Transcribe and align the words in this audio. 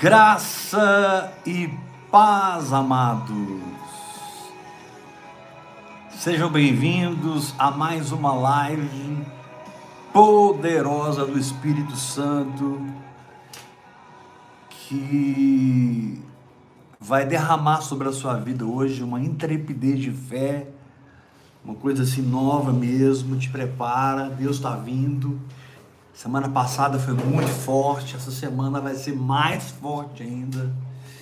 Graça 0.00 1.32
e 1.44 1.68
paz, 2.08 2.72
amados. 2.72 3.60
Sejam 6.10 6.48
bem-vindos 6.48 7.52
a 7.58 7.72
mais 7.72 8.12
uma 8.12 8.32
live 8.32 9.26
poderosa 10.12 11.26
do 11.26 11.36
Espírito 11.36 11.96
Santo 11.96 12.80
que 14.70 16.22
vai 17.00 17.26
derramar 17.26 17.80
sobre 17.80 18.06
a 18.08 18.12
sua 18.12 18.34
vida 18.34 18.64
hoje 18.64 19.02
uma 19.02 19.20
intrepidez 19.20 19.98
de 19.98 20.12
fé, 20.12 20.68
uma 21.64 21.74
coisa 21.74 22.04
assim 22.04 22.22
nova 22.22 22.72
mesmo. 22.72 23.36
Te 23.36 23.50
prepara, 23.50 24.30
Deus 24.30 24.58
está 24.58 24.76
vindo. 24.76 25.40
Semana 26.18 26.48
passada 26.48 26.98
foi 26.98 27.14
muito 27.14 27.48
forte, 27.48 28.16
essa 28.16 28.32
semana 28.32 28.80
vai 28.80 28.96
ser 28.96 29.14
mais 29.14 29.70
forte 29.70 30.20
ainda. 30.20 30.68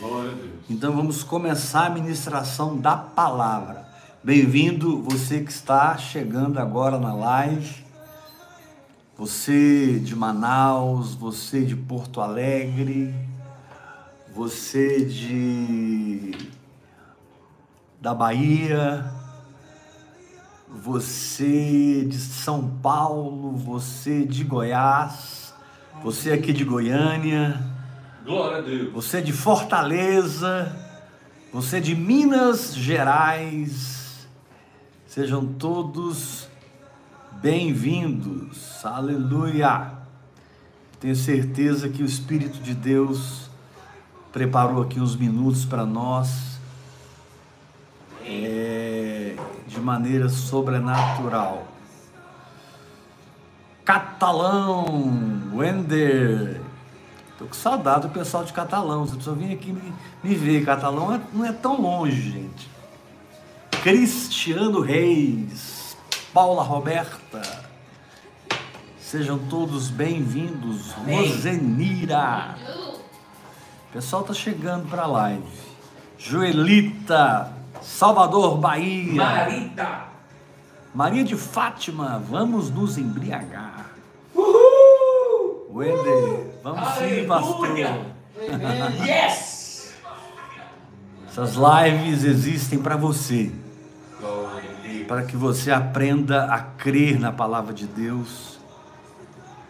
Glória 0.01 0.31
a 0.31 0.35
Deus. 0.35 0.51
Então 0.71 0.97
vamos 0.97 1.23
começar 1.23 1.85
a 1.85 1.91
ministração 1.91 2.79
da 2.79 2.97
palavra. 2.97 3.87
Bem-vindo 4.25 5.03
você 5.03 5.41
que 5.41 5.53
está 5.53 5.99
chegando 5.99 6.59
agora 6.59 6.99
na 6.99 7.13
live. 7.13 7.85
Você 9.19 10.01
de 10.03 10.17
Manaus, 10.17 11.15
você 11.15 11.63
de 11.63 11.77
Porto 11.77 12.23
Alegre, 12.23 13.15
você 14.35 15.05
de 15.05 16.33
da 18.01 18.15
Bahia, 18.15 19.05
você 20.69 22.05
de 22.05 22.19
São 22.19 22.69
Paulo, 22.83 23.57
você 23.57 24.25
de 24.25 24.45
Goiás, 24.45 25.55
você 26.03 26.33
aqui 26.33 26.53
de 26.53 26.65
Goiânia, 26.65 27.63
Glória 28.25 28.59
a 28.59 28.61
Deus. 28.61 28.93
você 28.93 29.23
de 29.23 29.33
Fortaleza, 29.33 30.75
você 31.53 31.81
de 31.81 31.95
Minas 31.95 32.75
Gerais, 32.75 34.27
sejam 35.07 35.47
todos 35.47 36.49
bem-vindos, 37.41 38.85
aleluia. 38.85 39.93
Tenho 40.99 41.15
certeza 41.15 41.89
que 41.89 42.03
o 42.03 42.07
Espírito 42.07 42.59
de 42.59 42.75
Deus 42.75 43.49
preparou 44.33 44.83
aqui 44.83 44.99
uns 44.99 45.15
minutos 45.15 45.65
para 45.65 45.87
nós 45.87 46.57
é, 48.29 48.96
de 49.77 49.81
maneira 49.81 50.29
sobrenatural. 50.31 51.67
Catalão, 53.85 55.53
Wender, 55.55 56.61
tô 57.39 57.45
com 57.45 57.53
saudade 57.55 58.09
do 58.09 58.09
pessoal 58.09 58.43
de 58.43 58.55
Catalão. 58.55 59.05
Você 59.07 59.15
precisa 59.17 59.37
vir 59.37 59.53
aqui 59.53 59.71
me, 59.71 59.93
me 60.25 60.35
ver. 60.35 60.65
Catalão 60.65 61.15
é- 61.15 61.21
não 61.33 61.45
é 61.45 61.53
tão 61.53 61.79
longe, 61.81 62.33
gente. 62.33 62.71
Cristiano 63.83 64.81
Reis, 64.81 65.95
Paula 66.33 66.63
Roberta, 66.63 67.43
sejam 68.99 69.39
todos 69.39 69.89
bem-vindos. 69.91 70.93
Rosenira, 70.93 72.57
o 73.91 73.93
pessoal 73.93 74.25
tá 74.25 74.33
chegando 74.33 74.89
para 74.89 75.03
a 75.03 75.07
live. 75.07 75.45
Joelita, 76.19 77.53
Salvador, 77.87 78.59
Bahia. 78.59 79.15
Marita! 79.15 80.09
Maria 80.93 81.23
de 81.23 81.37
Fátima, 81.37 82.23
vamos 82.29 82.69
nos 82.71 82.99
embriagar. 82.99 83.87
Uhul! 84.35 85.69
Wender, 85.71 86.59
vamos 86.63 86.89
sim, 86.95 87.27
pastor. 87.27 87.69
Yes! 89.07 89.95
Essas 91.29 91.55
lives 91.55 92.25
existem 92.25 92.79
para 92.79 92.97
você, 92.97 93.53
para 95.07 95.23
que 95.23 95.37
você 95.37 95.71
aprenda 95.71 96.45
a 96.47 96.61
crer 96.61 97.21
na 97.21 97.31
palavra 97.31 97.73
de 97.73 97.87
Deus 97.87 98.59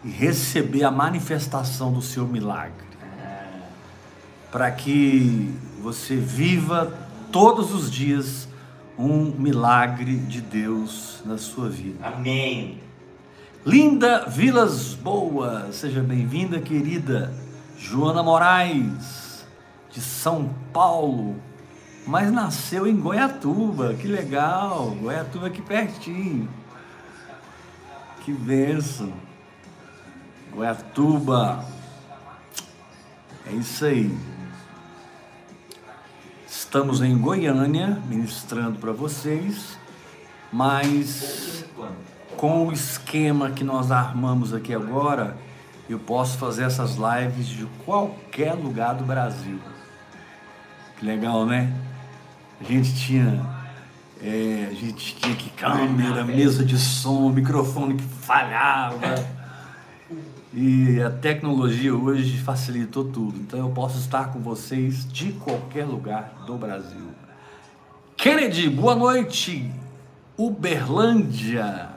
e 0.03 0.09
receber 0.09 0.83
a 0.83 0.91
manifestação 0.91 1.91
do 1.91 2.01
seu 2.01 2.25
milagre. 2.25 2.87
Para 4.51 4.71
que 4.71 5.53
você 5.81 6.15
viva 6.15 7.06
todos 7.37 7.71
os 7.71 7.91
dias 7.91 8.47
um 8.97 9.25
milagre 9.25 10.17
de 10.17 10.41
Deus 10.41 11.21
na 11.23 11.37
sua 11.37 11.69
vida. 11.69 12.07
Amém. 12.07 12.81
Linda 13.63 14.25
Vilas 14.27 14.95
Boas, 14.95 15.75
seja 15.75 16.01
bem-vinda, 16.01 16.59
querida 16.59 17.31
Joana 17.77 18.23
Moraes, 18.23 19.45
de 19.91 20.01
São 20.01 20.49
Paulo, 20.73 21.35
mas 22.07 22.31
nasceu 22.31 22.87
em 22.87 22.99
Goiatuba, 22.99 23.93
que 23.93 24.07
legal, 24.07 24.97
Goiatuba 24.99 25.45
aqui 25.45 25.61
pertinho, 25.61 26.49
que 28.25 28.31
benção, 28.31 29.13
Goiatuba, 30.51 31.63
é 33.45 33.51
isso 33.53 33.85
aí. 33.85 34.36
Estamos 36.67 37.01
em 37.01 37.17
Goiânia, 37.17 37.97
ministrando 38.09 38.77
para 38.77 38.91
vocês, 38.91 39.79
mas 40.51 41.63
com 42.35 42.67
o 42.67 42.73
esquema 42.73 43.51
que 43.51 43.63
nós 43.63 43.89
armamos 43.89 44.53
aqui 44.53 44.73
agora, 44.73 45.37
eu 45.89 45.97
posso 45.97 46.37
fazer 46.37 46.65
essas 46.65 46.97
lives 46.97 47.47
de 47.47 47.65
qualquer 47.85 48.53
lugar 48.53 48.95
do 48.95 49.05
Brasil. 49.05 49.57
Que 50.99 51.05
legal, 51.05 51.45
né? 51.45 51.73
A 52.59 52.65
gente 52.65 52.93
tinha, 52.93 53.45
é, 54.21 54.67
a 54.69 54.73
gente 54.73 55.15
tinha 55.15 55.35
que 55.37 55.49
câmera, 55.51 56.25
mesa 56.25 56.65
de 56.65 56.77
som, 56.77 57.29
microfone 57.29 57.95
que 57.95 58.03
falhava. 58.03 59.25
E 60.59 60.99
a 61.03 61.11
tecnologia 61.11 61.95
hoje 61.95 62.35
facilitou 62.39 63.05
tudo. 63.05 63.37
Então 63.37 63.59
eu 63.59 63.69
posso 63.69 63.99
estar 63.99 64.33
com 64.33 64.39
vocês 64.39 65.07
de 65.07 65.31
qualquer 65.33 65.85
lugar 65.85 66.33
do 66.47 66.55
Brasil. 66.55 67.11
Kennedy, 68.17 68.67
boa 68.67 68.95
noite. 68.95 69.71
Uberlândia. 70.35 71.89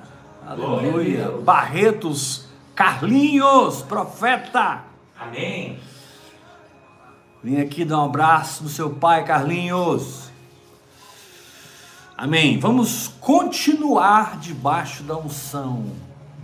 Glória 0.45 0.91
Aleluia. 0.91 1.25
Deus. 1.25 1.43
Barretos, 1.43 2.49
Carlinhos, 2.75 3.81
profeta. 3.81 4.85
Amém. 5.19 5.79
Vem 7.43 7.63
aqui 7.63 7.83
dar 7.83 8.03
um 8.03 8.05
abraço 8.05 8.63
no 8.63 8.69
seu 8.69 8.91
pai, 8.91 9.25
Carlinhos. 9.25 10.31
Amém. 12.15 12.59
Vamos 12.59 13.09
continuar 13.23 14.39
debaixo 14.39 15.03
da 15.03 15.17
unção. 15.17 15.87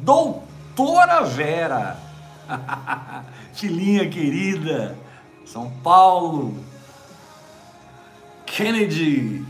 Doutora 0.01 1.23
Vera. 1.23 2.06
Filhinha 3.55 4.09
querida. 4.09 4.97
São 5.45 5.71
Paulo. 5.83 6.57
Kennedy. 8.45 9.45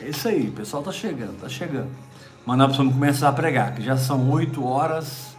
É 0.00 0.08
isso 0.08 0.28
aí, 0.28 0.48
o 0.48 0.52
pessoal 0.52 0.82
tá 0.82 0.92
chegando, 0.92 1.40
tá 1.40 1.48
chegando. 1.48 1.90
Mas 2.46 2.56
nós 2.56 2.66
precisamos 2.68 2.94
começar 2.94 3.28
a 3.28 3.32
pregar, 3.32 3.74
que 3.74 3.82
já 3.82 3.96
são 3.96 4.30
8 4.30 4.64
horas 4.64 5.36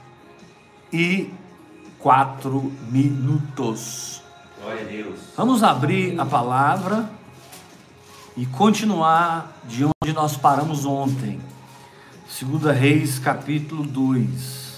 e 0.91 1.31
4 1.97 2.71
minutos. 2.89 4.21
Glória 4.61 4.81
a 4.81 4.85
Deus. 4.85 5.19
Vamos 5.35 5.63
abrir 5.63 6.19
a 6.19 6.25
palavra 6.25 7.09
e 8.35 8.45
continuar 8.45 9.59
de 9.65 9.85
onde 9.85 10.13
nós 10.13 10.38
paramos 10.38 10.85
ontem. 10.85 11.39
Segunda 12.27 12.71
Reis, 12.71 13.18
capítulo 13.18 13.83
2. 13.83 14.69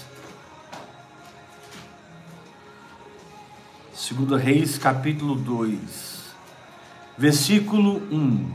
Segunda 4.02 4.36
Reis, 4.36 4.76
capítulo 4.78 5.36
2. 5.36 5.78
Versículo 7.16 8.02
1. 8.10 8.50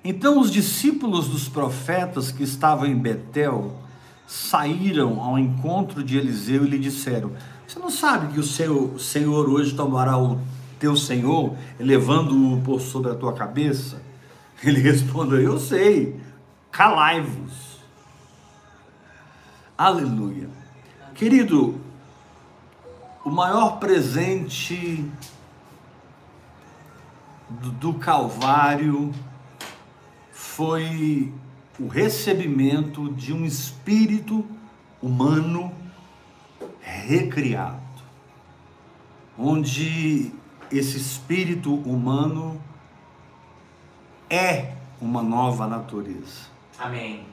Então 0.03 0.39
os 0.39 0.51
discípulos 0.51 1.27
dos 1.27 1.47
profetas 1.47 2.31
que 2.31 2.43
estavam 2.43 2.87
em 2.87 2.95
Betel 2.95 3.77
saíram 4.25 5.21
ao 5.21 5.37
encontro 5.37 6.03
de 6.03 6.17
Eliseu 6.17 6.63
e 6.65 6.69
lhe 6.69 6.79
disseram: 6.79 7.31
Você 7.71 7.79
não 7.79 7.89
sabe 7.89 8.33
que 8.33 8.39
o 8.41 8.43
seu 8.43 8.99
Senhor 8.99 9.49
hoje 9.49 9.73
tomará 9.73 10.17
o 10.17 10.41
teu 10.77 10.93
Senhor, 10.97 11.55
levando-o 11.79 12.59
por 12.63 12.81
sobre 12.81 13.09
a 13.09 13.15
tua 13.15 13.31
cabeça? 13.31 14.01
Ele 14.61 14.81
respondeu: 14.81 15.39
Eu 15.39 15.57
sei, 15.57 16.19
calai-vos. 16.69 17.79
Aleluia. 19.77 20.49
Querido, 21.15 21.79
o 23.23 23.29
maior 23.29 23.79
presente 23.79 25.09
do, 27.49 27.71
do 27.71 27.93
Calvário 27.93 29.13
foi 30.33 31.33
o 31.79 31.87
recebimento 31.87 33.09
de 33.13 33.31
um 33.31 33.45
espírito 33.45 34.45
humano 35.01 35.71
recriado, 37.01 37.81
onde 39.37 40.31
esse 40.71 40.97
espírito 40.97 41.73
humano 41.73 42.61
é 44.29 44.73
uma 45.01 45.21
nova 45.21 45.67
natureza. 45.67 46.49
Amém 46.79 47.31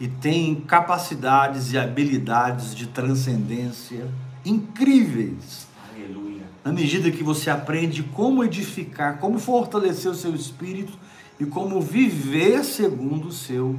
e 0.00 0.06
tem 0.06 0.54
capacidades 0.54 1.72
e 1.72 1.78
habilidades 1.78 2.74
de 2.74 2.86
transcendência 2.86 4.08
incríveis. 4.44 5.66
Aleluia. 5.92 6.42
Na 6.64 6.72
medida 6.72 7.10
que 7.10 7.24
você 7.24 7.50
aprende 7.50 8.02
como 8.02 8.44
edificar, 8.44 9.18
como 9.18 9.38
fortalecer 9.38 10.10
o 10.10 10.14
seu 10.14 10.34
espírito 10.34 10.92
e 11.40 11.46
como 11.46 11.80
viver 11.80 12.64
segundo 12.64 13.28
o 13.28 13.32
seu 13.32 13.78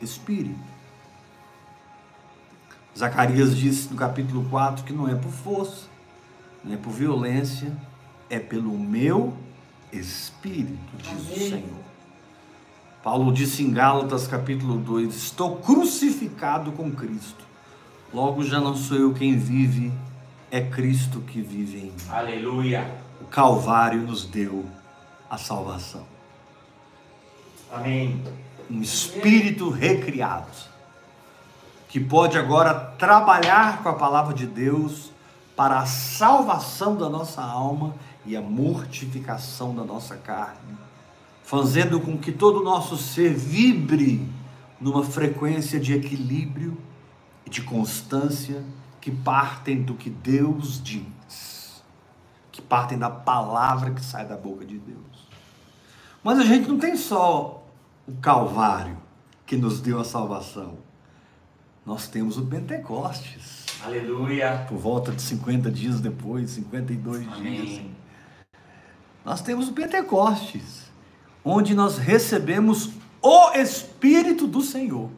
espírito. 0.00 0.71
Zacarias 2.96 3.56
disse 3.56 3.90
no 3.90 3.96
capítulo 3.96 4.44
4 4.50 4.84
que 4.84 4.92
não 4.92 5.08
é 5.08 5.14
por 5.14 5.30
força, 5.30 5.86
não 6.62 6.74
é 6.74 6.76
por 6.76 6.90
violência, 6.90 7.72
é 8.28 8.38
pelo 8.38 8.78
meu 8.78 9.34
espírito, 9.92 10.78
diz 10.98 11.08
Amém. 11.08 11.22
o 11.22 11.48
Senhor. 11.50 11.82
Paulo 13.02 13.32
disse 13.32 13.62
em 13.62 13.72
Gálatas 13.72 14.26
capítulo 14.26 14.76
2: 14.78 15.14
Estou 15.14 15.56
crucificado 15.56 16.70
com 16.72 16.92
Cristo. 16.92 17.44
Logo 18.12 18.44
já 18.44 18.60
não 18.60 18.76
sou 18.76 18.98
eu 18.98 19.14
quem 19.14 19.36
vive, 19.36 19.90
é 20.50 20.60
Cristo 20.60 21.20
que 21.20 21.40
vive 21.40 21.78
em 21.78 21.84
mim. 21.84 21.94
Aleluia. 22.10 22.94
O 23.20 23.24
Calvário 23.24 24.02
nos 24.02 24.24
deu 24.24 24.66
a 25.30 25.38
salvação. 25.38 26.06
Amém. 27.72 28.22
Um 28.70 28.82
espírito 28.82 29.70
recriado 29.70 30.71
que 31.92 32.00
pode 32.00 32.38
agora 32.38 32.72
trabalhar 32.74 33.84
com 33.84 33.88
a 33.88 33.94
palavra 33.94 34.32
de 34.34 34.46
Deus 34.46 35.12
para 35.54 35.78
a 35.78 35.86
salvação 35.86 36.96
da 36.96 37.08
nossa 37.08 37.40
alma 37.40 37.94
e 38.24 38.34
a 38.34 38.40
mortificação 38.40 39.74
da 39.74 39.84
nossa 39.84 40.16
carne 40.16 40.82
fazendo 41.52 42.00
com 42.00 42.16
que 42.16 42.32
todo 42.32 42.60
o 42.60 42.64
nosso 42.64 42.96
ser 42.96 43.34
vibre 43.34 44.26
numa 44.80 45.04
frequência 45.04 45.78
de 45.78 45.92
equilíbrio 45.92 46.78
e 47.44 47.50
de 47.50 47.60
constância 47.60 48.64
que 48.98 49.10
partem 49.10 49.82
do 49.82 49.92
que 49.92 50.08
Deus 50.08 50.82
diz, 50.82 51.84
que 52.50 52.62
partem 52.62 52.96
da 52.96 53.10
palavra 53.10 53.90
que 53.90 54.02
sai 54.02 54.24
da 54.24 54.34
boca 54.34 54.64
de 54.64 54.78
Deus. 54.78 55.28
Mas 56.24 56.38
a 56.38 56.44
gente 56.44 56.66
não 56.66 56.78
tem 56.78 56.96
só 56.96 57.62
o 58.08 58.14
Calvário 58.14 58.96
que 59.44 59.54
nos 59.54 59.78
deu 59.78 60.00
a 60.00 60.04
salvação. 60.04 60.78
Nós 61.84 62.06
temos 62.06 62.38
o 62.38 62.46
Pentecostes. 62.46 63.66
Aleluia. 63.84 64.64
Por 64.68 64.78
volta 64.78 65.10
de 65.10 65.20
50 65.20 65.70
dias 65.70 66.00
depois, 66.00 66.50
52 66.50 67.26
Amém. 67.26 67.64
dias. 67.64 67.80
Nós 69.24 69.42
temos 69.42 69.68
o 69.68 69.72
Pentecostes 69.72 70.82
onde 71.44 71.74
nós 71.74 71.98
recebemos 71.98 72.90
o 73.20 73.52
Espírito 73.52 74.46
do 74.46 74.62
Senhor, 74.62 75.10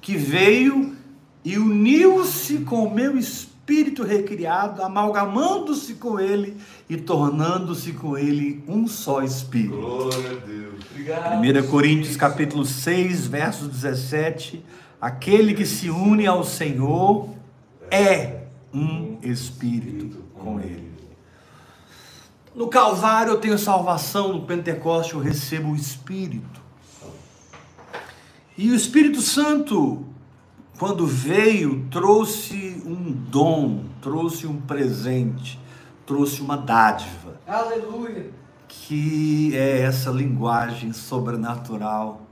que 0.00 0.16
veio 0.16 0.96
e 1.44 1.56
uniu-se 1.56 2.58
com 2.58 2.84
o 2.84 2.94
meu 2.94 3.16
espírito 3.16 4.02
recriado, 4.02 4.82
amalgamando-se 4.82 5.94
com 5.94 6.18
ele 6.18 6.56
e 6.88 6.96
tornando-se 6.96 7.92
com 7.92 8.16
ele 8.16 8.62
um 8.66 8.86
só 8.86 9.22
espírito. 9.22 9.76
Glória 9.76 10.30
a 10.30 10.34
Deus. 10.34 10.84
Obrigado. 10.90 11.66
1 11.66 11.70
Coríntios 11.70 12.16
capítulo 12.16 12.64
6, 12.64 13.26
verso 13.26 13.68
17, 13.68 14.64
aquele 15.00 15.54
que 15.54 15.64
se 15.64 15.88
une 15.90 16.26
ao 16.26 16.44
Senhor 16.44 17.28
é 17.90 18.42
um 18.72 19.18
espírito 19.22 20.24
com 20.34 20.60
ele. 20.60 20.88
No 22.54 22.68
Calvário 22.68 23.32
eu 23.32 23.40
tenho 23.40 23.58
salvação, 23.58 24.32
no 24.32 24.42
Pentecoste 24.42 25.14
eu 25.14 25.20
recebo 25.20 25.70
o 25.70 25.76
Espírito. 25.76 26.60
E 28.56 28.72
o 28.72 28.74
Espírito 28.74 29.20
Santo, 29.22 30.04
quando 30.76 31.06
veio, 31.06 31.86
trouxe 31.88 32.82
um 32.84 33.12
dom, 33.12 33.84
trouxe 34.02 34.48
um 34.48 34.60
presente, 34.60 35.60
trouxe 36.04 36.40
uma 36.40 36.56
dádiva. 36.56 37.40
Aleluia! 37.46 38.32
Que 38.66 39.56
é 39.56 39.82
essa 39.82 40.10
linguagem 40.10 40.92
sobrenatural 40.92 42.22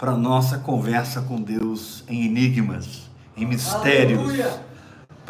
para 0.00 0.16
nossa 0.16 0.58
conversa 0.58 1.20
com 1.20 1.40
Deus 1.40 2.02
em 2.08 2.24
enigmas, 2.24 3.10
em 3.36 3.46
mistérios. 3.46 4.20
Aleluia 4.20 4.70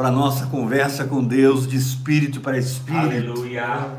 para 0.00 0.10
nossa 0.10 0.46
conversa 0.46 1.04
com 1.04 1.22
Deus 1.22 1.68
de 1.68 1.76
espírito 1.76 2.40
para 2.40 2.56
espírito. 2.56 3.04
Aleluia. 3.04 3.90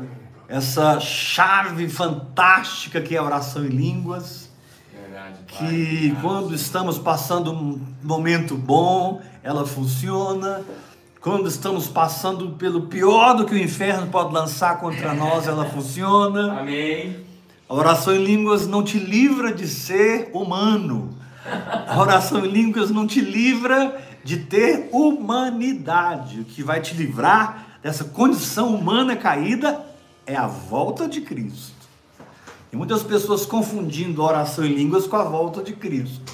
Essa 0.48 0.98
chave 0.98 1.88
fantástica 1.88 3.00
que 3.00 3.14
é 3.14 3.18
a 3.18 3.22
oração 3.22 3.64
em 3.64 3.68
línguas. 3.68 4.50
Verdade, 4.92 5.38
que 5.46 6.12
quando 6.20 6.56
estamos 6.56 6.98
passando 6.98 7.52
um 7.52 7.80
momento 8.02 8.56
bom, 8.56 9.22
ela 9.44 9.64
funciona. 9.64 10.62
Quando 11.20 11.46
estamos 11.46 11.86
passando 11.86 12.50
pelo 12.56 12.88
pior 12.88 13.34
do 13.34 13.46
que 13.46 13.54
o 13.54 13.58
inferno 13.58 14.08
pode 14.08 14.34
lançar 14.34 14.80
contra 14.80 15.14
nós, 15.14 15.46
ela 15.46 15.66
funciona. 15.66 16.62
Amém. 16.62 17.31
A 17.72 17.74
oração 17.74 18.14
em 18.14 18.22
línguas 18.22 18.66
não 18.66 18.82
te 18.84 18.98
livra 18.98 19.50
de 19.50 19.66
ser 19.66 20.28
humano. 20.34 21.16
A 21.88 21.98
oração 21.98 22.44
em 22.44 22.48
línguas 22.50 22.90
não 22.90 23.06
te 23.06 23.18
livra 23.18 23.98
de 24.22 24.40
ter 24.40 24.90
humanidade. 24.92 26.40
O 26.40 26.44
que 26.44 26.62
vai 26.62 26.82
te 26.82 26.92
livrar 26.92 27.78
dessa 27.82 28.04
condição 28.04 28.74
humana 28.74 29.16
caída 29.16 29.86
é 30.26 30.36
a 30.36 30.46
volta 30.46 31.08
de 31.08 31.22
Cristo. 31.22 31.88
E 32.70 32.76
muitas 32.76 33.02
pessoas 33.02 33.46
confundindo 33.46 34.20
a 34.20 34.26
oração 34.26 34.66
em 34.66 34.74
línguas 34.74 35.06
com 35.06 35.16
a 35.16 35.24
volta 35.24 35.62
de 35.62 35.72
Cristo. 35.72 36.30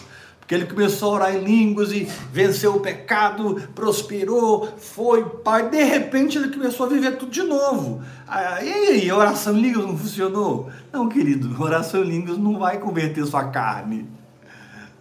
Porque 0.48 0.54
ele 0.54 0.64
começou 0.64 1.10
a 1.10 1.14
orar 1.16 1.36
em 1.36 1.44
línguas 1.44 1.92
e 1.92 2.08
venceu 2.32 2.76
o 2.76 2.80
pecado, 2.80 3.68
prosperou, 3.74 4.66
foi 4.78 5.22
pai. 5.22 5.68
De 5.68 5.84
repente 5.84 6.38
ele 6.38 6.48
começou 6.48 6.86
a 6.86 6.88
viver 6.88 7.18
tudo 7.18 7.30
de 7.30 7.42
novo. 7.42 8.00
Ah, 8.26 8.64
e 8.64 8.72
aí, 8.72 9.10
a 9.10 9.14
oração 9.14 9.54
em 9.54 9.60
línguas 9.60 9.84
não 9.84 9.98
funcionou? 9.98 10.70
Não, 10.90 11.06
querido, 11.06 11.54
a 11.54 11.62
oração 11.62 12.02
em 12.02 12.08
línguas 12.08 12.38
não 12.38 12.58
vai 12.58 12.78
converter 12.78 13.26
sua 13.26 13.44
carne. 13.44 14.08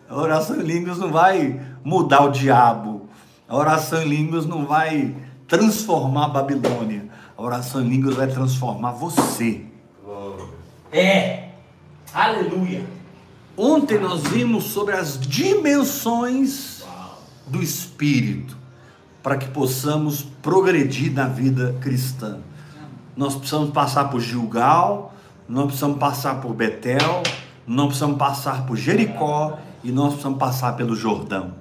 A 0.09 0.17
oração 0.17 0.59
em 0.59 0.65
línguas 0.65 0.99
não 0.99 1.13
vai 1.13 1.61
mudar 1.81 2.25
o 2.25 2.31
diabo. 2.31 3.07
A 3.47 3.55
oração 3.55 4.01
em 4.01 4.09
línguas 4.09 4.45
não 4.45 4.65
vai 4.65 5.15
transformar 5.47 6.25
a 6.25 6.27
Babilônia. 6.27 7.05
A 7.37 7.41
oração 7.41 7.79
em 7.79 7.87
línguas 7.87 8.15
vai 8.15 8.27
transformar 8.27 8.91
você. 8.91 9.61
É. 10.91 11.51
Aleluia. 12.13 12.96
Ontem 13.59 13.97
nós 13.99 14.21
vimos 14.21 14.65
sobre 14.65 14.93
as 14.93 15.19
dimensões 15.19 16.83
do 17.47 17.59
Espírito, 17.59 18.55
para 19.23 19.35
que 19.35 19.47
possamos 19.47 20.21
progredir 20.43 21.11
na 21.11 21.27
vida 21.27 21.75
cristã. 21.81 22.37
Nós 23.15 23.35
precisamos 23.35 23.71
passar 23.71 24.11
por 24.11 24.21
Gilgal, 24.21 25.11
nós 25.49 25.65
precisamos 25.65 25.97
passar 25.97 26.39
por 26.39 26.53
Betel, 26.53 27.23
nós 27.65 27.87
precisamos 27.87 28.17
passar 28.19 28.63
por 28.67 28.77
Jericó 28.77 29.57
e 29.83 29.91
nós 29.91 30.09
precisamos 30.09 30.37
passar 30.37 30.75
pelo 30.75 30.95
Jordão. 30.95 31.55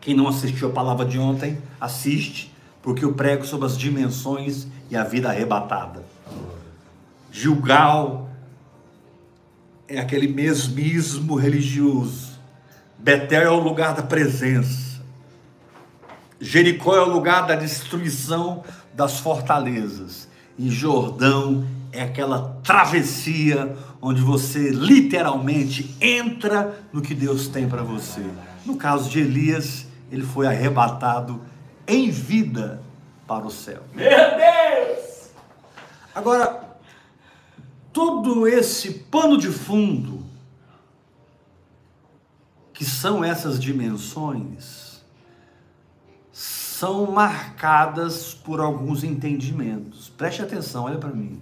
Quem 0.00 0.14
não 0.14 0.26
assistiu 0.26 0.70
a 0.70 0.72
palavra 0.72 1.04
de 1.04 1.18
ontem, 1.18 1.58
assiste, 1.78 2.50
porque 2.80 3.04
eu 3.04 3.12
prego 3.12 3.44
sobre 3.44 3.66
as 3.66 3.76
dimensões 3.76 4.66
e 4.90 4.96
a 4.96 5.04
vida 5.04 5.28
arrebatada. 5.28 6.02
Gilgal 7.30 8.31
é 9.92 10.00
aquele 10.00 10.26
mesmismo 10.26 11.34
religioso. 11.34 12.40
Betel 12.98 13.42
é 13.42 13.50
o 13.50 13.60
lugar 13.60 13.94
da 13.94 14.02
presença. 14.02 15.02
Jericó 16.40 16.96
é 16.96 17.00
o 17.00 17.12
lugar 17.12 17.46
da 17.46 17.54
destruição 17.54 18.64
das 18.94 19.20
fortalezas. 19.20 20.28
E 20.58 20.70
Jordão 20.70 21.66
é 21.92 22.02
aquela 22.02 22.58
travessia 22.64 23.76
onde 24.00 24.22
você 24.22 24.70
literalmente 24.70 25.94
entra 26.00 26.74
no 26.90 27.02
que 27.02 27.14
Deus 27.14 27.48
tem 27.48 27.68
para 27.68 27.82
você. 27.82 28.24
No 28.64 28.76
caso 28.76 29.10
de 29.10 29.20
Elias, 29.20 29.86
ele 30.10 30.24
foi 30.24 30.46
arrebatado 30.46 31.42
em 31.86 32.10
vida 32.10 32.80
para 33.26 33.46
o 33.46 33.50
céu. 33.50 33.82
Meu 33.94 34.08
Deus! 34.08 35.30
Agora, 36.14 36.61
todo 38.02 38.48
esse 38.48 38.90
pano 38.90 39.38
de 39.38 39.48
fundo, 39.48 40.24
que 42.72 42.84
são 42.84 43.22
essas 43.22 43.60
dimensões, 43.60 45.04
são 46.32 47.12
marcadas 47.12 48.34
por 48.34 48.58
alguns 48.58 49.04
entendimentos. 49.04 50.08
Preste 50.08 50.42
atenção, 50.42 50.86
olha 50.86 50.98
para 50.98 51.10
mim. 51.10 51.40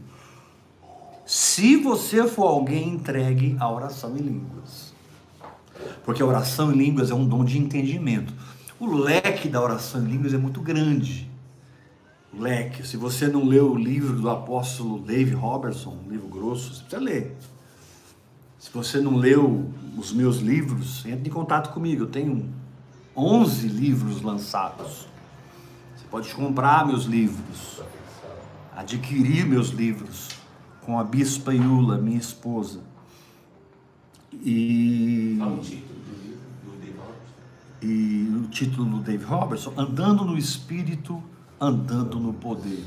Se 1.25 1.77
você 1.77 2.29
for 2.29 2.49
alguém 2.49 2.91
entregue 2.91 3.57
à 3.59 3.71
oração 3.71 4.15
em 4.19 4.21
línguas, 4.21 4.93
porque 6.05 6.21
a 6.21 6.27
oração 6.27 6.71
em 6.73 6.77
línguas 6.77 7.11
é 7.11 7.15
um 7.15 7.27
dom 7.27 7.43
de 7.43 7.57
entendimento. 7.57 8.35
O 8.79 8.87
leque 8.87 9.49
da 9.49 9.63
oração 9.63 10.03
em 10.03 10.11
línguas 10.11 10.35
é 10.35 10.39
muito 10.39 10.61
grande 10.61 11.31
leque. 12.33 12.87
Se 12.87 12.97
você 12.97 13.29
não 13.29 13.45
leu 13.45 13.73
o 13.73 13.77
livro 13.77 14.21
do 14.21 14.31
apóstolo 14.31 14.99
Dave 15.01 15.33
Robertson, 15.33 15.99
um 16.07 16.11
livro 16.11 16.29
grosso, 16.29 16.75
você 16.75 16.81
precisa 16.83 17.03
ler. 17.03 17.37
Se 18.59 18.71
você 18.73 19.01
não 19.01 19.17
leu 19.17 19.71
os 19.97 20.13
meus 20.13 20.39
livros, 20.39 21.05
entre 21.07 21.29
em 21.29 21.33
contato 21.33 21.73
comigo. 21.73 22.03
Eu 22.05 22.09
tenho 22.09 22.49
11 23.17 23.69
livros 23.69 24.23
lançados. 24.23 25.09
Você 25.97 26.05
pode 26.11 26.35
comprar 26.35 26.87
meus 26.87 27.05
livros, 27.05 27.83
adquirir 28.77 29.47
meus 29.47 29.71
livros 29.71 30.29
com 30.83 30.99
a 30.99 31.05
Bispa 31.05 31.55
Iula, 31.55 31.99
minha 31.99 32.19
esposa. 32.19 32.81
E. 34.33 35.37
Fala 35.39 35.55
o 35.55 35.61
título 35.61 36.01
do 36.01 36.23
livro 36.23 36.41
do 36.65 36.79
Dave 36.81 36.99
Robertson. 36.99 37.35
E 37.83 38.45
o 38.45 38.49
título 38.49 38.85
do 38.85 38.99
Dave 38.99 39.25
Robertson, 39.25 39.75
Andando 39.77 40.25
no 40.25 40.39
Espírito 40.39 41.23
andando 41.61 42.19
no 42.19 42.33
poder. 42.33 42.85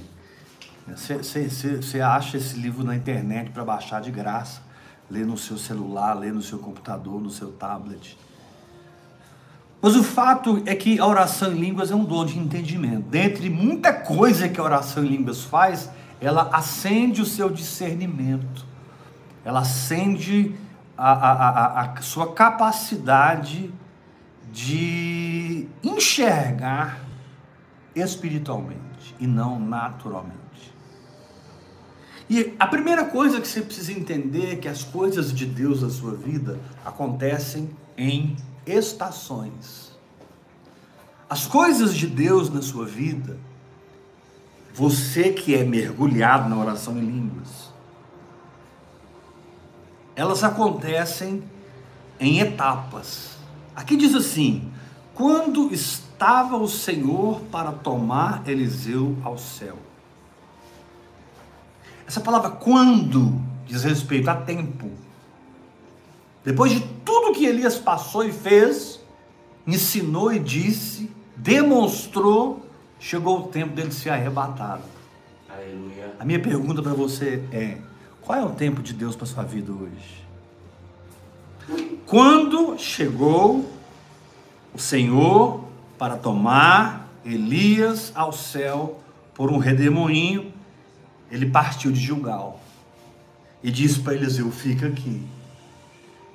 Você 0.88 2.02
acha 2.02 2.38
esse 2.38 2.58
livro 2.58 2.84
na 2.84 2.96
internet 2.96 3.52
para 3.52 3.64
baixar 3.64 4.02
de 4.02 4.12
graça, 4.12 4.62
ler 5.10 5.26
no 5.26 5.38
seu 5.38 5.58
celular, 5.58 6.14
ler 6.14 6.34
no 6.34 6.42
seu 6.42 6.60
computador, 6.60 7.22
no 7.22 7.30
seu 7.30 7.52
tablet. 7.52 8.18
Mas 9.82 9.96
o 9.96 10.04
fato 10.04 10.64
é 10.66 10.76
que 10.76 11.00
a 11.00 11.06
oração 11.06 11.52
em 11.52 11.60
línguas 11.60 11.92
é 11.92 11.96
um 11.96 12.06
dom 12.06 12.26
de 12.26 12.40
entendimento. 12.40 13.04
Dentre 13.10 13.50
muita 13.50 13.94
coisa 13.94 14.50
que 14.50 14.60
a 14.60 14.64
oração 14.64 15.04
em 15.04 15.08
línguas 15.10 15.44
faz, 15.44 15.90
ela 16.20 16.50
acende 16.54 17.22
o 17.22 17.26
seu 17.26 17.50
discernimento, 17.50 18.66
ela 19.44 19.60
acende 19.60 20.56
a, 20.98 21.12
a, 21.12 21.32
a, 21.32 21.82
a 21.82 22.02
sua 22.02 22.34
capacidade 22.34 23.74
de 24.52 25.68
enxergar 25.84 27.03
espiritualmente 27.96 29.16
e 29.20 29.28
não 29.28 29.60
naturalmente. 29.60 30.44
E 32.30 32.56
a 32.58 32.66
primeira 32.66 33.06
coisa 33.06 33.42
que 33.42 33.48
você 33.48 33.62
precisa 33.62 33.92
entender 33.92 34.54
é 34.54 34.56
que 34.56 34.68
as 34.68 34.84
coisas 34.84 35.34
de 35.34 35.46
Deus 35.46 35.82
na 35.82 35.90
sua 35.90 36.16
vida 36.16 36.60
acontecem 36.84 37.70
em 37.98 38.36
estações. 38.66 39.92
As 41.30 41.46
coisas 41.46 41.94
de 41.94 42.08
Deus 42.08 42.50
na 42.50 42.62
sua 42.62 42.86
vida, 42.86 43.38
você 44.74 45.32
que 45.32 45.54
é 45.54 45.64
mergulhado 45.64 46.50
na 46.50 46.58
oração 46.58 46.98
em 46.98 47.06
línguas, 47.06 47.72
elas 50.16 50.44
acontecem 50.44 51.44
em 52.20 52.40
etapas. 52.40 53.38
Aqui 53.76 53.96
diz 53.96 54.16
assim: 54.16 54.72
quando 55.14 55.72
estava 56.24 56.56
o 56.56 56.70
Senhor 56.70 57.42
para 57.52 57.74
tomar 57.74 58.48
Eliseu 58.48 59.14
ao 59.26 59.38
céu. 59.38 59.78
Essa 62.08 62.22
palavra 62.22 62.50
quando 62.50 63.42
diz 63.66 63.84
respeito 63.84 64.30
a 64.30 64.36
tempo. 64.36 64.90
Depois 66.46 66.72
de 66.72 66.80
tudo 67.04 67.34
que 67.34 67.46
Elias 67.46 67.78
passou 67.78 68.24
e 68.24 68.32
fez, 68.32 69.02
ensinou 69.68 70.32
e 70.32 70.40
disse, 70.40 71.12
demonstrou, 71.36 72.66
chegou 72.98 73.40
o 73.40 73.48
tempo 73.48 73.76
dele 73.76 73.92
ser 73.92 74.12
arrebatado. 74.12 74.84
Aleluia. 75.50 76.16
A 76.18 76.24
minha 76.24 76.42
pergunta 76.42 76.82
para 76.82 76.94
você 76.94 77.44
é: 77.52 77.80
qual 78.22 78.40
é 78.40 78.46
o 78.46 78.52
tempo 78.52 78.82
de 78.82 78.94
Deus 78.94 79.14
para 79.14 79.26
sua 79.26 79.44
vida 79.44 79.74
hoje? 79.74 80.24
Quando 82.06 82.78
chegou 82.80 83.70
o 84.74 84.80
Senhor 84.80 85.73
para 86.04 86.18
tomar 86.18 87.08
Elias 87.24 88.12
ao 88.14 88.34
céu 88.34 89.00
por 89.34 89.50
um 89.50 89.58
redemoinho, 89.58 90.52
ele 91.32 91.46
partiu 91.46 91.94
de 91.94 92.00
Gilgal 92.02 92.60
e 93.64 93.72
disse 93.72 94.02
para 94.02 94.14
Eliseu: 94.14 94.52
Fica 94.52 94.88
aqui. 94.88 95.26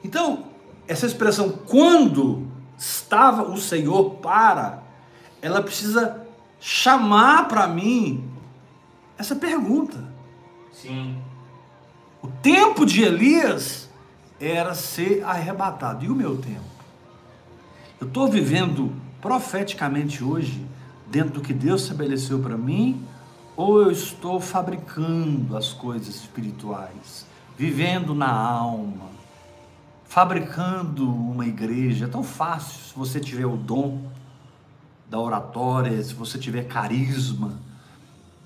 Então, 0.02 0.44
essa 0.86 1.04
expressão, 1.04 1.50
quando 1.50 2.46
estava 2.78 3.42
o 3.42 3.58
Senhor 3.58 4.12
para, 4.22 4.82
ela 5.42 5.62
precisa 5.62 6.26
chamar 6.58 7.46
para 7.46 7.66
mim 7.66 8.26
essa 9.18 9.36
pergunta. 9.36 10.02
Sim. 10.72 11.14
O 12.22 12.28
tempo 12.28 12.86
de 12.86 13.02
Elias 13.02 13.86
era 14.40 14.74
ser 14.74 15.22
arrebatado. 15.24 16.06
E 16.06 16.08
o 16.08 16.14
meu 16.14 16.38
tempo? 16.38 16.64
Eu 18.00 18.06
estou 18.06 18.28
vivendo 18.28 19.06
profeticamente 19.20 20.22
hoje, 20.22 20.66
dentro 21.06 21.34
do 21.34 21.40
que 21.40 21.52
Deus 21.52 21.82
estabeleceu 21.82 22.38
para 22.38 22.56
mim, 22.56 23.04
ou 23.56 23.80
eu 23.82 23.90
estou 23.90 24.40
fabricando 24.40 25.56
as 25.56 25.72
coisas 25.72 26.14
espirituais, 26.14 27.26
vivendo 27.56 28.14
na 28.14 28.30
alma, 28.30 29.06
fabricando 30.04 31.10
uma 31.10 31.46
igreja? 31.46 32.04
É 32.04 32.08
tão 32.08 32.22
fácil 32.22 32.80
se 32.90 32.94
você 32.96 33.18
tiver 33.18 33.46
o 33.46 33.56
dom 33.56 34.02
da 35.10 35.18
oratória, 35.18 36.02
se 36.02 36.14
você 36.14 36.38
tiver 36.38 36.68
carisma 36.68 37.58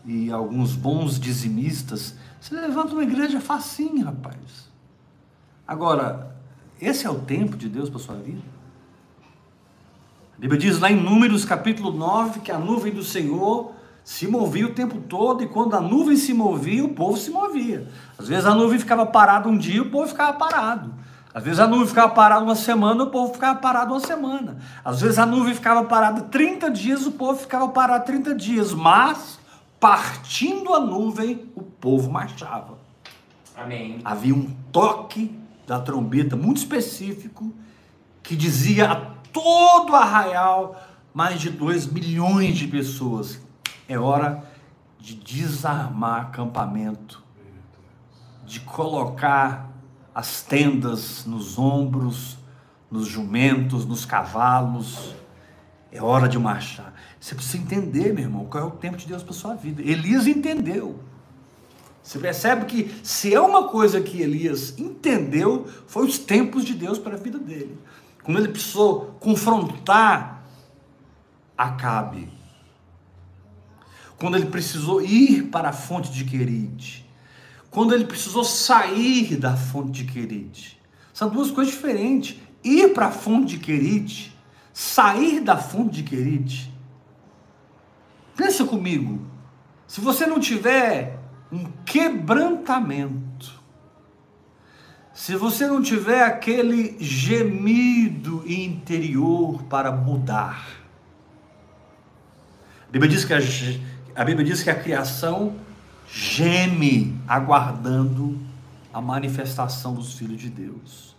e 0.05 0.31
alguns 0.31 0.75
bons 0.75 1.19
dizimistas, 1.19 2.15
você 2.41 2.55
levanta 2.55 2.93
uma 2.93 3.03
igreja 3.03 3.41
facinho, 3.41 4.05
rapaz. 4.05 4.71
Agora, 5.67 6.35
esse 6.81 7.07
é 7.07 7.11
o 7.11 7.21
tempo 7.21 7.57
de 7.57 7.69
Deus 7.69 7.89
para 7.89 7.99
sua 7.99 8.17
vida? 8.17 8.43
Bíblia 10.43 10.59
diz 10.59 10.81
lá 10.81 10.91
em 10.91 10.97
Números 10.97 11.45
capítulo 11.45 11.93
9 11.93 12.41
que 12.41 12.51
a 12.51 12.59
nuvem 12.59 12.93
do 12.93 13.05
Senhor 13.05 13.71
se 14.03 14.27
movia 14.27 14.67
o 14.67 14.75
tempo 14.75 14.99
todo 14.99 15.45
e 15.45 15.47
quando 15.47 15.77
a 15.77 15.81
nuvem 15.81 16.17
se 16.17 16.35
movia, 16.35 16.85
o 16.85 16.89
povo 16.89 17.17
se 17.17 17.31
movia. 17.31 17.87
Às 18.19 18.27
vezes 18.27 18.45
a 18.45 18.53
nuvem 18.53 18.77
ficava 18.77 19.07
parada 19.07 19.49
um 19.49 19.57
dia, 19.57 19.81
o 19.81 19.89
povo 19.89 20.09
ficava 20.09 20.33
parado. 20.33 20.93
Às 21.33 21.45
vezes 21.45 21.61
a 21.61 21.69
nuvem 21.69 21.87
ficava 21.87 22.13
parada 22.13 22.43
uma 22.43 22.57
semana, 22.57 23.05
o 23.05 23.07
povo 23.07 23.33
ficava 23.33 23.61
parado 23.61 23.93
uma 23.93 24.01
semana. 24.01 24.59
Às 24.85 25.01
vezes 25.03 25.17
a 25.17 25.25
nuvem 25.25 25.55
ficava 25.55 25.85
parada 25.85 26.23
30 26.23 26.73
dias, 26.73 27.07
o 27.07 27.13
povo 27.13 27.39
ficava 27.39 27.69
parado 27.69 28.05
30 28.05 28.35
dias. 28.35 28.75
Mas, 28.75 29.39
partindo 29.79 30.75
a 30.75 30.81
nuvem, 30.81 31.53
o 31.55 31.63
povo 31.63 32.11
marchava. 32.11 32.79
Amém. 33.57 34.01
Havia 34.05 34.35
um 34.35 34.51
toque 34.73 35.39
da 35.69 35.79
trombeta 35.79 36.35
muito 36.35 36.57
específico 36.57 37.55
que 38.25 38.35
dizia 38.35 38.91
a 38.91 39.22
todo 39.33 39.95
arraial, 39.95 40.81
mais 41.15 41.41
de 41.41 41.51
2 41.51 41.87
milhões 41.87 42.57
de 42.57 42.67
pessoas, 42.67 43.41
é 43.89 43.99
hora 43.99 44.45
de 44.99 45.15
desarmar 45.15 46.23
acampamento, 46.23 47.23
de 48.47 48.61
colocar 48.61 49.71
as 50.15 50.43
tendas 50.43 51.25
nos 51.27 51.59
ombros, 51.59 52.39
nos 52.91 53.07
jumentos, 53.07 53.87
nos 53.87 54.05
cavalos. 54.05 55.15
É 55.91 56.03
hora 56.03 56.29
de 56.29 56.39
marchar. 56.39 56.95
Você 57.19 57.35
precisa 57.35 57.59
entender, 57.59 58.13
meu 58.13 58.25
irmão, 58.25 58.47
qual 58.47 58.65
é 58.65 58.67
o 58.67 58.71
tempo 58.71 58.97
de 58.97 59.07
Deus 59.07 59.23
para 59.23 59.33
sua 59.33 59.55
vida. 59.55 59.83
Elias 59.83 60.27
entendeu. 60.27 61.01
Você 62.03 62.19
percebe 62.19 62.65
que 62.65 62.95
se 63.03 63.33
é 63.33 63.41
uma 63.41 63.69
coisa 63.69 64.01
que 64.01 64.21
Elias 64.21 64.77
entendeu, 64.79 65.67
foi 65.87 66.07
os 66.07 66.19
tempos 66.19 66.65
de 66.65 66.75
Deus 66.75 66.99
para 66.99 67.15
a 67.15 67.19
vida 67.19 67.39
dele. 67.39 67.79
Quando 68.23 68.39
ele 68.39 68.49
precisou 68.49 69.17
confrontar 69.21 70.33
Acabe. 71.57 72.29
Quando 74.19 74.37
ele 74.37 74.47
precisou 74.47 75.03
ir 75.03 75.45
para 75.45 75.71
a 75.71 75.73
fonte 75.73 76.11
de 76.11 76.25
Querite. 76.25 77.09
Quando 77.71 77.95
ele 77.95 78.05
precisou 78.05 78.45
sair 78.45 79.37
da 79.37 79.57
fonte 79.57 80.05
de 80.05 80.13
Querite. 80.13 80.81
São 81.13 81.29
duas 81.29 81.51
coisas 81.51 81.73
diferentes. 81.73 82.41
Ir 82.65 82.93
para 82.93 83.07
a 83.07 83.11
fonte 83.11 83.57
de 83.57 83.65
Querite, 83.65 84.37
sair 84.73 85.41
da 85.41 85.57
fonte 85.57 85.97
de 85.97 86.03
Querite. 86.05 86.73
Pensa 88.37 88.65
comigo. 88.65 89.21
Se 89.87 90.01
você 90.01 90.27
não 90.27 90.41
tiver 90.41 91.19
um 91.51 91.65
quebrantamento, 91.85 93.22
se 95.15 95.37
você 95.37 95.67
não 95.67 95.83
tiver 95.83 96.23
aquele 96.23 96.97
gemido 96.99 98.43
interior 98.51 99.63
para 99.65 99.93
mudar, 99.93 100.67
a 102.89 102.93
Bíblia 102.93 103.11
diz 103.11 103.25
que 103.25 103.35
a, 103.35 103.39
a, 104.21 104.25
Bíblia 104.25 104.45
diz 104.45 104.63
que 104.63 104.71
a 104.71 104.75
criação 104.75 105.57
geme 106.11 107.19
aguardando 107.27 108.39
a 108.93 109.01
manifestação 109.01 109.95
dos 109.95 110.15
filhos 110.15 110.41
de 110.41 110.51
Deus. 110.51 111.17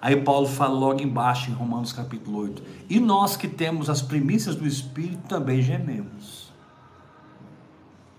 Aí 0.00 0.20
Paulo 0.20 0.48
fala 0.48 0.74
logo 0.74 1.00
embaixo 1.00 1.50
em 1.50 1.54
Romanos 1.54 1.92
capítulo 1.92 2.38
8: 2.38 2.62
E 2.90 2.98
nós 2.98 3.36
que 3.36 3.46
temos 3.46 3.88
as 3.88 4.02
primícias 4.02 4.56
do 4.56 4.66
Espírito 4.66 5.22
também 5.28 5.62
gememos. 5.62 6.52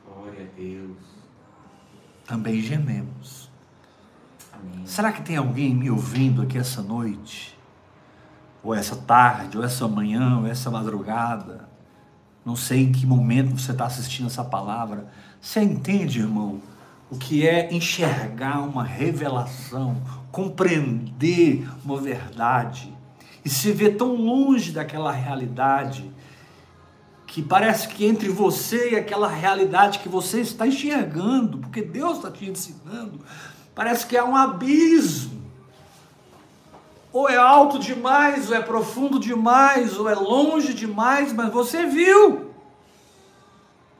Glória 0.05 0.45
a 0.45 0.59
Deus. 0.59 0.97
Também 2.25 2.61
gememos. 2.61 3.42
Será 4.85 5.11
que 5.11 5.21
tem 5.21 5.37
alguém 5.37 5.73
me 5.73 5.89
ouvindo 5.89 6.41
aqui 6.41 6.57
essa 6.57 6.81
noite? 6.81 7.57
Ou 8.63 8.73
essa 8.73 8.95
tarde, 8.95 9.57
ou 9.57 9.63
essa 9.63 9.87
manhã, 9.87 10.39
ou 10.39 10.47
essa 10.47 10.69
madrugada? 10.69 11.67
Não 12.45 12.55
sei 12.55 12.83
em 12.83 12.91
que 12.91 13.05
momento 13.05 13.57
você 13.57 13.71
está 13.71 13.85
assistindo 13.85 14.27
essa 14.27 14.43
palavra. 14.43 15.07
Você 15.41 15.61
entende, 15.61 16.19
irmão, 16.19 16.61
o 17.09 17.17
que 17.17 17.47
é 17.47 17.73
enxergar 17.73 18.61
uma 18.61 18.83
revelação, 18.83 20.01
compreender 20.31 21.69
uma 21.85 21.99
verdade 21.99 22.93
e 23.45 23.49
se 23.49 23.71
ver 23.71 23.97
tão 23.97 24.15
longe 24.15 24.71
daquela 24.71 25.11
realidade 25.11 26.11
que 27.27 27.41
parece 27.41 27.87
que 27.87 28.05
entre 28.05 28.29
você 28.29 28.91
e 28.91 28.95
aquela 28.95 29.27
realidade 29.27 29.99
que 29.99 30.07
você 30.07 30.41
está 30.41 30.67
enxergando, 30.67 31.57
porque 31.57 31.81
Deus 31.81 32.17
está 32.17 32.29
te 32.29 32.47
ensinando, 32.47 33.19
parece 33.75 34.05
que 34.05 34.17
há 34.17 34.23
um 34.25 34.35
abismo. 34.35 35.43
Ou 37.11 37.29
é 37.29 37.37
alto 37.37 37.77
demais, 37.77 38.49
ou 38.49 38.55
é 38.55 38.61
profundo 38.61 39.19
demais, 39.19 39.99
ou 39.99 40.09
é 40.09 40.15
longe 40.15 40.73
demais, 40.73 41.31
mas 41.31 41.53
você 41.53 41.85
viu. 41.85 42.51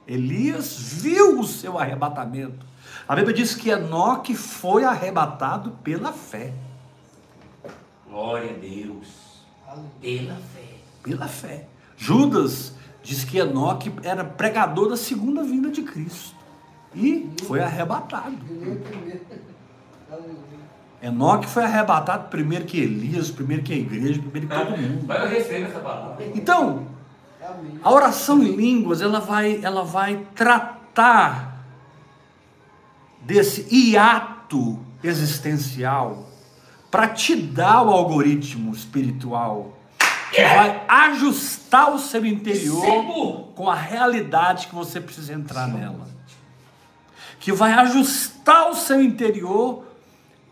Elias 0.08 0.76
viu 0.78 1.40
o 1.40 1.44
seu 1.46 1.78
arrebatamento. 1.78 2.66
A 3.08 3.16
Bíblia 3.16 3.36
diz 3.36 3.56
que 3.56 3.70
Enoque 3.70 4.36
foi 4.36 4.84
arrebatado 4.84 5.72
pela 5.84 6.12
fé. 6.12 6.54
Glória 8.10 8.50
a 8.50 8.54
Deus. 8.54 9.08
Pela 10.02 10.36
fé. 10.36 10.78
Pela 11.04 11.28
fé. 11.28 11.68
Judas 11.98 12.74
diz 13.02 13.24
que 13.24 13.38
Enoque 13.38 13.92
era 14.04 14.24
pregador 14.24 14.90
da 14.90 14.98
segunda 14.98 15.44
vinda 15.44 15.70
de 15.70 15.84
Cristo. 15.84 16.36
E 16.96 17.30
foi 17.46 17.60
arrebatado. 17.60 18.38
Enoque 21.02 21.48
foi 21.48 21.64
arrebatado 21.64 22.30
primeiro 22.30 22.64
que 22.64 22.80
Elias, 22.80 23.30
primeiro 23.30 23.62
que 23.62 23.74
a 23.74 23.76
igreja, 23.76 24.22
primeiro 24.22 24.48
que 24.48 24.56
todo 24.56 24.78
mundo. 24.78 25.06
Mas 25.06 25.22
eu 25.22 25.28
recebo 25.28 25.66
essa 25.66 25.80
palavra. 25.80 26.26
Então, 26.34 26.88
a 27.84 27.92
oração 27.92 28.42
em 28.42 28.56
línguas, 28.56 29.02
ela 29.02 29.20
vai, 29.20 29.60
ela 29.62 29.84
vai 29.84 30.26
tratar 30.34 31.66
desse 33.22 33.68
hiato 33.70 34.80
existencial 35.04 36.26
para 36.90 37.10
te 37.10 37.36
dar 37.36 37.82
o 37.82 37.90
algoritmo 37.90 38.74
espiritual 38.74 39.78
que 40.32 40.42
vai 40.42 40.84
ajustar 40.88 41.94
o 41.94 42.00
seu 42.00 42.26
interior 42.26 43.50
com 43.56 43.70
a 43.70 43.76
realidade 43.76 44.68
que 44.68 44.76
você 44.76 45.00
precisa 45.02 45.34
entrar 45.34 45.68
nela. 45.68 46.08
Que 47.40 47.52
vai 47.52 47.74
ajustar 47.74 48.70
o 48.70 48.76
seu 48.76 49.02
interior 49.02 49.86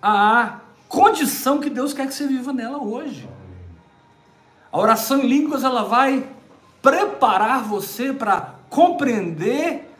à 0.01 0.59
condição 0.87 1.59
que 1.59 1.69
Deus 1.69 1.93
quer 1.93 2.07
que 2.07 2.13
você 2.13 2.27
viva 2.27 2.51
nela 2.51 2.77
hoje. 2.77 3.29
A 4.71 4.79
oração 4.79 5.19
em 5.19 5.27
línguas 5.27 5.63
ela 5.63 5.83
vai 5.83 6.27
preparar 6.81 7.63
você 7.63 8.11
para 8.11 8.55
compreender, 8.69 9.93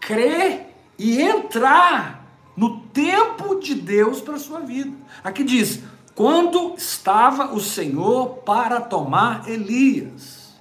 crer 0.00 0.74
e 0.98 1.20
entrar 1.20 2.26
no 2.56 2.80
tempo 2.80 3.60
de 3.60 3.74
Deus 3.74 4.20
para 4.20 4.34
a 4.34 4.38
sua 4.38 4.60
vida. 4.60 4.92
Aqui 5.22 5.44
diz: 5.44 5.82
quando 6.14 6.74
estava 6.76 7.52
o 7.52 7.60
Senhor 7.60 8.38
para 8.38 8.80
tomar 8.80 9.48
Elias 9.48 10.54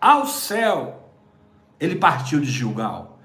ao 0.00 0.26
céu, 0.26 1.02
ele 1.80 1.96
partiu 1.96 2.40
de 2.40 2.50
Gilgal. 2.50 3.18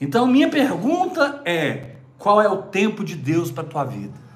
Então, 0.00 0.26
minha 0.26 0.48
pergunta 0.48 1.42
é: 1.44 1.96
qual 2.18 2.40
é 2.40 2.48
o 2.48 2.62
tempo 2.62 3.02
de 3.02 3.16
Deus 3.16 3.50
para 3.50 3.64
a 3.64 3.66
tua 3.66 3.84
vida? 3.84 4.29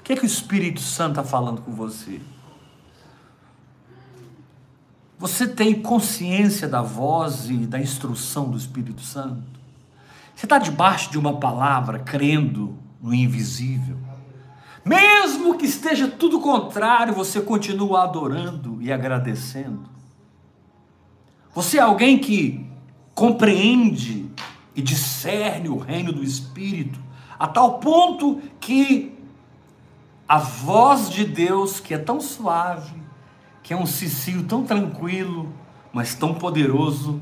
O 0.00 0.02
que 0.02 0.14
é 0.14 0.16
que 0.16 0.24
o 0.24 0.26
Espírito 0.26 0.80
Santo 0.80 1.20
está 1.20 1.22
falando 1.22 1.60
com 1.60 1.72
você? 1.72 2.20
Você 5.18 5.46
tem 5.46 5.82
consciência 5.82 6.66
da 6.66 6.80
voz 6.80 7.50
e 7.50 7.58
da 7.66 7.78
instrução 7.78 8.50
do 8.50 8.56
Espírito 8.56 9.02
Santo? 9.02 9.60
Você 10.34 10.46
está 10.46 10.58
debaixo 10.58 11.10
de 11.10 11.18
uma 11.18 11.38
palavra, 11.38 11.98
crendo 11.98 12.78
no 13.02 13.12
invisível? 13.12 13.98
Mesmo 14.82 15.58
que 15.58 15.66
esteja 15.66 16.08
tudo 16.08 16.40
contrário, 16.40 17.12
você 17.12 17.42
continua 17.42 18.04
adorando 18.04 18.78
e 18.80 18.90
agradecendo? 18.90 19.84
Você 21.54 21.76
é 21.76 21.82
alguém 21.82 22.18
que 22.18 22.66
compreende 23.14 24.30
e 24.74 24.80
discerne 24.80 25.68
o 25.68 25.76
reino 25.76 26.10
do 26.10 26.24
Espírito, 26.24 26.98
a 27.38 27.46
tal 27.46 27.78
ponto 27.78 28.40
que 28.58 29.19
a 30.30 30.38
voz 30.38 31.10
de 31.10 31.24
Deus, 31.24 31.80
que 31.80 31.92
é 31.92 31.98
tão 31.98 32.20
suave, 32.20 32.94
que 33.64 33.74
é 33.74 33.76
um 33.76 33.84
cicio 33.84 34.44
tão 34.44 34.64
tranquilo, 34.64 35.52
mas 35.92 36.14
tão 36.14 36.34
poderoso, 36.34 37.20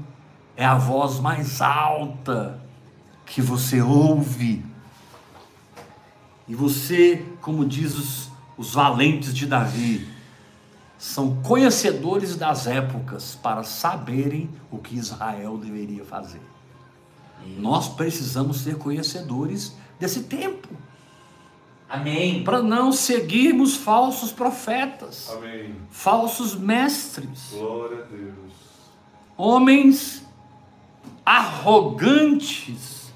é 0.55 0.67
a 0.67 0.75
voz 0.75 1.19
mais 1.19 1.63
alta 1.63 2.61
que 3.25 3.41
você 3.41 3.81
ouve. 3.81 4.63
E 6.47 6.55
você, 6.55 7.25
como 7.41 7.65
diz 7.65 7.97
os, 7.97 8.31
os 8.59 8.75
valentes 8.75 9.35
de 9.35 9.47
Davi, 9.47 10.07
são 10.99 11.37
conhecedores 11.37 12.37
das 12.37 12.67
épocas 12.67 13.35
para 13.43 13.63
saberem 13.63 14.51
o 14.71 14.77
que 14.77 14.97
Israel 14.97 15.57
deveria 15.57 16.05
fazer. 16.05 16.43
Nós 17.57 17.89
precisamos 17.89 18.59
ser 18.61 18.77
conhecedores 18.77 19.75
desse 19.99 20.25
tempo. 20.25 20.69
Amém. 21.89 22.45
Para 22.45 22.63
não 22.63 22.93
seguirmos 22.93 23.77
falsos 23.77 24.31
profetas, 24.31 25.31
Amém. 25.31 25.75
falsos 25.91 26.55
mestres, 26.55 27.51
Glória 27.53 28.05
a 28.05 28.07
Deus. 28.07 28.53
homens 29.37 30.23
arrogantes 31.25 33.13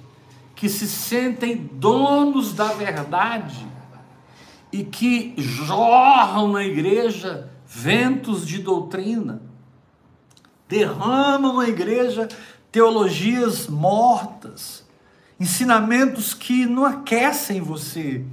que 0.54 0.68
se 0.68 0.86
sentem 0.88 1.68
donos 1.72 2.52
da 2.54 2.66
verdade 2.68 3.66
e 4.70 4.84
que 4.84 5.34
jorram 5.36 6.48
na 6.52 6.64
igreja 6.64 7.50
ventos 7.66 8.46
de 8.46 8.58
doutrina, 8.58 9.42
derramam 10.68 11.56
na 11.56 11.68
igreja 11.68 12.28
teologias 12.70 13.66
mortas, 13.66 14.86
ensinamentos 15.38 16.32
que 16.32 16.64
não 16.64 16.84
aquecem 16.84 17.60
você, 17.60 18.24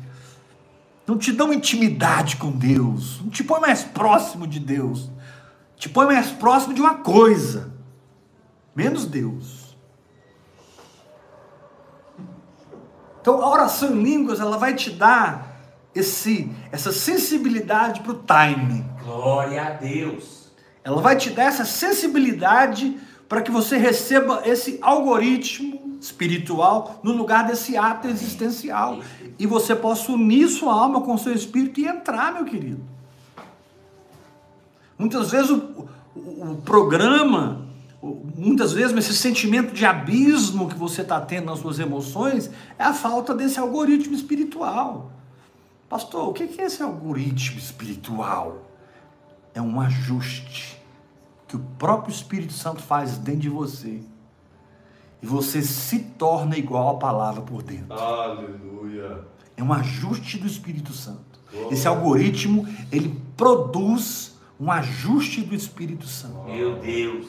não 1.09 1.17
te 1.17 1.31
dão 1.31 1.51
intimidade 1.51 2.35
com 2.35 2.51
Deus, 2.51 3.19
não 3.19 3.31
te 3.31 3.43
põe 3.43 3.59
mais 3.59 3.83
próximo 3.83 4.45
de 4.45 4.59
Deus, 4.59 5.09
te 5.75 5.89
põe 5.89 6.05
mais 6.05 6.29
próximo 6.29 6.71
de 6.71 6.79
uma 6.79 6.99
coisa, 6.99 7.73
menos 8.75 9.07
Deus. 9.07 9.75
Então 13.19 13.41
a 13.41 13.49
oração 13.49 13.95
em 13.95 14.03
línguas 14.03 14.39
ela 14.39 14.55
vai 14.55 14.75
te 14.75 14.91
dar 14.91 15.59
esse 15.95 16.51
essa 16.71 16.91
sensibilidade 16.91 18.01
para 18.01 18.11
o 18.11 18.23
time. 18.23 18.85
Glória 19.03 19.65
a 19.65 19.69
Deus. 19.71 20.51
Ela 20.83 21.01
vai 21.01 21.15
te 21.15 21.31
dar 21.31 21.45
essa 21.45 21.65
sensibilidade 21.65 22.99
para 23.27 23.41
que 23.41 23.49
você 23.49 23.77
receba 23.77 24.43
esse 24.45 24.77
algoritmo 24.79 25.88
espiritual 25.99 26.99
no 27.03 27.11
lugar 27.11 27.45
desse 27.45 27.75
ato 27.75 28.07
existencial. 28.07 28.99
E 29.37 29.45
você 29.45 29.75
possa 29.75 30.11
unir 30.11 30.47
sua 30.47 30.73
alma 30.73 31.01
com 31.01 31.17
seu 31.17 31.33
espírito 31.33 31.79
e 31.79 31.87
entrar, 31.87 32.33
meu 32.33 32.45
querido. 32.45 32.81
Muitas 34.97 35.31
vezes 35.31 35.49
o, 35.49 35.87
o, 36.15 36.51
o 36.51 36.61
programa, 36.63 37.65
muitas 38.35 38.73
vezes 38.73 38.95
esse 38.97 39.15
sentimento 39.15 39.73
de 39.73 39.85
abismo 39.85 40.69
que 40.69 40.75
você 40.75 41.01
está 41.01 41.19
tendo 41.21 41.45
nas 41.45 41.59
suas 41.59 41.79
emoções 41.79 42.49
é 42.77 42.83
a 42.83 42.93
falta 42.93 43.33
desse 43.33 43.59
algoritmo 43.59 44.15
espiritual. 44.15 45.11
Pastor, 45.87 46.29
o 46.29 46.33
que 46.33 46.43
é 46.43 46.65
esse 46.65 46.83
algoritmo 46.83 47.57
espiritual? 47.57 48.69
É 49.53 49.61
um 49.61 49.81
ajuste 49.81 50.79
que 51.47 51.55
o 51.55 51.59
próprio 51.79 52.11
Espírito 52.11 52.53
Santo 52.53 52.81
faz 52.81 53.17
dentro 53.17 53.41
de 53.41 53.49
você. 53.49 54.01
E 55.21 55.25
você 55.25 55.61
se 55.61 55.99
torna 55.99 56.57
igual 56.57 56.95
à 56.95 56.99
palavra 56.99 57.41
por 57.41 57.61
dentro. 57.61 57.93
Aleluia. 57.93 59.25
É 59.57 59.63
um 59.63 59.73
ajuste 59.73 60.37
do 60.37 60.47
Espírito 60.47 60.93
Santo. 60.93 61.39
Esse 61.71 61.87
algoritmo, 61.87 62.67
ele 62.91 63.19
produz 63.35 64.37
um 64.59 64.71
ajuste 64.71 65.41
do 65.41 65.55
Espírito 65.55 66.07
Santo. 66.07 66.43
Meu 66.43 66.75
Deus. 66.75 67.27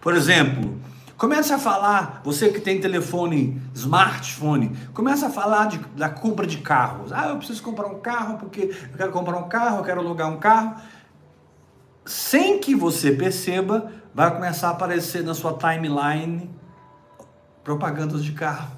Por 0.00 0.14
exemplo, 0.14 0.78
comece 1.16 1.52
a 1.52 1.58
falar, 1.58 2.20
você 2.22 2.50
que 2.50 2.60
tem 2.60 2.80
telefone, 2.80 3.60
smartphone, 3.74 4.76
começa 4.92 5.26
a 5.26 5.30
falar 5.30 5.66
de, 5.66 5.78
da 5.96 6.08
compra 6.08 6.46
de 6.46 6.58
carros. 6.58 7.12
Ah, 7.12 7.28
eu 7.28 7.38
preciso 7.38 7.62
comprar 7.62 7.86
um 7.88 7.98
carro 8.00 8.38
porque 8.38 8.70
eu 8.92 8.96
quero 8.96 9.10
comprar 9.10 9.36
um 9.38 9.48
carro, 9.48 9.78
eu 9.78 9.84
quero 9.84 10.00
alugar 10.00 10.30
um 10.30 10.38
carro 10.38 10.76
sem 12.06 12.60
que 12.60 12.74
você 12.74 13.10
perceba, 13.10 13.90
vai 14.16 14.34
começar 14.34 14.68
a 14.68 14.70
aparecer 14.70 15.22
na 15.22 15.34
sua 15.34 15.52
timeline 15.52 16.48
propagandas 17.62 18.24
de 18.24 18.32
carro. 18.32 18.70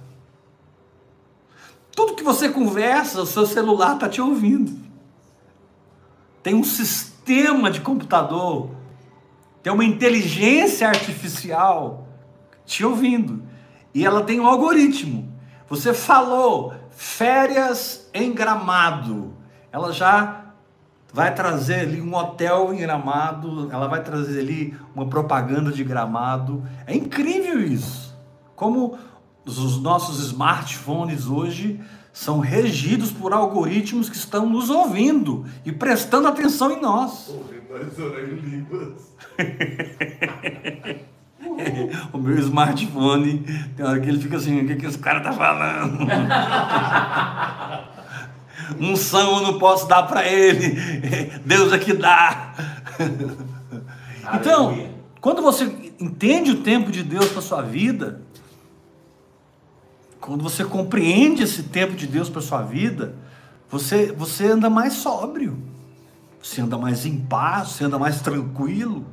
Tudo 1.94 2.16
que 2.16 2.24
você 2.24 2.48
conversa, 2.48 3.22
o 3.22 3.27
seu 3.27 3.46
celular 3.46 3.94
está 3.94 4.09
te 4.09 4.20
ouvindo. 4.20 4.77
Tem 6.42 6.57
um 6.57 6.64
sistema 6.64 7.70
de 7.70 7.81
computador, 7.81 8.70
tem 9.62 9.72
uma 9.72 9.85
inteligência 9.85 10.88
artificial 10.88 12.09
te 12.66 12.85
ouvindo. 12.85 13.40
E 13.94 14.05
ela 14.05 14.24
tem 14.24 14.40
um 14.40 14.46
algoritmo. 14.46 15.33
Você 15.68 15.94
falou 15.94 16.74
férias 16.90 18.11
em 18.12 18.33
gramado. 18.33 19.37
Ela 19.70 19.92
já 19.92 20.48
vai 21.12 21.35
trazer 21.35 21.81
ali 21.81 22.01
um 22.01 22.14
hotel 22.14 22.73
em 22.73 22.79
Gramado, 22.79 23.68
ela 23.73 23.88
vai 23.88 24.01
trazer 24.03 24.38
ali 24.40 24.77
uma 24.94 25.07
propaganda 25.07 25.73
de 25.73 25.83
Gramado. 25.83 26.62
É 26.87 26.94
incrível 26.94 27.59
isso. 27.61 28.16
Como 28.55 28.97
os 29.44 29.81
nossos 29.81 30.21
smartphones 30.27 31.27
hoje 31.27 31.81
são 32.12 32.38
regidos 32.40 33.12
por 33.12 33.33
algoritmos 33.33 34.11
que 34.11 34.16
estão 34.16 34.49
nos 34.49 34.71
ouvindo 34.71 35.47
e 35.64 35.73
prestando 35.73 36.29
atenção 36.29 36.71
em 36.73 36.81
nós. 36.81 37.35
o 42.12 42.18
meu 42.18 42.38
smartphone, 42.38 43.38
tem 43.77 43.87
hora 43.87 44.01
que 44.01 44.09
ele 44.09 44.21
fica 44.21 44.37
assim, 44.37 44.61
o 44.61 44.66
que, 44.66 44.77
que 44.77 44.87
esse 44.87 44.99
cara 44.99 45.21
tá 45.21 45.33
falando? 45.33 46.07
unção 48.81 49.37
eu 49.37 49.42
não 49.42 49.59
posso 49.59 49.87
dar 49.87 50.02
para 50.04 50.26
ele, 50.26 50.70
Deus 51.44 51.72
é 51.72 51.78
que 51.78 51.92
dá. 51.92 52.54
Então, 54.35 54.90
quando 55.20 55.42
você 55.42 55.64
entende 55.98 56.50
o 56.50 56.62
tempo 56.62 56.90
de 56.90 57.02
Deus 57.02 57.28
para 57.28 57.42
sua 57.42 57.62
vida, 57.62 58.20
quando 60.20 60.42
você 60.42 60.64
compreende 60.64 61.42
esse 61.42 61.62
tempo 61.64 61.94
de 61.94 62.07
Deus 62.07 62.28
para 62.28 62.42
sua 62.42 62.62
vida, 62.62 63.14
você, 63.70 64.12
você 64.12 64.46
anda 64.46 64.68
mais 64.68 64.94
sóbrio, 64.94 65.59
você 66.42 66.61
anda 66.61 66.76
mais 66.78 67.07
em 67.07 67.18
paz, 67.18 67.70
você 67.70 67.85
anda 67.85 67.98
mais 67.98 68.20
tranquilo, 68.20 69.07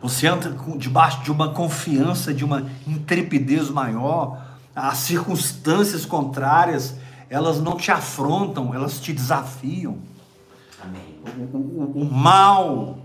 você 0.00 0.26
anda 0.26 0.56
debaixo 0.76 1.22
de 1.22 1.30
uma 1.30 1.52
confiança, 1.52 2.32
de 2.32 2.44
uma 2.44 2.70
intrepidez 2.86 3.68
maior, 3.68 4.40
as 4.74 4.98
circunstâncias 4.98 6.06
contrárias 6.06 6.94
elas 7.30 7.60
não 7.60 7.76
te 7.76 7.90
afrontam, 7.90 8.74
elas 8.74 9.00
te 9.00 9.12
desafiam. 9.12 9.98
Amém. 10.82 11.20
O, 11.52 11.56
o, 11.56 12.02
o 12.02 12.12
mal, 12.12 12.98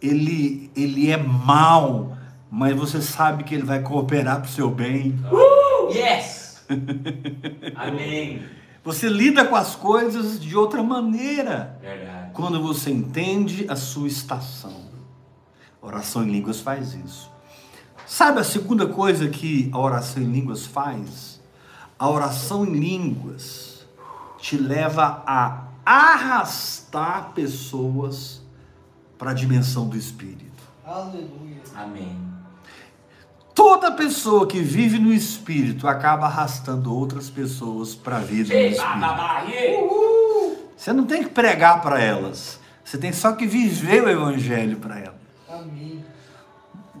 ele, 0.00 0.70
ele 0.76 1.10
é 1.10 1.16
mal, 1.16 2.16
mas 2.50 2.76
você 2.76 3.00
sabe 3.00 3.44
que 3.44 3.54
ele 3.54 3.64
vai 3.64 3.80
cooperar 3.80 4.40
para 4.40 4.48
o 4.48 4.52
seu 4.52 4.70
bem. 4.70 5.18
Uh, 5.30 5.92
yes! 5.92 6.64
Amém. 7.74 8.42
Você 8.84 9.08
lida 9.08 9.44
com 9.44 9.54
as 9.54 9.76
coisas 9.76 10.40
de 10.40 10.56
outra 10.56 10.82
maneira. 10.82 11.78
Verdade. 11.80 12.32
Quando 12.32 12.60
você 12.60 12.90
entende 12.90 13.64
a 13.68 13.76
sua 13.76 14.08
estação. 14.08 14.90
oração 15.80 16.24
em 16.24 16.30
línguas 16.30 16.60
faz 16.60 16.94
isso. 16.94 17.30
Sabe 18.06 18.40
a 18.40 18.44
segunda 18.44 18.86
coisa 18.86 19.28
que 19.28 19.70
a 19.72 19.78
oração 19.78 20.22
em 20.22 20.26
línguas 20.26 20.66
faz? 20.66 21.31
A 22.02 22.10
oração 22.10 22.64
em 22.64 22.72
línguas 22.72 23.86
te 24.36 24.56
leva 24.56 25.22
a 25.24 25.68
arrastar 25.86 27.30
pessoas 27.32 28.42
para 29.16 29.30
a 29.30 29.34
dimensão 29.34 29.88
do 29.88 29.96
Espírito. 29.96 30.64
Aleluia. 30.84 31.62
Amém. 31.76 32.18
Toda 33.54 33.92
pessoa 33.92 34.48
que 34.48 34.58
vive 34.58 34.98
no 34.98 35.12
Espírito 35.12 35.86
acaba 35.86 36.26
arrastando 36.26 36.92
outras 36.92 37.30
pessoas 37.30 37.94
para 37.94 38.16
a 38.16 38.20
vida 38.20 38.52
no 38.52 38.60
Espírito. 38.60 38.84
Você 40.76 40.92
não 40.92 41.06
tem 41.06 41.22
que 41.22 41.30
pregar 41.30 41.82
para 41.82 42.00
elas. 42.00 42.58
Você 42.84 42.98
tem 42.98 43.12
só 43.12 43.30
que 43.30 43.46
viver 43.46 44.02
o 44.02 44.08
Evangelho 44.08 44.78
para 44.78 44.98
elas. 44.98 45.20
Amém. 45.48 46.04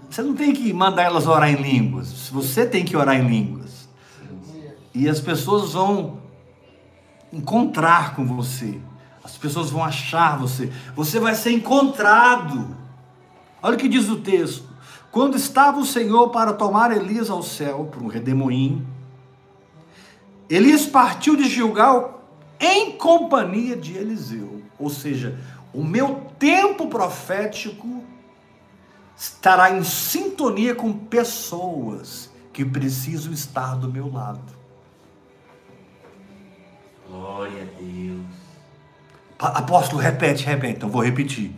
Você 0.08 0.22
não 0.22 0.36
tem 0.36 0.52
que 0.52 0.72
mandar 0.72 1.02
elas 1.02 1.26
orar 1.26 1.50
em 1.50 1.60
línguas. 1.60 2.28
Você 2.28 2.64
tem 2.64 2.84
que 2.84 2.96
orar 2.96 3.16
em 3.16 3.26
línguas. 3.26 3.61
E 4.94 5.08
as 5.08 5.20
pessoas 5.20 5.72
vão 5.72 6.18
encontrar 7.32 8.14
com 8.14 8.26
você. 8.26 8.80
As 9.24 9.36
pessoas 9.36 9.70
vão 9.70 9.82
achar 9.82 10.38
você. 10.38 10.70
Você 10.94 11.18
vai 11.18 11.34
ser 11.34 11.52
encontrado. 11.52 12.76
Olha 13.62 13.76
o 13.76 13.78
que 13.78 13.88
diz 13.88 14.08
o 14.08 14.16
texto. 14.16 14.64
Quando 15.10 15.36
estava 15.36 15.78
o 15.78 15.86
Senhor 15.86 16.30
para 16.30 16.52
tomar 16.52 16.90
Elias 16.90 17.30
ao 17.30 17.42
céu, 17.42 17.88
para 17.90 18.02
um 18.02 18.08
redemoinho, 18.08 18.86
Elias 20.48 20.86
partiu 20.86 21.36
de 21.36 21.48
Gilgal 21.48 22.24
em 22.58 22.92
companhia 22.92 23.76
de 23.76 23.96
Eliseu. 23.96 24.62
Ou 24.78 24.90
seja, 24.90 25.38
o 25.72 25.84
meu 25.84 26.26
tempo 26.38 26.88
profético 26.88 28.02
estará 29.16 29.70
em 29.76 29.84
sintonia 29.84 30.74
com 30.74 30.92
pessoas 30.92 32.30
que 32.52 32.64
precisam 32.64 33.32
estar 33.32 33.76
do 33.76 33.90
meu 33.90 34.12
lado. 34.12 34.61
Glória 37.12 37.64
a 37.64 37.82
Deus. 37.82 38.24
Apóstolo, 39.38 40.00
repete, 40.00 40.46
repete. 40.46 40.76
Então 40.76 40.88
vou 40.88 41.04
repetir. 41.04 41.54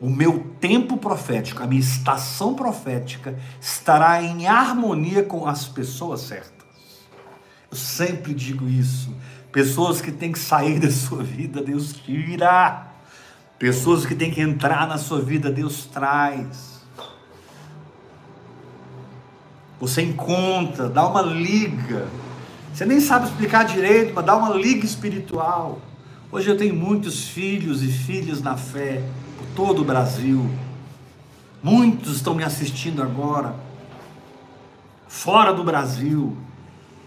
O 0.00 0.10
meu 0.10 0.44
tempo 0.58 0.96
profético, 0.96 1.62
a 1.62 1.66
minha 1.66 1.80
estação 1.80 2.54
profética 2.54 3.38
estará 3.60 4.20
em 4.20 4.48
harmonia 4.48 5.22
com 5.22 5.46
as 5.46 5.68
pessoas 5.68 6.22
certas. 6.22 6.66
Eu 7.70 7.76
sempre 7.76 8.34
digo 8.34 8.68
isso. 8.68 9.14
Pessoas 9.52 10.00
que 10.00 10.10
têm 10.10 10.32
que 10.32 10.40
sair 10.40 10.80
da 10.80 10.90
sua 10.90 11.22
vida, 11.22 11.62
Deus 11.62 11.92
tira. 11.92 12.88
Pessoas 13.60 14.04
que 14.04 14.16
têm 14.16 14.32
que 14.32 14.40
entrar 14.40 14.88
na 14.88 14.98
sua 14.98 15.20
vida, 15.20 15.52
Deus 15.52 15.86
traz. 15.86 16.80
Você 19.78 20.02
encontra, 20.02 20.88
dá 20.88 21.06
uma 21.06 21.22
liga 21.22 22.08
Você 22.72 22.84
nem 22.84 23.00
sabe 23.00 23.26
explicar 23.26 23.64
direito, 23.64 24.12
mas 24.14 24.24
dá 24.24 24.36
uma 24.36 24.54
liga 24.54 24.84
espiritual. 24.84 25.80
Hoje 26.32 26.48
eu 26.48 26.56
tenho 26.56 26.74
muitos 26.74 27.28
filhos 27.28 27.82
e 27.82 27.88
filhas 27.88 28.40
na 28.40 28.56
fé 28.56 29.02
por 29.36 29.46
todo 29.56 29.82
o 29.82 29.84
Brasil. 29.84 30.48
Muitos 31.62 32.16
estão 32.16 32.34
me 32.34 32.44
assistindo 32.44 33.02
agora, 33.02 33.54
fora 35.08 35.52
do 35.52 35.62
Brasil. 35.64 36.36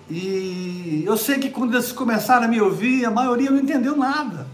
E 0.09 1.03
eu 1.07 1.17
sei 1.17 1.39
que 1.39 1.49
quando 1.49 1.73
eles 1.73 1.91
começaram 1.91 2.45
a 2.45 2.47
me 2.47 2.61
ouvir, 2.61 3.05
a 3.05 3.11
maioria 3.11 3.49
não 3.49 3.59
entendeu 3.59 3.95
nada. 3.95 4.45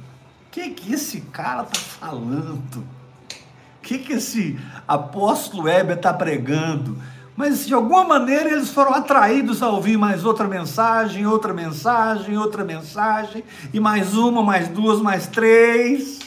O 0.47 0.51
que, 0.51 0.69
que 0.69 0.93
esse 0.93 1.21
cara 1.21 1.63
está 1.63 1.79
falando? 1.79 2.77
O 2.77 3.81
que, 3.81 3.97
que 3.97 4.13
esse 4.13 4.59
apóstolo 4.87 5.67
Heber 5.67 5.97
está 5.97 6.13
pregando? 6.13 6.97
Mas 7.39 7.65
de 7.65 7.73
alguma 7.73 8.03
maneira 8.03 8.51
eles 8.51 8.69
foram 8.69 8.93
atraídos 8.93 9.63
a 9.63 9.69
ouvir 9.69 9.97
mais 9.97 10.25
outra 10.25 10.45
mensagem, 10.45 11.25
outra 11.25 11.53
mensagem, 11.53 12.37
outra 12.37 12.65
mensagem, 12.65 13.45
e 13.73 13.79
mais 13.79 14.13
uma, 14.13 14.43
mais 14.43 14.67
duas, 14.67 14.99
mais 14.99 15.25
três. 15.25 16.19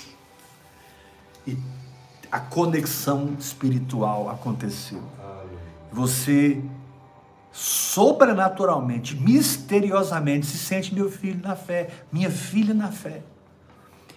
E 1.46 1.54
a 2.30 2.40
conexão 2.40 3.36
espiritual 3.38 4.30
aconteceu. 4.30 5.02
Você 5.92 6.62
sobrenaturalmente, 7.52 9.14
misteriosamente 9.14 10.46
se 10.46 10.56
sente 10.56 10.94
meu 10.94 11.10
filho 11.10 11.42
na 11.42 11.54
fé, 11.54 11.90
minha 12.10 12.30
filha 12.30 12.72
na 12.72 12.90
fé. 12.90 13.22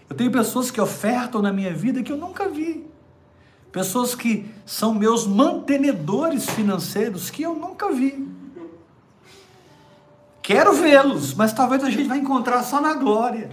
Eu 0.10 0.16
tenho 0.16 0.32
pessoas 0.32 0.72
que 0.72 0.80
ofertam 0.80 1.42
na 1.42 1.52
minha 1.52 1.74
vida 1.74 2.02
que 2.02 2.14
eu 2.14 2.18
nunca 2.18 2.48
vi. 2.48 2.95
Pessoas 3.76 4.16
que 4.16 4.50
são 4.66 4.94
meus 4.94 5.28
mantenedores 5.28 6.50
financeiros 6.50 7.30
que 7.30 7.44
eu 7.44 7.54
nunca 7.54 7.92
vi. 7.92 8.26
Quero 10.42 10.72
vê-los, 10.78 11.34
mas 11.34 11.52
talvez 11.52 11.84
a 11.84 11.90
gente 11.90 12.08
vai 12.08 12.20
encontrar 12.20 12.64
só 12.64 12.80
na 12.80 12.94
glória. 12.94 13.52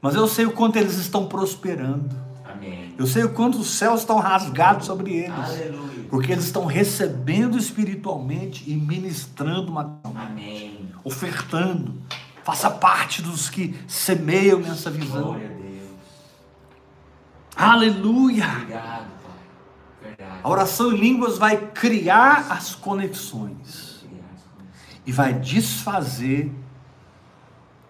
Mas 0.00 0.14
eu 0.14 0.26
sei 0.26 0.46
o 0.46 0.52
quanto 0.52 0.76
eles 0.76 0.94
estão 0.94 1.26
prosperando. 1.26 2.16
Amém. 2.42 2.94
Eu 2.96 3.06
sei 3.06 3.22
o 3.22 3.28
quanto 3.28 3.58
os 3.58 3.68
céus 3.68 4.00
estão 4.00 4.18
rasgados 4.18 4.86
sobre 4.86 5.12
eles. 5.12 5.38
Aleluia. 5.38 6.06
Porque 6.08 6.32
eles 6.32 6.44
estão 6.44 6.64
recebendo 6.64 7.58
espiritualmente 7.58 8.64
e 8.66 8.74
ministrando 8.76 9.70
materialmente, 9.70 10.32
Amém. 10.32 10.88
ofertando. 11.04 12.00
Faça 12.42 12.70
parte 12.70 13.20
dos 13.20 13.50
que 13.50 13.78
semeiam 13.86 14.58
nessa 14.58 14.90
visão. 14.90 15.34
Glória 15.34 15.48
a 15.48 15.52
Deus. 15.52 15.88
Aleluia! 17.54 18.46
Obrigado. 18.62 19.17
A 20.42 20.48
oração 20.48 20.92
em 20.92 20.96
línguas 20.96 21.36
vai 21.38 21.56
criar 21.72 22.46
as 22.50 22.74
conexões 22.74 24.06
e 25.04 25.12
vai 25.12 25.34
desfazer 25.34 26.52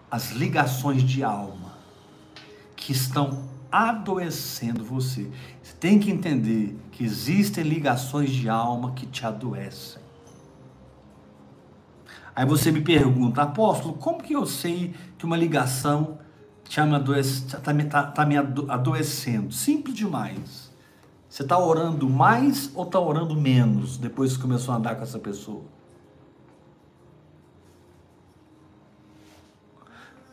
as 0.09 0.31
ligações 0.31 1.03
de 1.03 1.23
alma 1.23 1.77
que 2.75 2.91
estão 2.91 3.47
adoecendo 3.71 4.83
você. 4.83 5.29
Você 5.61 5.73
tem 5.79 5.99
que 5.99 6.09
entender 6.09 6.75
que 6.91 7.03
existem 7.03 7.63
ligações 7.63 8.31
de 8.31 8.49
alma 8.49 8.91
que 8.93 9.05
te 9.05 9.25
adoecem. 9.25 10.01
Aí 12.35 12.45
você 12.45 12.71
me 12.71 12.81
pergunta, 12.81 13.41
apóstolo, 13.41 13.93
como 13.95 14.23
que 14.23 14.33
eu 14.33 14.45
sei 14.45 14.95
que 15.17 15.25
uma 15.25 15.35
ligação 15.37 16.17
está 16.67 16.85
me, 16.85 16.95
adoece, 16.95 17.45
tá 17.57 17.73
me, 17.73 17.83
tá- 17.83 18.03
tá 18.03 18.25
me 18.25 18.37
ado- 18.37 18.71
adoecendo? 18.71 19.51
Simples 19.53 19.95
demais. 19.95 20.68
Você 21.29 21.43
está 21.43 21.59
orando 21.59 22.09
mais 22.09 22.71
ou 22.73 22.83
está 22.83 22.99
orando 22.99 23.35
menos 23.35 23.97
depois 23.97 24.35
que 24.35 24.41
começou 24.41 24.73
a 24.73 24.77
andar 24.77 24.95
com 24.95 25.03
essa 25.03 25.19
pessoa? 25.19 25.63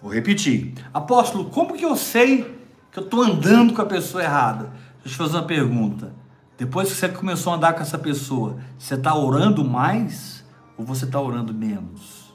Vou 0.01 0.13
repetir. 0.13 0.73
Apóstolo, 0.95 1.51
como 1.51 1.75
que 1.75 1.85
eu 1.85 1.97
sei 1.97 2.45
que 2.91 2.99
eu 2.99 3.05
estou 3.05 3.23
andando 3.23 3.75
com 3.75 3.83
a 3.83 3.87
pessoa 3.87 4.23
errada? 4.23 4.73
Deixa 5.03 5.09
eu 5.09 5.11
te 5.11 5.17
fazer 5.17 5.37
uma 5.37 5.47
pergunta. 5.47 6.15
Depois 6.57 6.89
que 6.89 6.95
você 6.95 7.09
começou 7.11 7.53
a 7.53 7.57
andar 7.57 7.75
com 7.75 7.83
essa 7.83 7.99
pessoa, 7.99 8.57
você 8.79 8.95
está 8.95 9.15
orando 9.15 9.63
mais 9.63 10.43
ou 10.79 10.85
você 10.85 11.05
está 11.05 11.21
orando 11.21 11.53
menos? 11.53 12.35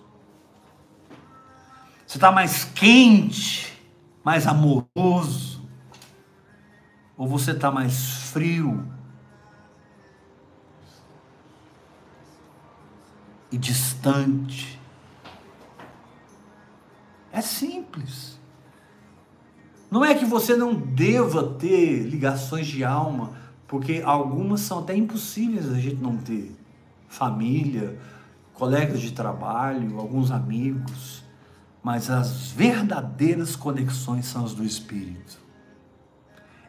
Você 2.05 2.17
está 2.17 2.31
mais 2.31 2.63
quente, 2.63 3.73
mais 4.23 4.45
amoroso? 4.45 5.50
Ou 7.21 7.27
você 7.27 7.51
está 7.51 7.69
mais 7.69 8.31
frio 8.31 8.83
e 13.51 13.59
distante? 13.59 14.81
É 17.31 17.39
simples. 17.39 18.39
Não 19.91 20.03
é 20.03 20.15
que 20.15 20.25
você 20.25 20.55
não 20.55 20.73
deva 20.73 21.43
ter 21.43 21.99
ligações 22.07 22.65
de 22.65 22.83
alma, 22.83 23.33
porque 23.67 24.01
algumas 24.03 24.61
são 24.61 24.79
até 24.79 24.95
impossíveis 24.95 25.71
a 25.71 25.79
gente 25.79 26.01
não 26.01 26.17
ter. 26.17 26.55
Família, 27.07 27.99
colegas 28.55 28.99
de 28.99 29.11
trabalho, 29.11 29.99
alguns 29.99 30.31
amigos. 30.31 31.23
Mas 31.83 32.09
as 32.09 32.49
verdadeiras 32.49 33.55
conexões 33.55 34.25
são 34.25 34.43
as 34.43 34.55
do 34.55 34.63
Espírito. 34.63 35.50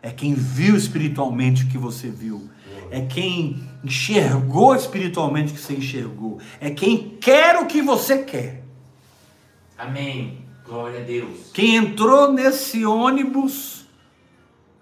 É 0.03 0.11
quem 0.11 0.35
viu 0.35 0.77
espiritualmente 0.77 1.65
o 1.65 1.69
que 1.69 1.79
você 1.79 2.11
viu. 2.11 2.51
É 2.91 3.01
quem 3.01 3.63
enxergou 3.83 4.75
espiritualmente 4.75 5.53
o 5.53 5.55
que 5.55 5.63
você 5.63 5.75
enxergou. 5.75 6.39
É 6.61 6.71
quem 6.71 7.17
quer 7.21 7.57
o 7.57 7.67
que 7.67 7.81
você 7.81 8.19
quer. 8.19 8.65
Amém. 9.79 10.39
Glória 10.67 11.01
a 11.01 11.05
Deus. 11.05 11.51
Quem 11.55 11.77
entrou 11.77 12.33
nesse 12.33 12.85
ônibus 12.85 13.87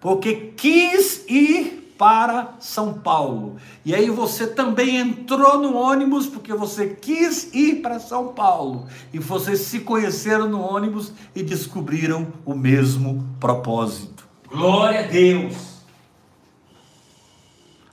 porque 0.00 0.52
quis 0.56 1.24
ir 1.28 1.94
para 1.98 2.54
São 2.58 2.94
Paulo. 2.94 3.56
E 3.84 3.94
aí 3.94 4.08
você 4.08 4.46
também 4.46 4.96
entrou 4.96 5.58
no 5.58 5.76
ônibus 5.76 6.26
porque 6.26 6.54
você 6.54 6.88
quis 6.88 7.52
ir 7.52 7.82
para 7.82 8.00
São 8.00 8.28
Paulo. 8.28 8.86
E 9.12 9.18
vocês 9.18 9.60
se 9.60 9.80
conheceram 9.80 10.48
no 10.48 10.60
ônibus 10.60 11.12
e 11.34 11.42
descobriram 11.42 12.32
o 12.46 12.54
mesmo 12.54 13.28
propósito. 13.38 14.19
Glória 14.50 15.00
a 15.00 15.02
Deus. 15.02 15.80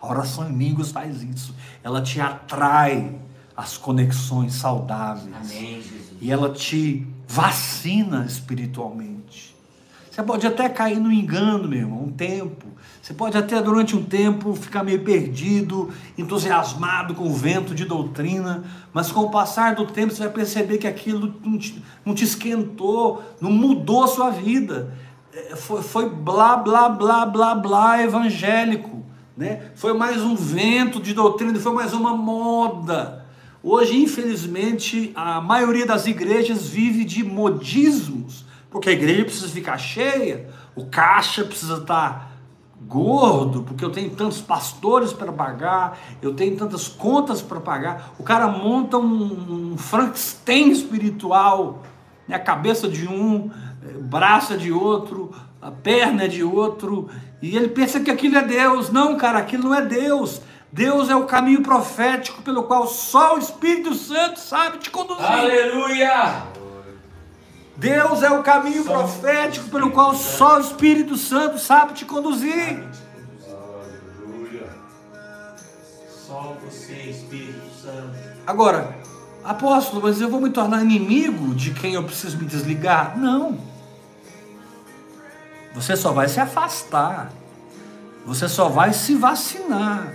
A 0.02 0.10
oração 0.10 0.50
em 0.50 0.58
línguas 0.58 0.92
faz 0.92 1.22
isso. 1.22 1.56
Ela 1.84 2.02
te 2.02 2.20
atrai 2.20 3.16
às 3.56 3.78
conexões 3.78 4.54
saudáveis. 4.54 5.36
Amém, 5.36 5.82
Jesus. 5.82 6.18
e 6.20 6.32
ela 6.32 6.52
te 6.52 7.08
vacina 7.28 8.26
espiritualmente. 8.26 9.56
Você 10.10 10.24
pode 10.24 10.48
até 10.48 10.68
cair 10.68 11.00
no 11.00 11.12
engano, 11.12 11.68
meu 11.68 11.80
irmão, 11.80 12.06
um 12.06 12.12
tempo. 12.12 12.66
Você 13.00 13.14
pode 13.14 13.38
até 13.38 13.62
durante 13.62 13.96
um 13.96 14.04
tempo 14.04 14.56
ficar 14.56 14.84
meio 14.84 15.04
perdido, 15.04 15.92
entusiasmado 16.18 17.14
com 17.14 17.26
o 17.26 17.34
vento 17.34 17.76
de 17.76 17.86
doutrina, 17.86 18.64
mas 18.92 19.12
com 19.12 19.22
o 19.22 19.30
passar 19.30 19.76
do 19.76 19.86
tempo 19.86 20.12
você 20.12 20.24
vai 20.24 20.32
perceber 20.32 20.80
que 20.80 20.88
aquilo 20.88 21.36
não 21.44 21.58
te, 21.58 21.84
não 22.04 22.16
te 22.16 22.24
esquentou, 22.24 23.24
não 23.40 23.52
mudou 23.52 24.04
a 24.04 24.08
sua 24.08 24.32
vida. 24.32 24.92
Foi, 25.56 25.82
foi 25.82 26.10
blá, 26.10 26.58
blá, 26.58 26.90
blá, 26.90 27.26
blá, 27.26 27.56
blá 27.56 28.04
evangélico. 28.04 29.06
Né? 29.36 29.72
Foi 29.76 29.94
mais 29.94 30.22
um 30.24 30.36
vento 30.36 31.00
de 31.00 31.14
doutrina, 31.14 31.60
foi 31.60 31.74
mais 31.74 31.94
uma 31.94 32.16
moda. 32.16 33.26
Hoje, 33.62 34.02
infelizmente, 34.02 35.12
a 35.16 35.42
maioria 35.42 35.86
das 35.86 36.08
igrejas 36.08 36.68
vive 36.68 37.04
de 37.04 37.24
modismos, 37.24 38.46
porque 38.70 38.90
a 38.90 38.94
igreja 38.94 39.26
precisa 39.26 39.48
ficar 39.50 39.78
cheia, 39.78 40.50
o 40.76 40.86
caixa 40.86 41.44
precisa 41.44 41.78
estar 41.78 42.38
gordo, 42.88 43.64
porque 43.64 43.84
eu 43.84 43.90
tenho 43.90 44.10
tantos 44.12 44.40
pastores 44.40 45.12
para 45.12 45.32
pagar, 45.32 46.00
eu 46.22 46.34
tenho 46.34 46.56
tantas 46.56 46.88
contas 46.88 47.42
para 47.42 47.60
pagar. 47.60 48.14
O 48.18 48.24
cara 48.24 48.48
monta 48.48 48.98
um, 48.98 49.74
um 49.74 49.78
Frankenstein 49.78 50.72
espiritual, 50.72 51.84
né? 52.28 52.36
a 52.36 52.40
cabeça 52.40 52.88
de 52.88 53.08
um, 53.08 53.50
o 53.96 54.02
braço 54.02 54.54
é 54.54 54.58
de 54.58 54.72
outro, 54.72 55.34
a 55.62 55.72
perna 55.72 56.24
é 56.24 56.28
de 56.28 56.44
outro, 56.44 57.10
e 57.42 57.56
ele 57.56 57.70
pensa 57.70 58.00
que 58.00 58.12
aquilo 58.12 58.38
é 58.38 58.44
Deus. 58.44 58.90
Não, 58.90 59.18
cara, 59.18 59.40
aquilo 59.40 59.64
não 59.64 59.76
é 59.76 59.82
Deus. 59.82 60.42
Deus 60.72 61.10
é 61.10 61.16
o 61.16 61.26
caminho 61.26 61.62
profético 61.62 62.42
pelo 62.42 62.64
qual 62.64 62.88
só 62.88 63.36
o 63.36 63.40
Espírito 63.40 63.94
Santo 63.94 64.40
sabe 64.40 64.80
te 64.80 64.90
conduzir. 64.90 65.26
Aleluia. 65.26 66.44
Deus 67.78 68.24
é 68.24 68.30
o 68.32 68.42
caminho 68.42 68.84
profético 68.84 69.70
pelo 69.70 69.92
qual 69.92 70.16
só 70.16 70.58
o 70.58 70.62
Espírito 70.62 71.16
Santo 71.16 71.60
sabe 71.60 71.94
te 71.94 72.06
conduzir. 72.06 72.84
Aleluia. 73.48 74.68
Só 76.10 76.58
você, 76.64 76.94
Espírito 76.94 77.70
Santo. 77.82 78.18
Agora, 78.46 78.98
apóstolo, 79.44 80.02
mas 80.02 80.20
eu 80.20 80.30
vou 80.30 80.42
me 80.42 80.50
tornar 80.50 80.82
inimigo 80.84 81.54
de 81.54 81.72
quem 81.72 81.94
eu 81.94 82.04
preciso 82.04 82.38
me 82.38 82.46
desligar? 82.46 83.18
Não. 83.18 83.77
Você 85.78 85.96
só 85.96 86.12
vai 86.12 86.28
se 86.28 86.40
afastar. 86.40 87.32
Você 88.26 88.50
só 88.50 88.68
vai 88.68 88.94
se 88.94 89.14
vacinar. 89.14 90.12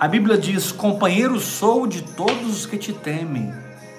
A 0.00 0.08
Bíblia 0.08 0.38
diz: 0.38 0.72
Companheiro 0.72 1.38
sou 1.38 1.86
de 1.86 2.00
todos 2.00 2.48
os 2.48 2.64
que 2.64 2.78
te 2.78 2.94
temem 2.94 3.52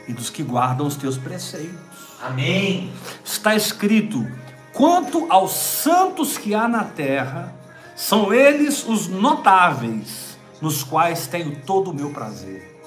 e 0.08 0.13
dos 0.13 0.32
que 0.32 0.41
guardam 0.41 0.88
os 0.88 0.95
teus 0.95 1.15
preceitos. 1.15 1.78
Amém. 2.19 2.91
Está 3.23 3.56
escrito: 3.56 4.28
quanto 4.73 5.32
aos 5.32 5.52
santos 5.52 6.39
que 6.39 6.56
há 6.56 6.67
na 6.67 6.84
terra, 6.84 7.54
são 7.95 8.34
eles 8.34 8.84
os 8.88 9.08
notáveis, 9.08 10.39
nos 10.60 10.84
quais 10.84 11.28
tenho 11.28 11.56
todo 11.67 11.91
o 11.91 11.93
meu 11.93 12.10
prazer. 12.10 12.82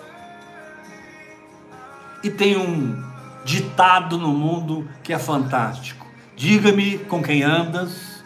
E 2.24 2.30
tem 2.30 2.56
um 2.56 3.00
ditado 3.44 4.18
no 4.18 4.32
mundo 4.32 4.88
que 5.04 5.12
é 5.12 5.18
fantástico: 5.20 6.01
diga-me 6.42 6.98
com 6.98 7.22
quem 7.22 7.44
andas, 7.44 8.20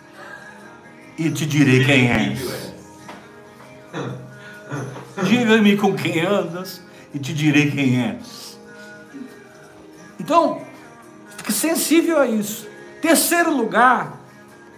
e 1.18 1.30
te 1.30 1.44
direi 1.44 1.84
quem 1.84 2.10
és. 2.10 2.72
Diga-me 5.22 5.76
com 5.76 5.94
quem 5.94 6.22
andas, 6.22 6.80
e 7.12 7.18
te 7.18 7.34
direi 7.34 7.70
quem 7.70 8.00
és. 8.00 8.58
Então, 10.18 10.62
fique 11.36 11.52
sensível 11.52 12.18
a 12.18 12.26
isso. 12.26 12.66
Terceiro 13.02 13.54
lugar, 13.54 14.18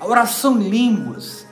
a 0.01 0.07
oração 0.09 0.61
em 0.61 0.69
línguas, 0.69 1.47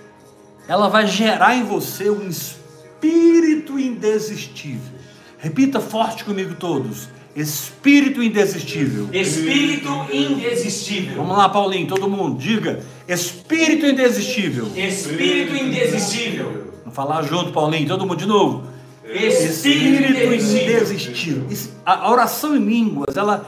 ela 0.66 0.88
vai 0.88 1.06
gerar 1.06 1.54
em 1.54 1.62
você 1.62 2.10
um 2.10 2.28
espírito 2.28 3.78
indesistível. 3.78 4.98
Repita 5.38 5.78
forte 5.78 6.24
comigo 6.24 6.56
todos. 6.56 7.08
Espírito 7.36 8.22
indesistível. 8.22 9.10
Espírito 9.12 9.90
indesistível. 10.10 11.16
Vamos 11.16 11.36
lá, 11.36 11.50
Paulinho, 11.50 11.86
todo 11.86 12.08
mundo, 12.08 12.38
diga. 12.38 12.80
Espírito 13.06 13.84
indesistível. 13.84 14.66
Espírito 14.74 15.54
indesistível. 15.54 16.72
Vamos 16.80 16.94
falar 16.94 17.22
junto, 17.24 17.52
Paulinho, 17.52 17.86
todo 17.86 18.06
mundo 18.06 18.16
de 18.16 18.26
novo. 18.26 18.64
Espírito 19.04 20.12
indesistível. 20.12 20.82
indesistível. 20.82 21.46
A 21.84 22.10
oração 22.10 22.56
em 22.56 22.64
línguas, 22.64 23.14
ela. 23.14 23.46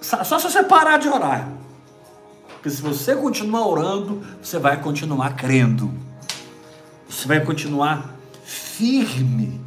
Só 0.00 0.38
se 0.38 0.50
você 0.50 0.64
parar 0.64 0.98
de 0.98 1.08
orar. 1.08 1.48
Porque 2.54 2.70
se 2.70 2.82
você 2.82 3.14
continuar 3.14 3.68
orando, 3.68 4.20
você 4.42 4.58
vai 4.58 4.80
continuar 4.80 5.36
crendo. 5.36 5.92
Você 7.08 7.28
vai 7.28 7.44
continuar 7.44 8.16
firme 8.44 9.60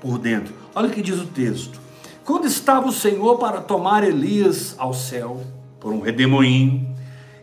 por 0.00 0.16
dentro. 0.16 0.54
Olha 0.76 0.86
o 0.86 0.90
que 0.92 1.02
diz 1.02 1.18
o 1.18 1.26
texto. 1.26 1.79
Quando 2.24 2.46
estava 2.46 2.88
o 2.88 2.92
Senhor 2.92 3.38
para 3.38 3.60
tomar 3.60 4.04
Elias 4.04 4.74
ao 4.78 4.92
céu, 4.92 5.42
por 5.80 5.92
um 5.92 6.00
redemoinho, 6.00 6.94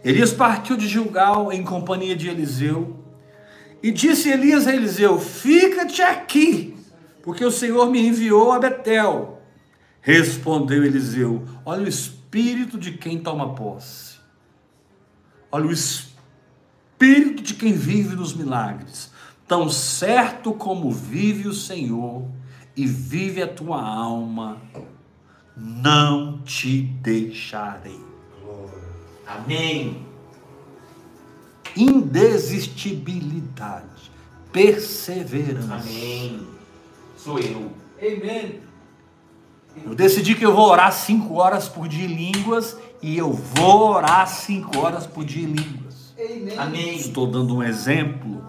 Elias 0.03 0.31
partiu 0.31 0.77
de 0.77 0.87
Gilgal 0.87 1.51
em 1.51 1.63
companhia 1.63 2.15
de 2.15 2.29
Eliseu. 2.29 2.95
E 3.81 3.91
disse 3.91 4.29
Elias 4.29 4.67
a 4.67 4.75
Eliseu: 4.75 5.19
Fica-te 5.19 6.01
aqui, 6.01 6.77
porque 7.23 7.43
o 7.43 7.51
Senhor 7.51 7.89
me 7.89 8.07
enviou 8.07 8.51
a 8.51 8.59
Betel. 8.59 9.41
Respondeu 10.01 10.83
Eliseu: 10.83 11.43
Olha 11.65 11.83
o 11.83 11.87
espírito 11.87 12.77
de 12.77 12.91
quem 12.93 13.19
toma 13.19 13.53
posse. 13.53 14.17
Olha 15.51 15.65
o 15.65 15.71
espírito 15.71 17.41
de 17.41 17.53
quem 17.53 17.73
vive 17.73 18.15
nos 18.15 18.33
milagres. 18.33 19.11
Tão 19.47 19.69
certo 19.69 20.53
como 20.53 20.91
vive 20.91 21.47
o 21.47 21.53
Senhor 21.53 22.25
e 22.77 22.85
vive 22.85 23.41
a 23.41 23.47
tua 23.47 23.81
alma, 23.81 24.61
não 25.57 26.37
te 26.43 26.83
deixarei. 26.83 27.99
Amém. 29.25 30.05
Indesistibilidade, 31.75 34.11
perseverança. 34.53 35.73
Amém. 35.73 36.47
Sou 37.17 37.39
eu. 37.39 37.71
Amém. 37.99 38.61
Eu 39.83 39.95
decidi 39.95 40.35
que 40.35 40.45
eu 40.45 40.53
vou 40.53 40.69
orar 40.69 40.93
cinco 40.93 41.33
horas 41.35 41.67
por 41.67 41.87
dia 41.87 42.05
em 42.05 42.31
línguas 42.31 42.77
e 43.01 43.17
eu 43.17 43.33
vou 43.33 43.89
orar 43.89 44.27
cinco 44.27 44.77
horas 44.77 45.07
por 45.07 45.25
dia 45.25 45.47
em 45.47 45.53
línguas. 45.53 46.13
Amém. 46.57 46.95
Estou 46.95 47.25
dando 47.27 47.55
um 47.55 47.63
exemplo. 47.63 48.45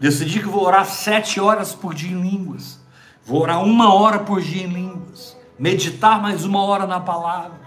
Decidi 0.00 0.40
que 0.40 0.46
vou 0.46 0.64
orar 0.64 0.86
sete 0.86 1.38
horas 1.38 1.74
por 1.74 1.92
dia 1.94 2.10
em 2.10 2.20
línguas. 2.20 2.84
Vou 3.26 3.42
orar 3.42 3.60
uma 3.60 3.92
hora 3.92 4.20
por 4.20 4.40
dia 4.40 4.62
em 4.62 4.68
línguas. 4.68 5.36
Meditar 5.58 6.22
mais 6.22 6.44
uma 6.44 6.62
hora 6.62 6.86
na 6.86 7.00
palavra. 7.00 7.66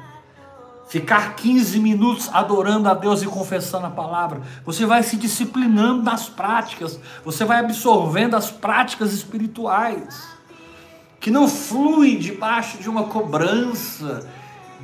Ficar 0.87 1.35
15 1.35 1.77
minutos 1.79 2.29
adorando 2.31 2.87
a 2.87 2.93
Deus 2.93 3.21
e 3.21 3.25
confessando 3.25 3.85
a 3.85 3.89
palavra. 3.89 4.41
Você 4.65 4.85
vai 4.85 5.03
se 5.03 5.17
disciplinando 5.17 6.01
nas 6.01 6.29
práticas. 6.29 6.97
Você 7.25 7.43
vai 7.43 7.59
absorvendo 7.59 8.37
as 8.37 8.49
práticas 8.49 9.11
espirituais 9.11 10.39
que 11.19 11.29
não 11.29 11.49
fluem 11.49 12.17
debaixo 12.17 12.77
de 12.77 12.89
uma 12.89 13.03
cobrança, 13.03 14.25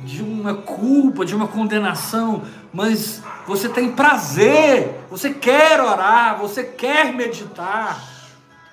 de 0.04 0.22
uma 0.22 0.52
culpa, 0.52 1.24
de 1.24 1.34
uma 1.34 1.48
condenação, 1.48 2.42
mas 2.70 3.22
você 3.46 3.66
tem 3.66 3.92
prazer, 3.92 5.00
você 5.08 5.32
quer 5.32 5.80
orar, 5.80 6.36
você 6.38 6.62
quer 6.62 7.14
meditar, 7.14 8.15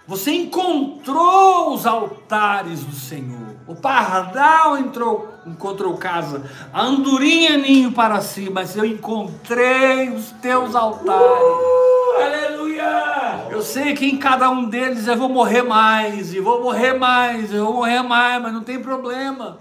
você 0.06 0.32
encontrou 0.32 1.74
os 1.74 1.86
altares 1.86 2.84
do 2.84 2.94
Senhor. 2.94 3.56
O 3.66 3.76
pardal 3.76 4.78
entrou, 4.78 5.34
encontrou 5.46 5.96
casa, 5.96 6.44
a 6.74 6.82
andorinha 6.82 7.58
ninho 7.58 7.94
para 7.94 8.20
si, 8.20 8.50
mas 8.50 8.76
eu 8.76 8.84
encontrei 8.84 10.10
os 10.10 10.32
teus 10.42 10.76
altares. 10.76 11.13
Aleluia. 12.22 13.48
Eu 13.50 13.62
sei 13.62 13.94
que 13.94 14.06
em 14.06 14.18
cada 14.18 14.50
um 14.50 14.66
deles 14.66 15.08
eu 15.08 15.16
vou 15.16 15.30
morrer 15.30 15.62
mais, 15.62 16.34
e 16.34 16.42
vou 16.42 16.62
morrer 16.62 16.94
mais, 16.94 17.54
eu 17.54 17.66
vou 17.66 17.76
morrer 17.76 18.02
mais, 18.02 18.42
mas 18.42 18.54
não 18.54 18.63
tem 18.63 18.80
problema. 18.80 19.58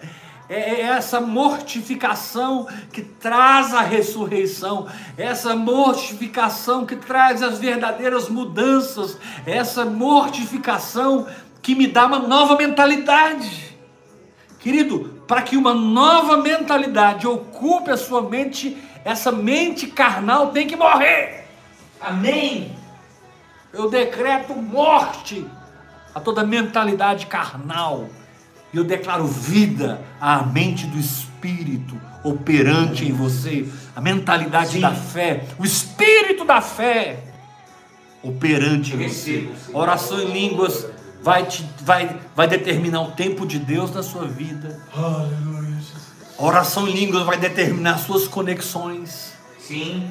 É 0.53 0.73
é 0.73 0.81
essa 0.83 1.19
mortificação 1.19 2.69
que 2.93 3.01
traz 3.01 3.73
a 3.73 3.81
ressurreição, 3.81 4.87
essa 5.17 5.57
mortificação 5.57 6.85
que 6.85 6.95
traz 6.95 7.43
as 7.43 7.59
verdadeiras 7.59 8.29
mudanças, 8.29 9.17
essa 9.47 9.87
mortificação 9.87 11.27
que 11.63 11.75
me 11.75 11.87
dá 11.87 12.05
uma 12.05 12.19
nova 12.19 12.55
mentalidade. 12.55 13.79
Querido, 14.59 15.23
para 15.27 15.41
que 15.41 15.57
uma 15.57 15.73
nova 15.73 16.37
mentalidade 16.37 17.27
ocupe 17.27 17.91
a 17.91 17.97
sua 17.97 18.21
mente, 18.21 18.77
essa 19.07 19.33
mente 19.33 19.87
carnal 19.87 20.49
tem 20.49 20.67
que 20.67 20.77
morrer. 20.77 21.47
Amém. 21.99 22.77
Eu 23.73 23.89
decreto 23.89 24.55
morte 24.55 25.47
a 26.15 26.21
toda 26.21 26.45
mentalidade 26.45 27.25
carnal. 27.25 28.11
E 28.73 28.77
eu 28.77 28.85
declaro 28.85 29.27
vida 29.27 30.01
à 30.21 30.43
mente 30.43 30.87
do 30.87 30.99
Espírito 30.99 32.01
operante 32.25 33.05
em 33.05 33.13
você. 33.13 33.69
A 33.95 34.01
mentalidade 34.01 34.73
Sim. 34.73 34.81
da 34.81 34.95
fé. 34.95 35.45
O 35.59 35.65
Espírito 35.65 36.45
da 36.45 36.61
fé 36.61 37.19
operante 38.23 38.93
Eu 38.93 39.01
em 39.01 39.09
você. 39.09 39.49
A 39.75 39.79
oração 39.79 40.21
em 40.21 40.33
línguas 40.33 40.87
vai, 41.23 41.45
te, 41.47 41.69
vai, 41.81 42.19
vai 42.35 42.49
determinar 42.49 43.03
o 43.03 43.11
tempo 43.13 43.47
de 43.47 43.59
Deus 43.59 43.93
na 43.93 44.03
sua 44.03 44.27
vida. 44.27 44.81
Aleluia. 44.95 45.63
A 46.39 46.45
oração 46.45 46.89
em 46.89 46.93
línguas 46.93 47.25
vai 47.25 47.39
determinar 47.39 47.99
suas 47.99 48.27
conexões. 48.27 49.33
Sim. 49.59 50.11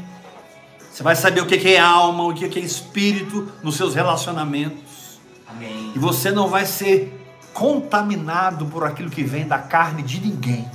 Você 0.92 1.04
vai 1.04 1.16
saber 1.16 1.42
o 1.42 1.46
que 1.46 1.74
é 1.74 1.80
alma, 1.80 2.24
o 2.26 2.34
que 2.34 2.46
é 2.46 2.62
espírito 2.62 3.52
nos 3.64 3.76
seus 3.76 3.96
relacionamentos. 3.96 5.20
Amém. 5.48 5.92
E 5.96 6.00
você 6.00 6.32
não 6.32 6.48
vai 6.48 6.66
ser 6.66 7.21
contaminado 7.54 8.66
por 8.66 8.84
aquilo 8.84 9.10
que 9.10 9.24
vem 9.24 9.48
da 9.48 9.60
carne 9.60 10.02
de 10.04 10.20
ninguém. 10.20 10.70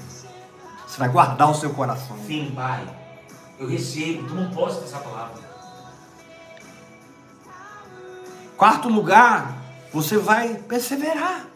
Você 0.87 0.99
vai 0.99 1.09
guardar 1.09 1.51
o 1.51 1.55
seu 1.55 1.71
coração. 1.71 2.17
Sim, 2.27 2.53
Pai. 2.55 2.87
Eu 3.59 3.69
recebo. 3.69 4.29
Tu 4.29 4.35
não 4.35 4.51
posso 4.51 4.81
dessa 4.81 4.99
palavra. 4.99 5.47
Quarto 8.57 8.89
lugar, 8.89 9.55
você 9.93 10.17
vai 10.17 10.55
perseverar. 10.55 11.47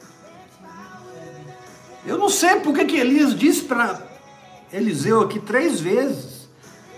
Eu 2.04 2.18
não 2.18 2.28
sei 2.28 2.60
porque 2.60 2.84
que 2.84 2.96
Elias 2.96 3.34
disse 3.34 3.62
para 3.62 4.02
Eliseu 4.72 5.20
aqui 5.20 5.38
três 5.38 5.80
vezes: 5.80 6.48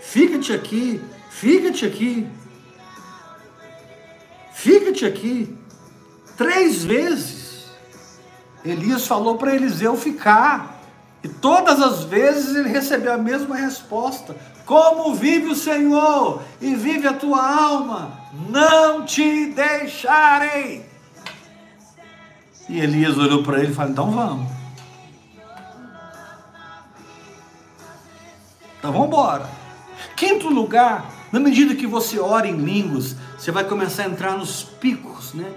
fica-te 0.00 0.52
aqui, 0.52 1.02
fica-te 1.30 1.86
aqui, 1.86 2.28
fica-te 4.52 5.04
aqui. 5.04 5.56
Três 6.36 6.84
vezes. 6.84 7.41
Elias 8.64 9.06
falou 9.06 9.36
para 9.36 9.54
Eliseu 9.54 9.96
ficar. 9.96 10.80
E 11.22 11.28
todas 11.28 11.80
as 11.80 12.04
vezes 12.04 12.56
ele 12.56 12.68
recebeu 12.68 13.12
a 13.12 13.18
mesma 13.18 13.56
resposta: 13.56 14.34
Como 14.66 15.14
vive 15.14 15.48
o 15.48 15.54
Senhor 15.54 16.42
e 16.60 16.74
vive 16.74 17.06
a 17.06 17.12
tua 17.12 17.40
alma, 17.40 18.18
não 18.48 19.04
te 19.04 19.46
deixarei. 19.46 20.84
E 22.68 22.80
Elias 22.80 23.18
olhou 23.18 23.42
para 23.42 23.60
ele 23.60 23.72
e 23.72 23.74
falou: 23.74 23.90
Então 23.90 24.10
vamos. 24.10 24.52
Então 28.78 28.92
vamos 28.92 29.06
embora. 29.06 29.48
Quinto 30.16 30.48
lugar, 30.48 31.08
na 31.30 31.38
medida 31.38 31.74
que 31.74 31.86
você 31.86 32.18
ora 32.18 32.48
em 32.48 32.56
línguas, 32.56 33.16
você 33.38 33.52
vai 33.52 33.64
começar 33.64 34.02
a 34.02 34.06
entrar 34.06 34.36
nos 34.36 34.64
picos, 34.64 35.34
né? 35.34 35.52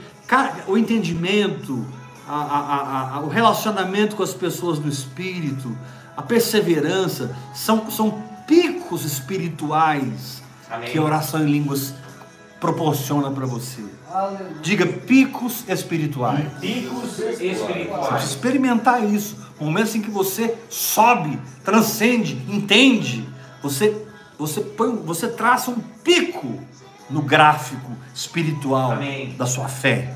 O 0.68 0.78
entendimento, 0.78 1.86
a- 2.28 2.34
a- 2.34 2.60
a- 3.14 3.16
a- 3.16 3.20
o 3.22 3.28
relacionamento 3.28 4.16
com 4.16 4.24
as 4.24 4.34
pessoas 4.34 4.80
do 4.80 4.88
Espírito, 4.90 5.76
a 6.16 6.22
perseverança, 6.22 7.36
são, 7.54 7.90
são 7.92 8.24
picos 8.48 9.04
espirituais 9.06 10.42
Amém. 10.70 10.90
que 10.92 10.98
a 10.98 11.02
oração 11.04 11.42
em 11.42 11.52
línguas 11.52 11.94
proporciona 12.60 13.30
para 13.32 13.46
você. 13.46 13.84
Aleluia. 14.12 14.56
Diga 14.62 14.86
picos 14.86 15.64
espirituais. 15.68 16.46
Picos 16.62 17.18
Você 17.18 17.34
espirituais. 17.52 18.08
precisa 18.08 18.34
experimentar 18.34 19.04
isso. 19.04 19.36
Momentos 19.60 19.94
em 19.96 20.02
que 20.02 20.10
você 20.10 20.56
sobe, 20.70 21.40
transcende, 21.64 22.34
entende. 22.48 23.28
Você, 23.62 24.06
você, 24.38 24.62
põe, 24.62 24.96
você 24.96 25.28
traça 25.28 25.70
um 25.72 25.80
pico 26.04 26.60
no 27.10 27.22
gráfico 27.22 27.92
espiritual 28.14 28.94
Amém. 28.94 29.36
da 29.38 29.46
sua 29.46 29.68
fé. 29.68 30.14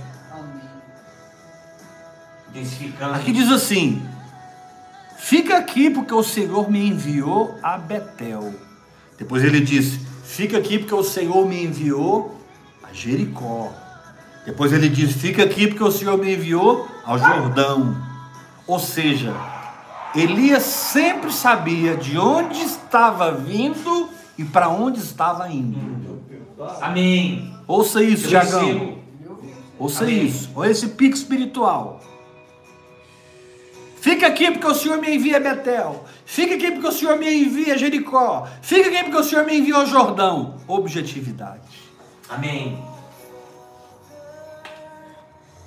Aqui 3.16 3.32
diz 3.32 3.52
assim: 3.52 4.02
Fica 5.18 5.58
aqui 5.58 5.90
porque 5.90 6.14
o 6.14 6.24
Senhor 6.24 6.70
me 6.72 6.88
enviou 6.88 7.58
a 7.62 7.78
Betel. 7.78 8.54
Depois 9.18 9.44
ele 9.44 9.60
disse: 9.60 10.00
Fica 10.24 10.58
aqui 10.58 10.80
porque 10.80 10.96
o 10.96 11.04
Senhor 11.04 11.48
me 11.48 11.64
enviou 11.64 12.40
a 12.84 12.94
Jericó. 12.94 13.72
Depois 14.46 14.72
ele 14.72 14.90
diz: 14.90 15.14
Fica 15.14 15.44
aqui 15.44 15.68
porque 15.68 15.84
o 15.84 15.92
Senhor 15.92 16.18
me 16.18 16.34
enviou 16.34 16.88
ao 17.06 17.18
Jordão. 17.18 17.96
Ou 18.66 18.80
seja, 18.80 19.36
Elias 20.16 20.64
sempre 20.64 21.32
sabia 21.32 21.96
de 21.96 22.18
onde 22.18 22.62
estava 22.62 23.32
vindo 23.32 24.10
e 24.38 24.46
para 24.46 24.70
onde 24.70 25.00
estava 25.00 25.50
indo. 25.52 26.24
Amém. 26.82 27.54
Ouça 27.68 28.04
isso, 28.04 28.28
Tiagão. 28.28 28.98
Ouça 29.78 30.04
Amém. 30.04 30.26
isso. 30.26 30.50
Olha 30.56 30.72
esse 30.72 30.88
pico 30.90 31.16
espiritual. 31.16 32.02
Fica 34.02 34.28
aqui 34.28 34.52
porque 34.52 34.68
o 34.68 34.74
Senhor 34.74 34.98
me 34.98 35.16
envia 35.16 35.40
Betel. 35.40 36.06
Fica 36.26 36.56
aqui 36.56 36.72
porque 36.72 36.88
o 36.88 36.92
Senhor 36.92 37.18
me 37.18 37.44
envia 37.44 37.78
Jericó. 37.78 38.48
Fica 38.62 38.90
aqui 38.90 39.04
porque 39.04 39.18
o 39.18 39.24
Senhor 39.24 39.46
me 39.46 39.58
envia 39.58 39.76
ao 39.76 39.86
Jordão. 39.86 40.56
Objetividade. 40.68 41.90
Amém. 42.30 42.82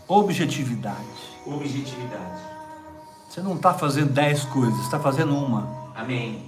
Objetividade. 0.09 0.97
Objetividade. 1.47 2.43
Você 3.29 3.41
não 3.41 3.57
está 3.57 3.75
fazendo 3.75 4.13
dez 4.13 4.45
coisas, 4.45 4.75
você 4.77 4.85
está 4.85 5.01
fazendo 5.01 5.35
uma. 5.35 5.93
Amém. 5.95 6.43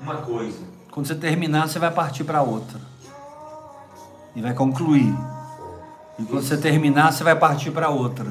Uma 0.00 0.16
coisa. 0.16 0.58
Quando 0.90 1.06
você 1.06 1.14
terminar, 1.14 1.68
você 1.68 1.78
vai 1.78 1.90
partir 1.90 2.24
para 2.24 2.42
outra. 2.42 2.80
E 4.34 4.42
vai 4.42 4.52
concluir. 4.52 5.14
E 6.18 6.24
quando 6.24 6.42
você 6.42 6.56
terminar, 6.56 7.12
você 7.12 7.22
vai 7.22 7.36
partir 7.36 7.70
para 7.70 7.88
outra. 7.88 8.26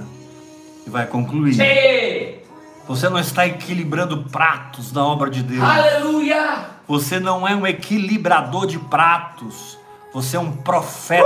E 0.86 0.89
vai 0.89 1.07
concluir. 1.07 1.53
Che! 1.53 2.11
Você 2.92 3.08
não 3.08 3.20
está 3.20 3.48
equilibrando 3.48 4.26
pratos 4.26 4.92
na 4.92 5.06
obra 5.06 5.30
de 5.30 5.42
Deus. 5.42 5.64
Aleluia! 5.64 6.66
Você 6.86 7.22
não 7.22 7.48
é 7.48 7.56
um 7.56 7.66
equilibrador 7.66 8.68
de 8.68 8.78
pratos. 8.78 9.80
Você 10.14 10.36
é 10.36 10.39
um 10.42 10.52
profeta. 10.52 11.24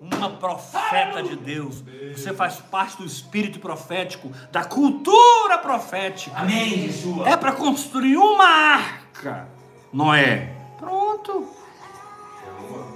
Uma 0.00 0.30
profeta 0.30 1.20
de 1.24 1.34
Deus. 1.34 1.82
Você 2.14 2.32
faz 2.32 2.58
parte 2.70 2.98
do 2.98 3.04
espírito 3.04 3.58
profético, 3.58 4.30
da 4.52 4.62
cultura 4.62 5.58
profética. 5.58 6.36
Amém, 6.36 6.82
Jesus. 6.82 7.26
É 7.26 7.36
para 7.36 7.50
construir 7.50 8.16
uma 8.16 8.46
arca. 8.46 9.48
Noé. 9.92 10.52
Pronto. 10.78 11.48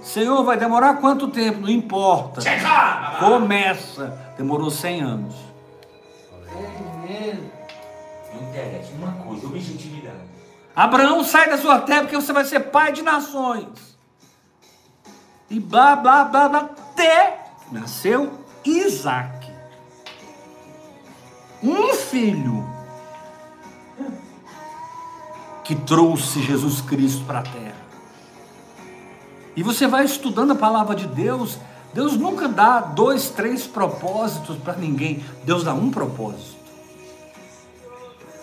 Senhor, 0.00 0.44
vai 0.44 0.56
demorar 0.56 0.94
quanto 1.00 1.26
tempo? 1.26 1.62
Não 1.62 1.68
importa. 1.68 2.40
Começa. 3.18 4.16
Demorou 4.38 4.70
100 4.70 5.00
anos. 5.00 5.53
Não 8.34 8.48
interessa. 8.48 8.92
Uma 8.92 9.12
coisa. 9.24 9.46
Objetividade. 9.46 10.18
Abraão, 10.74 11.22
sai 11.22 11.48
da 11.48 11.58
sua 11.58 11.80
terra 11.80 12.02
porque 12.02 12.16
você 12.16 12.32
vai 12.32 12.44
ser 12.44 12.60
pai 12.60 12.92
de 12.92 13.02
nações. 13.02 13.96
E 15.48 15.60
blá, 15.60 15.94
blá, 15.94 16.24
blá, 16.24 16.48
blá, 16.48 16.60
até 16.60 17.44
nasceu 17.70 18.44
Isaac. 18.64 19.52
Um 21.62 21.94
filho 21.94 22.68
que 25.62 25.74
trouxe 25.74 26.42
Jesus 26.42 26.80
Cristo 26.80 27.24
para 27.24 27.38
a 27.38 27.42
terra. 27.42 27.84
E 29.56 29.62
você 29.62 29.86
vai 29.86 30.04
estudando 30.04 30.52
a 30.52 30.56
palavra 30.56 30.94
de 30.94 31.06
Deus. 31.06 31.58
Deus 31.94 32.16
nunca 32.16 32.48
dá 32.48 32.80
dois, 32.80 33.30
três 33.30 33.66
propósitos 33.68 34.56
para 34.58 34.74
ninguém. 34.74 35.24
Deus 35.44 35.62
dá 35.62 35.72
um 35.72 35.90
propósito. 35.90 36.56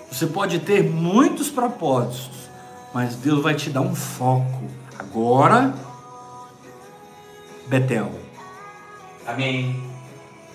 Você 0.10 0.26
pode 0.26 0.60
ter 0.60 0.84
muitos 0.84 1.50
propósitos, 1.50 2.50
mas 2.94 3.16
Deus 3.16 3.44
vai 3.44 3.54
te 3.54 3.70
dar 3.70 3.82
um 3.82 3.94
foco. 3.94 4.64
Agora, 4.98 5.74
Betel. 7.68 8.12
Amém. 9.28 9.84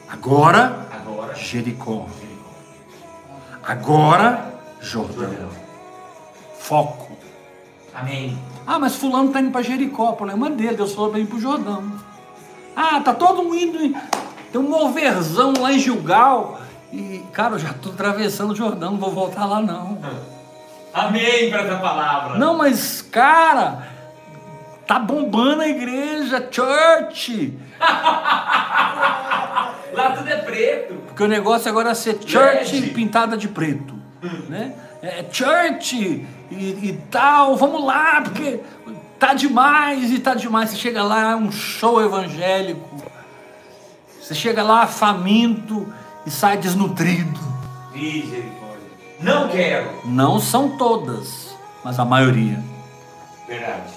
Agora, 0.09 0.87
Agora. 0.91 1.35
Jericó. 1.35 2.07
Agora, 3.63 4.55
Jordão. 4.81 5.25
Jordão. 5.25 5.51
Foco. 6.59 7.13
Amém. 7.95 8.39
Ah, 8.67 8.79
mas 8.79 8.97
fulano 8.97 9.29
está 9.29 9.41
indo 9.41 9.51
para 9.51 9.63
Jericó, 9.63 10.13
problema 10.13 10.51
dele, 10.51 10.77
Deus 10.77 10.95
falou 10.95 11.11
para 11.11 11.21
ir 11.21 11.27
para 11.27 11.37
o 11.37 11.41
Jordão. 11.41 12.16
Ah, 12.77 13.01
tá 13.01 13.15
todo 13.15 13.43
mundo 13.43 13.57
indo. 13.57 13.83
em- 13.83 13.97
Tem 14.53 14.61
um 14.61 14.69
moverzão 14.69 15.55
lá 15.59 15.73
em 15.73 15.79
Gilgal. 15.79 16.61
E, 16.93 17.23
cara, 17.33 17.55
eu 17.55 17.59
já 17.59 17.71
estou 17.71 17.93
atravessando 17.93 18.53
o 18.53 18.55
Jordão, 18.57 18.93
não 18.93 18.99
vou 18.99 19.11
voltar 19.11 19.45
lá 19.47 19.61
não. 19.61 19.99
Amém 20.95 21.51
para 21.51 21.63
essa 21.63 21.77
palavra. 21.77 22.39
Não, 22.39 22.57
mas, 22.57 23.03
cara, 23.03 23.87
tá 24.87 24.99
bombando 24.99 25.63
a 25.63 25.69
igreja, 25.69 26.47
church. 26.51 27.53
Lá 29.93 30.11
tudo 30.17 30.29
é 30.29 30.37
preto. 30.37 30.95
Porque 31.07 31.23
o 31.23 31.29
negócio 31.29 31.71
agora 31.71 31.91
é 31.91 31.95
ser 31.95 32.19
church 32.25 32.81
pintada 32.95 33.37
de 33.37 33.49
preto, 33.49 33.95
né? 34.49 34.73
É 35.03 35.25
church 35.31 36.27
e, 36.51 36.55
e 36.55 37.01
tal, 37.11 37.57
vamos 37.57 37.85
lá, 37.85 38.21
porque 38.23 38.61
tá 39.19 39.35
demais 39.35 40.11
e 40.11 40.19
tá 40.19 40.35
demais. 40.35 40.71
Você 40.71 40.77
chega 40.77 41.03
lá, 41.03 41.33
é 41.33 41.37
um 41.37 41.51
show 41.51 42.01
evangélico. 42.03 43.03
Você 44.21 44.35
chega 44.35 44.63
lá 44.63 44.87
faminto 44.87 45.93
e 46.25 46.31
sai 46.31 46.57
desnutrido. 46.57 47.39
Misericórdia. 47.93 48.91
Não 49.21 49.49
quero. 49.49 49.91
Não 50.05 50.41
são 50.41 50.77
todas, 50.77 51.57
mas 51.85 51.99
a 51.99 52.05
maioria. 52.05 52.63
Verdade. 53.47 53.95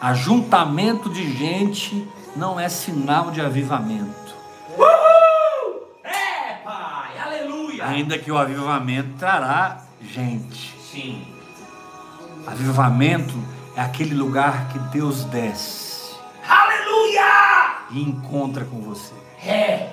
Ajuntamento 0.00 1.10
de 1.10 1.32
gente 1.36 2.08
não 2.34 2.58
é 2.58 2.68
sinal 2.68 3.30
de 3.30 3.40
avivamento. 3.40 4.34
É, 6.02 6.54
pai. 6.64 7.18
Aleluia. 7.18 7.86
Ainda 7.86 8.18
que 8.18 8.30
o 8.30 8.38
avivamento 8.38 9.10
trará 9.18 9.82
gente. 10.00 10.74
Sim. 10.80 11.31
Avivamento 12.46 13.34
é 13.76 13.80
aquele 13.80 14.14
lugar 14.14 14.68
que 14.68 14.78
Deus 14.78 15.24
desce 15.24 16.14
Aleluia. 16.46 17.76
e 17.90 18.02
encontra 18.02 18.64
com 18.64 18.80
você 18.80 19.14
É. 19.46 19.90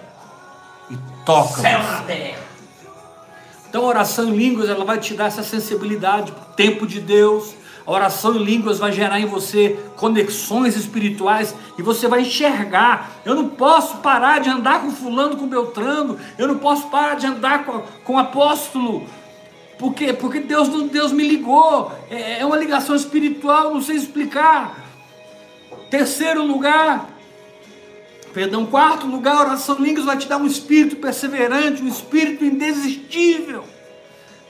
e 0.89 0.97
toca 1.25 1.61
Céu 1.61 1.79
você. 1.81 1.91
na 1.91 2.01
terra. 2.01 2.39
Então 3.69 3.83
a 3.83 3.87
oração 3.87 4.25
em 4.29 4.35
línguas 4.35 4.67
ela 4.69 4.83
vai 4.83 4.97
te 4.97 5.13
dar 5.13 5.25
essa 5.27 5.43
sensibilidade 5.43 6.33
tempo 6.55 6.87
de 6.87 6.99
Deus. 6.99 7.53
A 7.85 7.91
oração 7.91 8.35
em 8.35 8.43
línguas 8.43 8.77
vai 8.79 8.91
gerar 8.91 9.19
em 9.19 9.25
você 9.25 9.79
conexões 9.95 10.75
espirituais 10.75 11.55
e 11.77 11.81
você 11.83 12.07
vai 12.07 12.21
enxergar. 12.21 13.11
Eu 13.25 13.35
não 13.35 13.49
posso 13.49 13.97
parar 13.97 14.39
de 14.39 14.49
andar 14.49 14.81
com 14.81 14.91
fulano, 14.91 15.37
com 15.37 15.47
Beltrano. 15.47 16.17
Eu 16.37 16.47
não 16.47 16.57
posso 16.57 16.87
parar 16.89 17.15
de 17.15 17.25
andar 17.27 17.63
com, 17.65 17.81
com 18.03 18.13
o 18.15 18.19
apóstolo. 18.19 19.07
Por 19.79 19.93
quê? 19.93 20.13
Porque 20.13 20.41
Deus, 20.41 20.67
Deus 20.91 21.11
me 21.11 21.27
ligou. 21.27 21.91
É, 22.11 22.41
é 22.41 22.45
uma 22.45 22.57
ligação 22.57 22.95
espiritual, 22.95 23.73
não 23.73 23.81
sei 23.81 23.95
explicar. 23.95 24.85
Terceiro 25.89 26.43
lugar, 26.43 27.09
Perdão, 28.33 28.65
quarto 28.65 29.07
lugar, 29.07 29.35
a 29.35 29.41
oração 29.41 29.79
em 29.79 29.83
línguas 29.85 30.05
vai 30.05 30.15
te 30.15 30.27
dar 30.27 30.37
um 30.37 30.45
espírito 30.45 30.97
perseverante, 30.97 31.81
um 31.81 31.87
espírito 31.87 32.45
indesistível. 32.45 33.63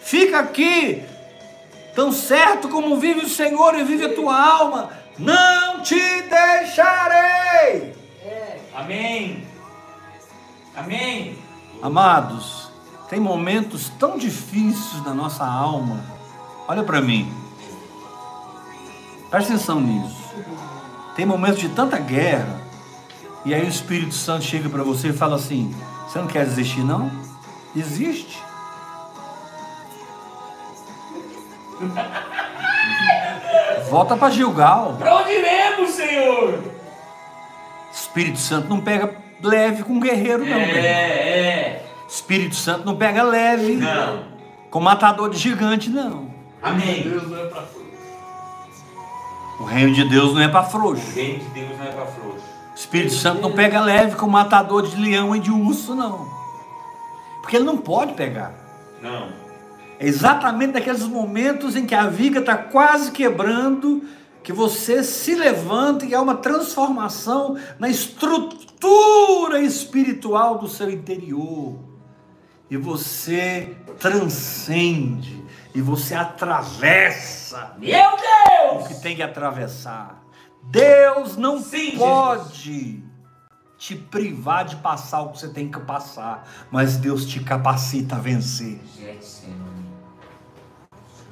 Fica 0.01 0.39
aqui, 0.39 1.01
tão 1.95 2.11
certo 2.11 2.67
como 2.67 2.97
vive 2.97 3.21
o 3.21 3.29
Senhor 3.29 3.79
e 3.79 3.83
vive 3.83 4.05
a 4.05 4.13
tua 4.13 4.37
alma, 4.37 4.91
não 5.17 5.81
te 5.81 5.95
deixarei. 5.95 7.93
É. 8.21 8.57
Amém. 8.75 9.47
Amém. 10.75 11.37
Amados, 11.81 12.58
tem 13.09 13.19
momentos 13.19 13.89
tão 13.97 14.17
difíceis 14.17 15.03
na 15.03 15.13
nossa 15.13 15.43
alma. 15.43 16.03
Olha 16.67 16.83
para 16.83 17.01
mim. 17.01 17.33
Presta 19.29 19.53
atenção 19.53 19.81
nisso. 19.81 20.17
Tem 21.15 21.25
momentos 21.25 21.59
de 21.59 21.69
tanta 21.69 21.97
guerra, 21.97 22.61
E 23.43 23.53
aí 23.53 23.65
o 23.65 23.69
Espírito 23.69 24.13
Santo 24.13 24.43
chega 24.43 24.69
para 24.69 24.83
você 24.83 25.09
e 25.09 25.13
fala 25.13 25.35
assim: 25.35 25.73
Você 26.07 26.19
não 26.19 26.27
quer 26.27 26.45
desistir, 26.45 26.83
não? 26.83 27.11
Existe. 27.75 28.39
Volta 33.89 34.15
para 34.15 34.29
Gilgal. 34.29 34.95
Para 34.99 35.15
onde 35.15 35.31
iremos, 35.31 35.89
Senhor? 35.91 36.63
Espírito 37.91 38.37
Santo 38.37 38.69
não 38.69 38.79
pega 38.81 39.15
leve 39.41 39.83
com 39.83 39.99
guerreiro, 39.99 40.45
não. 40.45 40.57
É, 40.57 40.65
bem. 40.65 40.85
é. 40.85 41.68
Espírito 42.09 42.55
Santo 42.55 42.85
não 42.85 42.95
pega 42.95 43.21
leve 43.23 43.75
Não. 43.75 44.23
com 44.71 44.79
matador 44.79 45.29
de 45.29 45.37
gigante, 45.37 45.89
não. 45.89 46.29
Amém. 46.61 47.03
Deus 47.03 47.29
não 47.29 47.37
é 47.37 47.45
para 47.45 47.63
O 49.59 49.63
reino 49.63 49.93
de 49.93 50.03
Deus 50.09 50.33
não 50.33 50.41
é 50.41 50.47
para 50.47 50.61
O 50.67 50.69
frouxo. 50.69 51.11
reino 51.15 51.39
de 51.39 51.49
Deus 51.49 51.77
não 51.77 51.85
é 51.85 51.91
para 51.91 52.05
frouxo. 52.07 52.43
O 52.71 52.75
Espírito 52.75 53.13
Santo 53.13 53.41
não 53.41 53.51
pega 53.51 53.79
leve 53.81 54.15
com 54.15 54.27
matador 54.27 54.87
de 54.87 54.95
leão 54.95 55.35
e 55.35 55.39
de 55.39 55.51
urso, 55.51 55.93
não. 55.93 56.27
Porque 57.41 57.57
ele 57.57 57.65
não 57.65 57.77
pode 57.77 58.13
pegar. 58.13 58.53
Não. 59.01 59.27
É 59.99 60.07
exatamente 60.07 60.73
naqueles 60.73 61.03
momentos 61.03 61.75
em 61.75 61.85
que 61.85 61.93
a 61.93 62.07
viga 62.07 62.39
está 62.39 62.55
quase 62.57 63.11
quebrando, 63.11 64.01
que 64.41 64.53
você 64.53 65.03
se 65.03 65.35
levanta 65.35 66.05
e 66.05 66.15
há 66.15 66.21
uma 66.21 66.35
transformação 66.35 67.57
na 67.77 67.89
estrutura 67.89 69.61
espiritual 69.61 70.57
do 70.57 70.67
seu 70.69 70.89
interior. 70.89 71.75
E 72.69 72.77
você 72.77 73.75
transcende, 73.99 75.43
e 75.73 75.81
você 75.81 76.13
atravessa 76.13 77.75
Meu 77.79 77.89
o 77.89 78.17
Deus! 78.75 78.87
que 78.87 79.01
tem 79.01 79.15
que 79.15 79.23
atravessar. 79.23 80.23
Deus 80.63 81.35
não 81.35 81.61
Sim, 81.61 81.97
pode 81.97 83.03
te 83.77 83.95
privar 83.95 84.65
de 84.65 84.75
passar 84.75 85.21
o 85.21 85.29
que 85.29 85.39
você 85.39 85.47
tem 85.47 85.71
que 85.71 85.79
passar, 85.79 86.47
mas 86.69 86.97
Deus 86.97 87.25
te 87.25 87.39
capacita 87.39 88.17
a 88.17 88.19
vencer. 88.19 88.79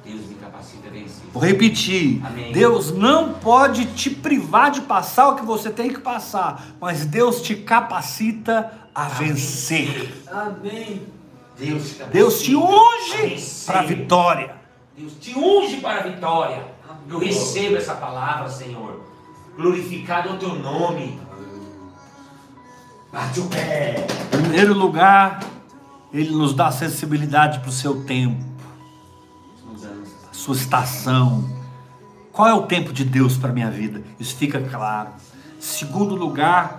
Deus 0.04 0.26
me 0.26 0.34
capacita 0.36 0.88
a 0.88 0.90
vencer. 0.90 1.24
Vou 1.32 1.42
repetir. 1.42 2.24
Amém. 2.24 2.52
Deus 2.52 2.90
não 2.90 3.34
pode 3.34 3.84
te 3.86 4.08
privar 4.08 4.70
de 4.70 4.80
passar 4.80 5.28
o 5.28 5.36
que 5.36 5.44
você 5.44 5.70
tem 5.70 5.92
que 5.92 6.00
passar, 6.00 6.68
mas 6.80 7.04
Deus 7.04 7.42
te 7.42 7.54
capacita 7.54 8.72
a 8.94 9.04
vencer. 9.04 10.24
Amém. 10.26 11.17
Deus 11.58 11.96
Deus 12.12 12.42
te 12.42 12.54
unge 12.54 13.64
para 13.66 13.80
a 13.80 13.82
vitória. 13.82 14.54
Deus 14.96 15.12
te 15.20 15.36
unge 15.36 15.78
para 15.78 16.00
a 16.00 16.02
vitória. 16.04 16.64
Eu 17.08 17.18
recebo 17.18 17.76
essa 17.76 17.94
palavra, 17.94 18.48
Senhor. 18.48 19.00
Glorificado 19.56 20.28
é 20.28 20.32
o 20.32 20.38
teu 20.38 20.54
nome. 20.54 21.18
Bate 23.12 23.40
o 23.40 23.46
pé. 23.46 24.06
Em 24.32 24.42
primeiro 24.42 24.74
lugar, 24.74 25.40
Ele 26.12 26.30
nos 26.30 26.54
dá 26.54 26.70
sensibilidade 26.70 27.58
para 27.60 27.68
o 27.70 27.72
seu 27.72 28.04
tempo, 28.04 28.44
a 30.30 30.34
sua 30.34 30.54
estação. 30.54 31.48
Qual 32.30 32.46
é 32.46 32.54
o 32.54 32.66
tempo 32.66 32.92
de 32.92 33.04
Deus 33.04 33.36
para 33.36 33.50
a 33.50 33.52
minha 33.52 33.70
vida? 33.70 34.02
Isso 34.20 34.36
fica 34.36 34.60
claro. 34.60 35.08
Segundo 35.58 36.14
lugar, 36.14 36.77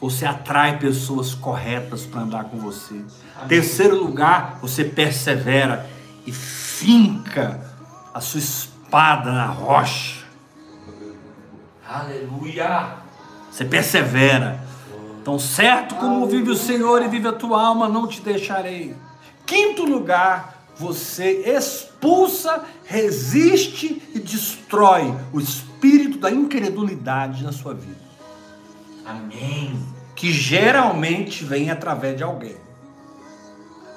você 0.00 0.24
atrai 0.24 0.78
pessoas 0.78 1.34
corretas 1.34 2.06
para 2.06 2.22
andar 2.22 2.44
com 2.44 2.58
você. 2.58 3.04
Terceiro 3.48 4.02
lugar, 4.02 4.58
você 4.60 4.84
persevera 4.84 5.88
e 6.26 6.32
finca 6.32 7.60
a 8.14 8.20
sua 8.20 8.40
espada 8.40 9.30
na 9.32 9.46
rocha. 9.46 10.24
Aleluia. 11.86 12.94
Você 13.50 13.64
persevera. 13.64 14.60
Tão 15.24 15.38
certo 15.38 15.96
como 15.96 16.26
vive 16.26 16.50
o 16.50 16.56
Senhor 16.56 17.02
e 17.02 17.08
vive 17.08 17.28
a 17.28 17.32
tua 17.32 17.62
alma, 17.62 17.88
não 17.88 18.06
te 18.06 18.22
deixarei. 18.22 18.96
Quinto 19.44 19.84
lugar, 19.84 20.64
você 20.76 21.42
expulsa, 21.46 22.64
resiste 22.84 24.02
e 24.14 24.18
destrói 24.18 25.14
o 25.32 25.38
espírito 25.38 26.18
da 26.18 26.30
incredulidade 26.30 27.44
na 27.44 27.52
sua 27.52 27.74
vida, 27.74 27.98
Amém. 29.10 29.78
que 30.14 30.30
geralmente 30.30 31.42
vem 31.44 31.70
através 31.70 32.16
de 32.16 32.22
alguém. 32.22 32.56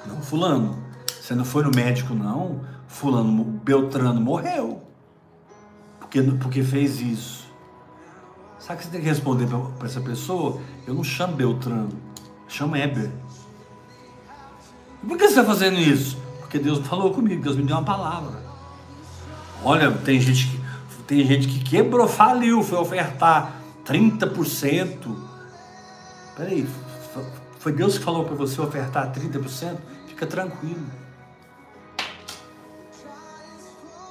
Não, 0.06 0.22
fulano, 0.22 0.82
você 1.06 1.34
não 1.34 1.44
foi 1.44 1.62
no 1.62 1.70
médico 1.70 2.14
não, 2.14 2.62
fulano, 2.88 3.44
Beltrano 3.44 4.20
morreu. 4.20 4.82
Porque, 6.00 6.22
porque 6.22 6.62
fez 6.62 7.00
isso. 7.00 7.44
Sabe 8.58 8.76
o 8.76 8.78
que 8.78 8.84
você 8.84 8.92
tem 8.92 9.00
que 9.02 9.06
responder 9.06 9.46
para 9.78 9.86
essa 9.86 10.00
pessoa? 10.00 10.60
Eu 10.86 10.94
não 10.94 11.04
chamo 11.04 11.36
Beltrano, 11.36 11.90
chamo 12.48 12.74
Heber. 12.74 13.10
Por 15.06 15.18
que 15.18 15.24
você 15.24 15.40
está 15.40 15.44
fazendo 15.44 15.78
isso? 15.78 16.16
Porque 16.40 16.58
Deus 16.58 16.78
falou 16.86 17.12
comigo, 17.12 17.42
Deus 17.42 17.56
me 17.56 17.64
deu 17.64 17.76
uma 17.76 17.84
palavra. 17.84 18.42
Olha, 19.62 19.90
tem 19.90 20.18
gente 20.18 20.48
que, 20.48 20.60
tem 21.06 21.26
gente 21.26 21.48
que 21.48 21.58
quebrou, 21.58 22.08
faliu, 22.08 22.62
foi 22.62 22.78
ofertar 22.78 23.63
30%. 23.84 25.16
Peraí, 26.36 26.66
foi 27.58 27.72
Deus 27.72 27.98
que 27.98 28.04
falou 28.04 28.24
para 28.24 28.34
você 28.34 28.60
ofertar 28.60 29.12
30%? 29.12 29.76
Fica 30.06 30.26
tranquilo. 30.26 30.86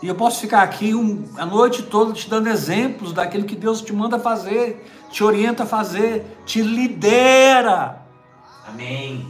E 0.01 0.07
eu 0.07 0.15
posso 0.15 0.41
ficar 0.41 0.63
aqui 0.63 0.93
um, 0.93 1.23
a 1.37 1.45
noite 1.45 1.83
toda 1.83 2.11
te 2.11 2.29
dando 2.29 2.49
exemplos 2.49 3.13
daquilo 3.13 3.45
que 3.45 3.55
Deus 3.55 3.81
te 3.81 3.93
manda 3.93 4.19
fazer, 4.19 4.85
te 5.09 5.23
orienta 5.23 5.63
a 5.63 5.65
fazer, 5.65 6.25
te 6.45 6.61
lidera. 6.61 8.01
Amém. 8.67 9.25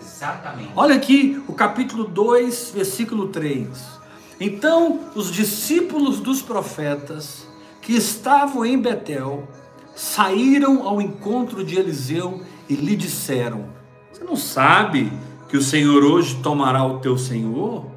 Exatamente. 0.00 0.70
Olha 0.74 0.94
aqui 0.94 1.42
o 1.46 1.52
capítulo 1.52 2.04
2, 2.04 2.70
versículo 2.74 3.28
3. 3.28 3.68
Então 4.40 5.00
os 5.14 5.30
discípulos 5.30 6.18
dos 6.18 6.40
profetas 6.40 7.43
que 7.84 7.92
estavam 7.92 8.66
em 8.66 8.76
Betel 8.76 9.46
saíram 9.94 10.88
ao 10.88 11.00
encontro 11.00 11.64
de 11.64 11.78
Eliseu 11.78 12.42
e 12.68 12.74
lhe 12.74 12.96
disseram: 12.96 13.66
Você 14.12 14.24
não 14.24 14.34
sabe 14.34 15.12
que 15.48 15.56
o 15.56 15.62
Senhor 15.62 16.02
hoje 16.02 16.40
tomará 16.42 16.84
o 16.84 16.98
teu 16.98 17.16
Senhor? 17.16 17.94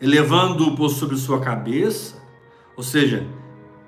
elevando-o 0.00 0.76
por 0.76 0.90
sobre 0.90 1.16
sua 1.16 1.40
cabeça, 1.40 2.16
ou 2.76 2.82
seja, 2.82 3.26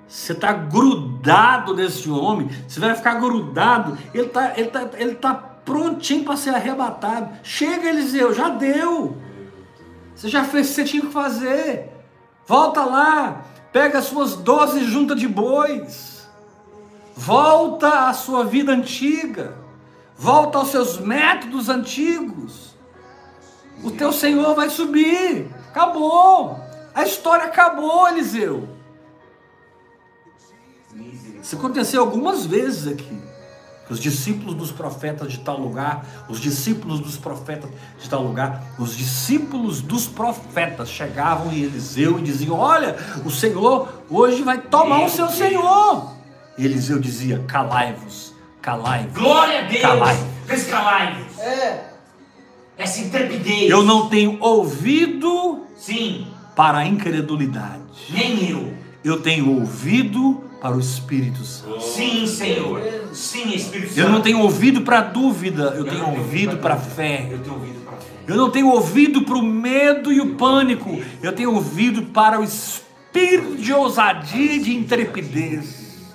você 0.07 0.33
está 0.33 0.51
grudado 0.51 1.73
nesse 1.73 2.09
homem, 2.09 2.49
você 2.67 2.79
vai 2.79 2.93
ficar 2.95 3.15
grudado, 3.15 3.97
ele 4.13 4.25
está 4.25 4.53
ele 4.57 4.69
tá, 4.69 4.89
ele 4.97 5.15
tá 5.15 5.33
prontinho 5.33 6.25
para 6.25 6.35
ser 6.35 6.49
arrebatado. 6.49 7.29
Chega, 7.43 7.87
Eliseu, 7.87 8.33
já 8.33 8.49
deu. 8.49 9.15
Você 10.13 10.27
já 10.27 10.43
fez 10.43 10.67
o 10.67 10.69
que 10.69 10.75
você 10.75 10.83
tinha 10.83 11.01
que 11.03 11.13
fazer. 11.13 11.89
Volta 12.45 12.83
lá, 12.83 13.45
pega 13.71 13.99
as 13.99 14.05
suas 14.05 14.35
doze 14.35 14.83
juntas 14.83 15.19
de 15.19 15.27
bois, 15.27 16.29
volta 17.15 18.09
à 18.09 18.13
sua 18.13 18.43
vida 18.43 18.71
antiga, 18.71 19.55
volta 20.17 20.57
aos 20.57 20.69
seus 20.69 20.97
métodos 20.97 21.69
antigos. 21.69 22.75
O 23.83 23.91
teu 23.91 24.11
Senhor 24.11 24.53
vai 24.53 24.69
subir. 24.69 25.49
Acabou. 25.69 26.59
A 26.93 27.03
história 27.03 27.45
acabou, 27.45 28.07
Eliseu. 28.07 28.67
Isso 31.41 31.55
aconteceu 31.55 32.01
algumas 32.01 32.45
vezes 32.45 32.87
aqui. 32.87 33.30
Os 33.91 33.99
discípulos 33.99 34.55
dos 34.55 34.71
profetas 34.71 35.33
de 35.33 35.39
tal 35.39 35.59
lugar, 35.59 36.05
os 36.29 36.39
discípulos 36.39 37.01
dos 37.01 37.17
profetas 37.17 37.69
de 38.01 38.09
tal 38.09 38.23
lugar, 38.23 38.63
os 38.79 38.95
discípulos 38.95 39.81
dos 39.81 40.07
profetas 40.07 40.89
chegavam 40.89 41.51
em 41.51 41.63
Eliseu 41.63 42.17
e 42.17 42.21
diziam: 42.21 42.57
Olha, 42.57 42.95
o 43.25 43.29
Senhor 43.29 43.89
hoje 44.09 44.43
vai 44.43 44.59
tomar 44.59 45.03
o 45.03 45.09
seu 45.09 45.27
Senhor. 45.27 46.15
E 46.57 46.63
Eliseu 46.63 46.99
dizia: 46.99 47.43
Calai-vos, 47.45 48.33
calai-vos. 48.61 49.13
Glória 49.13 49.59
a 49.59 49.63
Deus. 49.63 49.81
Calai. 49.81 50.27
Descalai-vos. 50.47 51.39
É. 51.39 51.91
Essa 52.77 53.01
intrepidez. 53.01 53.69
Eu 53.69 53.83
não 53.83 54.07
tenho 54.07 54.37
ouvido 54.39 55.65
Sim, 55.75 56.27
para 56.55 56.77
a 56.77 56.87
incredulidade. 56.87 57.81
nem 58.09 58.49
eu. 58.49 58.73
Eu 59.03 59.21
tenho 59.21 59.53
ouvido 59.53 60.49
para 60.61 60.77
o 60.77 60.79
Espírito 60.79 61.43
Santo. 61.43 61.81
Sim, 61.81 62.27
Senhor. 62.27 62.79
Sim, 63.11 63.55
Espírito 63.55 63.89
Santo. 63.89 63.99
Eu 63.99 64.09
não 64.09 64.21
tenho 64.21 64.39
ouvido 64.39 64.81
para 64.81 64.99
a 64.99 65.01
dúvida, 65.01 65.73
eu 65.75 65.83
tenho 65.83 66.07
ouvido 66.07 66.57
para 66.57 66.75
a 66.75 66.77
fé. 66.77 67.27
Eu 67.31 67.39
tenho 67.39 67.55
ouvido 67.55 67.79
para 67.83 67.97
fé. 67.97 68.07
Eu 68.27 68.35
não 68.35 68.51
tenho 68.51 68.67
ouvido 68.67 69.23
para 69.23 69.35
o 69.35 69.41
medo 69.41 70.13
e 70.13 70.21
o 70.21 70.35
pânico, 70.35 71.01
eu 71.21 71.33
tenho 71.33 71.53
ouvido 71.53 72.03
para 72.03 72.39
o 72.39 72.43
espírito 72.43 73.57
de 73.57 73.73
ousadia 73.73 74.53
e 74.53 74.59
de 74.59 74.75
intrepidez, 74.75 76.07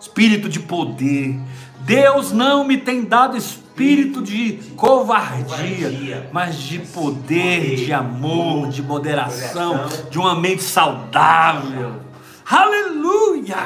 espírito 0.00 0.48
de 0.48 0.58
poder. 0.58 1.38
Deus 1.80 2.32
não 2.32 2.64
me 2.64 2.76
tem 2.76 3.04
dado 3.04 3.36
espírito 3.36 4.20
de 4.20 4.58
covardia, 4.76 5.44
Covardia. 5.44 6.30
mas 6.32 6.56
de 6.56 6.80
poder, 6.80 7.76
de 7.76 7.92
amor, 7.92 8.68
de 8.68 8.82
moderação, 8.82 9.86
de 10.10 10.18
uma 10.18 10.34
mente 10.34 10.64
saudável. 10.64 12.07
Aleluia! 12.50 13.56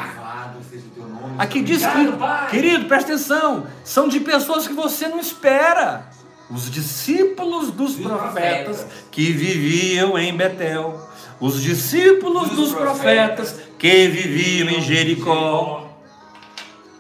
Aqui 1.39 1.63
diz 1.63 1.83
que, 1.87 2.51
querido, 2.51 2.87
presta 2.87 3.13
atenção, 3.13 3.67
são 3.85 4.09
de 4.09 4.19
pessoas 4.21 4.67
que 4.67 4.75
você 4.75 5.07
não 5.07 5.21
espera. 5.21 6.11
Os 6.51 6.71
discípulos 6.71 7.71
dos 7.71 7.95
profetas 7.95 8.85
que 9.11 9.33
viviam 9.33 10.19
em 10.19 10.37
Betel. 10.37 11.01
Os 11.41 11.63
discípulos 11.63 12.51
dos, 12.51 12.73
profetas 12.73 13.61
que 13.79 14.09
viviam 14.09 14.69
em 14.69 14.81
Jericó. 14.81 15.89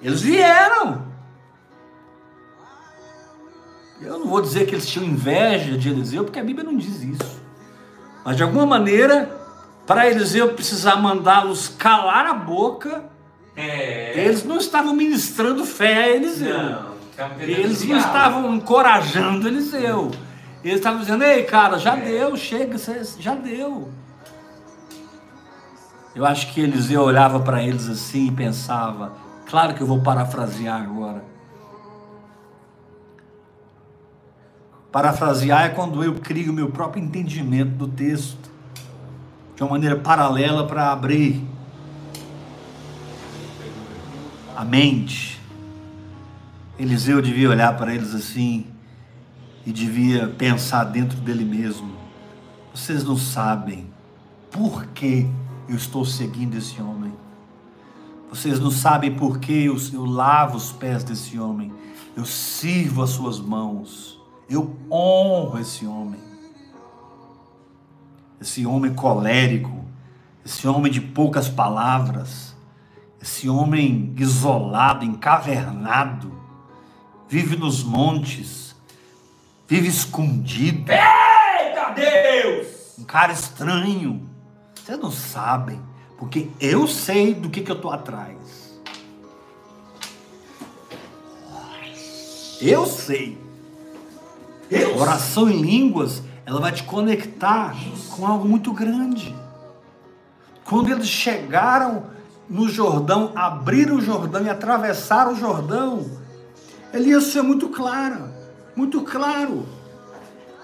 Eles 0.01 0.22
vieram. 0.22 1.07
Eu 4.01 4.18
não 4.18 4.26
vou 4.26 4.41
dizer 4.41 4.66
que 4.66 4.74
eles 4.74 4.87
tinham 4.87 5.07
inveja 5.07 5.76
de 5.76 5.91
Eliseu, 5.91 6.24
porque 6.24 6.41
a 6.41 6.45
Bíblia 6.45 6.64
não 6.64 6.76
diz 6.76 7.03
isso. 7.03 7.41
Mas 8.24 8.37
de 8.37 8.43
alguma 8.43 8.66
maneira, 8.66 9.41
para 9.93 10.11
Eliseu 10.11 10.55
precisar 10.55 10.97
mandá-los 10.97 11.68
calar 11.68 12.26
a 12.26 12.34
boca, 12.34 13.05
É. 13.55 14.18
eles 14.18 14.43
não 14.45 14.57
estavam 14.57 14.95
ministrando 14.95 15.64
fé 15.66 16.05
a 16.05 16.09
Eliseu. 16.09 16.59
Não, 16.59 16.93
Eles 17.38 17.84
não 17.84 17.99
estavam 17.99 18.55
encorajando 18.55 19.47
Eliseu. 19.47 20.11
Eles 20.64 20.76
estavam 20.78 21.01
dizendo, 21.01 21.22
ei 21.24 21.43
cara, 21.45 21.78
já 21.78 21.97
É. 21.97 22.01
deu, 22.01 22.36
chega, 22.36 22.76
já 23.18 23.34
deu. 23.34 23.90
Eu 26.14 26.24
acho 26.24 26.53
que 26.53 26.61
Eliseu 26.61 27.03
olhava 27.03 27.40
para 27.40 27.62
eles 27.62 27.88
assim 27.88 28.28
e 28.28 28.32
pensava, 28.32 29.12
claro 29.47 29.74
que 29.74 29.80
eu 29.82 29.86
vou 29.86 30.01
parafrasear 30.03 30.80
agora. 30.82 31.24
Parafrasear 34.90 35.64
é 35.64 35.68
quando 35.70 36.05
eu 36.05 36.14
crio 36.14 36.53
o 36.53 36.55
meu 36.55 36.68
próprio 36.70 37.03
entendimento 37.03 37.70
do 37.70 37.88
texto, 37.88 38.52
de 39.63 39.65
uma 39.65 39.71
maneira 39.71 39.95
paralela 39.95 40.67
para 40.67 40.91
abrir 40.91 41.41
a 44.57 44.65
mente. 44.65 45.41
Eliseu 46.77 47.23
devia 47.23 47.49
olhar 47.49 47.77
para 47.77 47.95
eles 47.95 48.13
assim 48.13 48.67
e 49.65 49.71
devia 49.71 50.27
pensar 50.27 50.83
dentro 50.85 51.17
dele 51.21 51.45
mesmo: 51.45 51.93
vocês 52.75 53.05
não 53.05 53.17
sabem 53.17 53.87
por 54.51 54.87
que 54.87 55.31
eu 55.69 55.77
estou 55.77 56.05
seguindo 56.05 56.57
esse 56.57 56.83
homem. 56.83 57.13
Vocês 58.29 58.59
não 58.59 58.71
sabem 58.71 59.15
por 59.15 59.39
que 59.39 59.67
eu, 59.67 59.77
eu 59.93 60.05
lavo 60.05 60.57
os 60.57 60.73
pés 60.73 61.05
desse 61.05 61.39
homem. 61.39 61.73
Eu 62.17 62.25
sirvo 62.25 63.01
as 63.01 63.11
suas 63.11 63.39
mãos. 63.39 64.21
Eu 64.51 64.77
honro 64.91 65.61
esse 65.61 65.87
homem. 65.87 66.32
Esse 68.43 68.66
homem 68.66 68.93
colérico, 68.93 69.84
esse 70.45 70.66
homem 70.66 70.90
de 70.90 71.01
poucas 71.01 71.49
palavras, 71.49 72.57
esse 73.22 73.49
homem 73.49 74.12
isolado, 74.18 75.05
encavernado, 75.05 76.32
vive 77.28 77.55
nos 77.55 77.84
montes, 77.84 78.74
vive 79.68 79.86
escondido, 79.86 80.90
Eita 80.90 81.90
Deus! 81.95 82.99
um 82.99 83.05
cara 83.05 83.32
estranho. 83.32 84.28
Vocês 84.74 84.99
não 84.99 85.12
sabem, 85.12 85.80
porque 86.18 86.49
eu 86.59 86.88
sei 86.88 87.32
do 87.32 87.49
que, 87.49 87.61
que 87.61 87.70
eu 87.70 87.76
estou 87.76 87.93
atrás. 87.93 88.80
Eu 92.61 92.86
sei. 92.86 93.38
Deus! 94.68 95.01
Oração 95.01 95.49
em 95.49 95.62
línguas, 95.62 96.24
ela 96.45 96.61
vai 96.61 96.72
te 96.72 96.82
conectar 96.84 97.74
com 98.11 98.26
algo 98.26 98.49
muito 98.49 98.72
grande. 98.72 99.34
Quando 100.64 100.90
eles 100.90 101.09
chegaram 101.09 102.05
no 102.49 102.68
Jordão, 102.68 103.32
abriram 103.34 103.97
o 103.97 104.01
Jordão 104.01 104.45
e 104.45 104.51
atravessaram 104.51 105.32
o 105.32 105.36
Jordão, 105.36 106.11
Elias 106.93 107.32
foi 107.32 107.43
muito 107.43 107.68
claro, 107.68 108.28
muito 108.76 109.01
claro. 109.03 109.66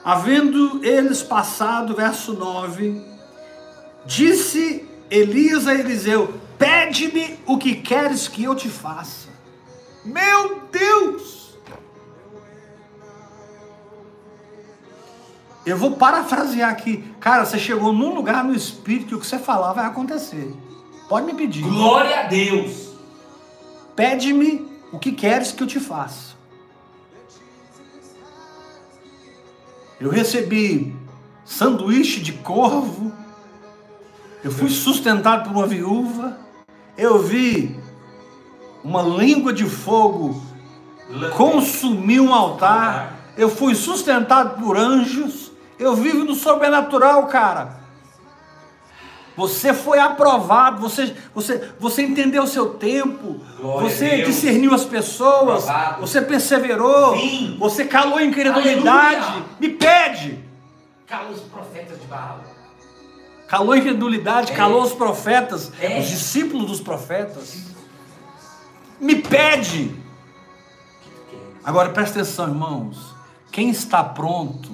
Havendo 0.04 0.84
eles 0.84 1.22
passado, 1.22 1.94
verso 1.94 2.34
9, 2.34 3.02
disse 4.04 4.86
Elias 5.10 5.66
a 5.66 5.74
Eliseu: 5.74 6.34
Pede-me 6.58 7.38
o 7.46 7.56
que 7.56 7.76
queres 7.76 8.28
que 8.28 8.44
eu 8.44 8.54
te 8.54 8.68
faça. 8.68 9.28
Meu 10.04 10.62
Deus! 10.70 11.37
Eu 15.68 15.76
vou 15.76 15.92
parafrasear 15.92 16.70
aqui. 16.70 17.04
Cara, 17.20 17.44
você 17.44 17.58
chegou 17.58 17.92
num 17.92 18.14
lugar 18.14 18.42
no 18.42 18.54
espírito 18.54 19.08
que 19.08 19.14
o 19.14 19.20
que 19.20 19.26
você 19.26 19.38
falar 19.38 19.74
vai 19.74 19.84
acontecer. 19.84 20.54
Pode 21.08 21.26
me 21.26 21.34
pedir. 21.34 21.62
Glória 21.62 22.20
a 22.20 22.22
Deus! 22.24 22.88
Pede-me 23.94 24.66
o 24.92 24.98
que 24.98 25.12
queres 25.12 25.52
que 25.52 25.62
eu 25.62 25.66
te 25.66 25.78
faça. 25.78 26.36
Eu 30.00 30.10
recebi 30.10 30.96
sanduíche 31.44 32.20
de 32.20 32.32
corvo. 32.32 33.12
Eu 34.44 34.52
fui 34.52 34.70
sustentado 34.70 35.48
por 35.48 35.56
uma 35.56 35.66
viúva. 35.66 36.38
Eu 36.96 37.22
vi 37.22 37.78
uma 38.82 39.02
língua 39.02 39.52
de 39.52 39.64
fogo 39.64 40.40
consumir 41.36 42.20
um 42.20 42.32
altar. 42.32 43.32
Eu 43.36 43.50
fui 43.50 43.74
sustentado 43.74 44.62
por 44.62 44.78
anjos. 44.78 45.47
Eu 45.78 45.94
vivo 45.94 46.24
no 46.24 46.34
sobrenatural, 46.34 47.26
cara. 47.26 47.78
Você 49.36 49.72
foi 49.72 50.00
aprovado, 50.00 50.80
você, 50.80 51.14
você, 51.32 51.70
você 51.78 52.02
entendeu 52.02 52.42
o 52.42 52.46
seu 52.48 52.70
tempo, 52.74 53.40
Glória 53.60 53.88
você 53.88 54.22
discerniu 54.22 54.74
as 54.74 54.84
pessoas, 54.84 55.68
Aprovado. 55.68 56.00
você 56.00 56.20
perseverou, 56.20 57.16
Sim. 57.16 57.56
você 57.56 57.84
calou 57.84 58.18
a 58.18 58.24
incredulidade. 58.24 59.24
Aleluia. 59.24 59.44
Me 59.60 59.68
pede. 59.68 60.44
Cala 61.06 61.30
os 61.30 61.40
profetas 61.42 62.00
de 62.00 62.06
Baal. 62.08 62.40
Calou 63.46 63.72
a 63.72 63.78
incredulidade, 63.78 64.50
É. 64.52 64.56
calou 64.56 64.82
os 64.82 64.92
profetas, 64.92 65.70
É. 65.80 66.00
os 66.00 66.08
discípulos 66.08 66.66
dos 66.66 66.80
profetas. 66.80 67.58
Me 69.00 69.14
pede. 69.22 69.94
Agora 71.62 71.90
presta 71.90 72.20
atenção, 72.20 72.48
irmãos. 72.48 73.14
Quem 73.52 73.70
está 73.70 74.02
pronto, 74.02 74.68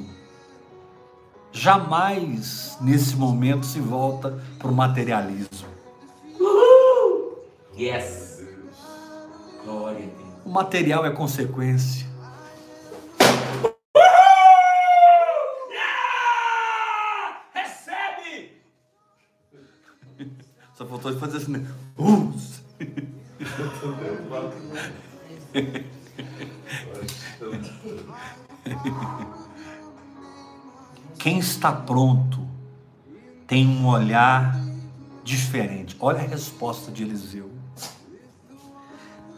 jamais 1.54 2.76
nesse 2.80 3.14
momento 3.14 3.64
se 3.64 3.78
volta 3.78 4.42
para 4.58 4.68
o 4.68 4.74
materialismo. 4.74 5.68
Yes. 7.78 8.42
Glória 9.64 9.98
a 9.98 10.00
Deus. 10.00 10.34
O 10.44 10.50
material 10.50 11.06
é 11.06 11.10
consequência. 11.10 12.06
Recebe! 17.54 18.60
Só 20.74 20.84
faltou 20.84 21.12
ele 21.12 21.20
fazer 21.20 21.36
assim? 21.38 21.64
Uh! 21.96 22.34
Quem 31.24 31.38
está 31.38 31.72
pronto 31.72 32.46
tem 33.46 33.66
um 33.66 33.86
olhar 33.86 34.60
diferente. 35.22 35.96
Olha 35.98 36.18
a 36.18 36.26
resposta 36.26 36.92
de 36.92 37.02
Eliseu. 37.02 37.50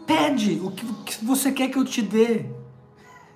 Pede 0.04 0.60
o 0.64 0.72
que 0.72 1.24
você 1.24 1.52
quer 1.52 1.68
que 1.68 1.78
eu 1.78 1.84
te 1.84 2.02
dê. 2.02 2.46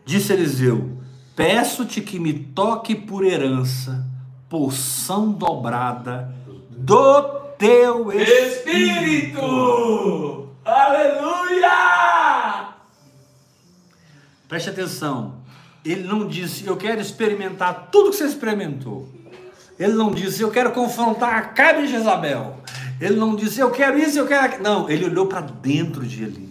Disse 0.05 0.33
Eliseu: 0.33 0.99
Peço-te 1.37 2.01
que 2.01 2.19
me 2.19 2.33
toque 2.33 2.97
por 2.97 3.25
herança, 3.25 4.05
porção 4.49 5.31
dobrada 5.31 6.35
do 6.71 7.23
teu 7.57 8.11
espírito. 8.11 9.39
Espírito! 9.39 10.49
Aleluia! 10.65 11.71
Preste 14.49 14.71
atenção. 14.71 15.40
Ele 15.85 16.07
não 16.07 16.27
disse, 16.27 16.67
eu 16.67 16.77
quero 16.77 17.01
experimentar 17.01 17.89
tudo 17.91 18.11
que 18.11 18.17
você 18.17 18.25
experimentou. 18.25 19.09
Ele 19.79 19.95
não 19.95 20.11
disse, 20.11 20.43
eu 20.43 20.51
quero 20.51 20.73
confrontar 20.73 21.35
a 21.35 21.43
Cabe 21.43 21.83
de 21.83 21.89
Jezabel. 21.89 22.61
Ele 23.01 23.17
não 23.17 23.35
disse, 23.35 23.61
eu 23.61 23.71
quero 23.71 23.99
isso, 23.99 24.19
eu 24.19 24.27
quero 24.27 24.45
aquilo. 24.45 24.63
Não, 24.63 24.91
ele 24.91 25.07
olhou 25.07 25.27
para 25.27 25.41
dentro 25.41 26.05
de 26.07 26.23
Elias. 26.23 26.51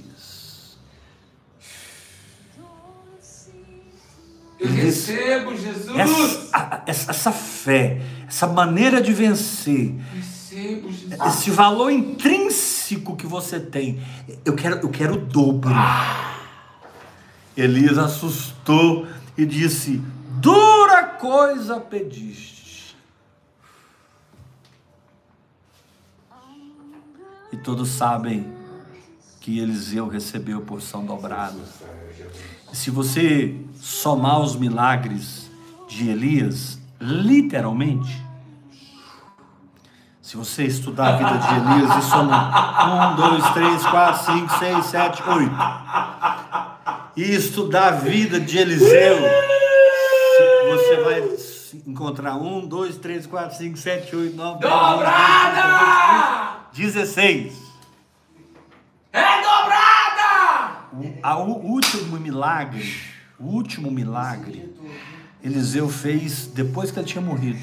Eu 4.60 4.68
recebo, 4.68 5.56
Jesus! 5.56 5.96
Essa, 5.96 6.84
essa, 6.88 7.12
essa 7.12 7.32
fé, 7.32 8.02
essa 8.28 8.48
maneira 8.48 9.00
de 9.00 9.14
vencer, 9.14 9.96
Recebo, 10.14 10.92
Jesus! 10.92 11.22
esse 11.28 11.52
valor 11.52 11.92
intrínseco 11.92 13.16
que 13.16 13.26
você 13.26 13.60
tem. 13.60 14.02
Eu 14.44 14.56
quero, 14.56 14.80
eu 14.80 14.90
quero 14.90 15.14
o 15.14 15.18
dobro. 15.18 15.74
Elias 17.56 17.98
assustou 17.98 19.08
e 19.40 19.46
disse: 19.46 20.02
Dura 20.42 21.04
coisa 21.04 21.80
pediste. 21.80 22.98
E 27.52 27.58
todos 27.58 27.90
sabem 27.90 28.54
que 29.40 29.60
Eliseu 29.60 30.10
recebeu 30.10 30.62
porção 30.62 31.06
dobrada. 31.06 31.58
E 32.72 32.76
se 32.76 32.92
você 32.92 33.56
somar 33.76 34.42
os 34.42 34.58
milagres 34.58 35.50
de 35.88 36.10
Elias, 36.10 36.78
literalmente, 37.00 38.22
se 40.22 40.36
você 40.36 40.66
estudar 40.66 41.16
a 41.16 41.18
vida 41.18 41.38
de 41.40 41.56
Elias 41.56 42.06
e 42.06 42.10
somar 42.10 42.88
um, 42.88 43.16
dois, 43.16 43.50
três, 43.54 43.86
quatro, 43.88 44.34
cinco, 44.34 44.60
seis, 44.60 44.86
sete, 44.86 45.24
oito, 45.24 45.56
e 47.20 47.36
estudar 47.36 47.88
a 47.90 47.92
vida 47.98 48.40
de 48.40 48.58
Eliseu, 48.58 49.18
você 50.70 50.96
vai 51.04 51.22
encontrar 51.86 52.38
um, 52.38 52.66
dois, 52.66 52.96
três, 52.96 53.28
quatro, 53.28 53.58
cinco, 53.58 53.78
sete, 53.78 54.16
oito, 54.16 54.38
nove, 54.38 54.62
Dobrada! 54.62 56.60
dezesseis. 56.72 57.62
É 59.12 59.42
dobrada! 59.42 60.78
O 61.36 61.74
último 61.74 62.18
milagre, 62.18 62.90
o 63.38 63.48
último 63.48 63.92
milagre, 63.92 64.74
Eliseu 65.44 65.90
fez 65.90 66.48
depois 66.48 66.90
que 66.90 67.00
ele 67.00 67.06
tinha 67.06 67.22
morrido. 67.22 67.60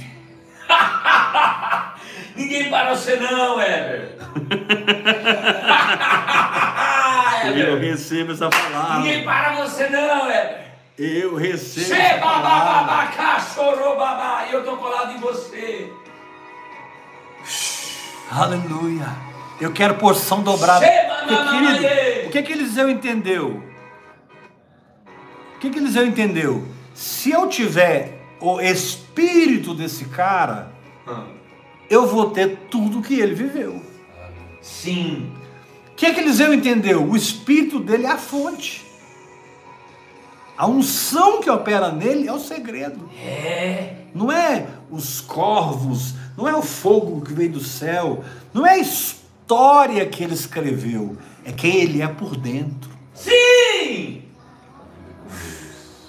Ninguém 2.37 2.69
para 2.69 2.95
você 2.95 3.17
não, 3.17 3.59
Heber. 3.59 4.19
Eu 7.55 7.79
recebo 7.79 8.33
essa 8.33 8.49
palavra. 8.49 8.99
Ninguém 8.99 9.25
para 9.25 9.53
você 9.57 9.89
não, 9.89 10.31
Heber. 10.31 10.67
Eu 10.99 11.35
recebo 11.37 11.95
essa 11.95 12.19
palavra. 12.19 13.41
Chorobabá. 13.55 14.47
E 14.51 14.55
eu 14.55 14.65
tô 14.65 14.77
colado 14.77 15.13
em 15.13 15.19
você. 15.19 15.93
Aleluia. 18.31 19.07
Eu 19.61 19.73
quero 19.73 19.95
porção 19.95 20.43
dobrada. 20.43 20.87
Porque, 20.87 21.37
querido, 21.37 22.27
o 22.27 22.31
que 22.31 22.43
que 22.43 22.53
Eliseu 22.53 22.91
entendeu? 22.91 23.63
O 25.55 25.59
que 25.59 25.71
que 25.71 25.79
Eliseu 25.79 26.07
entendeu? 26.07 26.67
Se 26.95 27.31
eu 27.31 27.49
tiver 27.49 28.21
o 28.41 28.61
espírito 28.61 29.75
desse 29.75 30.07
cara, 30.07 30.71
eu 31.89 32.07
vou 32.07 32.31
ter 32.31 32.69
tudo 32.71 33.03
que 33.03 33.19
ele 33.19 33.35
viveu. 33.35 33.83
Sim. 34.61 35.33
O 35.97 35.99
que 35.99 36.13
que 36.13 36.21
Eliseu 36.21 36.53
entendeu? 36.53 37.03
O 37.09 37.17
espírito 37.17 37.81
dele 37.81 38.05
é 38.05 38.11
a 38.11 38.19
fonte. 38.19 38.85
A 40.55 40.67
unção 40.67 41.41
que 41.41 41.49
opera 41.49 41.91
nele 41.91 42.29
é 42.29 42.33
o 42.35 42.39
segredo. 42.39 43.09
É. 43.19 44.03
Não 44.15 44.31
é 44.31 44.67
os 44.91 45.23
corvos, 45.23 46.13
não 46.37 46.47
é 46.47 46.55
o 46.55 46.61
fogo 46.61 47.23
que 47.23 47.33
veio 47.33 47.53
do 47.53 47.65
céu, 47.65 48.23
não 48.53 48.67
é 48.67 48.73
a 48.73 48.79
história 48.79 50.05
que 50.05 50.23
ele 50.23 50.35
escreveu, 50.35 51.17
é 51.43 51.51
quem 51.51 51.77
ele 51.77 52.03
é 52.03 52.09
por 52.09 52.37
dentro. 52.37 52.91
Sim! 53.15 54.23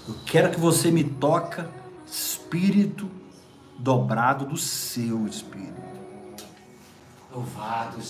Eu 0.05 0.15
quero 0.25 0.51
que 0.51 0.59
você 0.59 0.91
me 0.91 1.05
toca 1.05 1.69
espírito 2.05 3.09
dobrado 3.79 4.47
do 4.47 4.57
seu 4.57 5.25
espírito. 5.27 5.96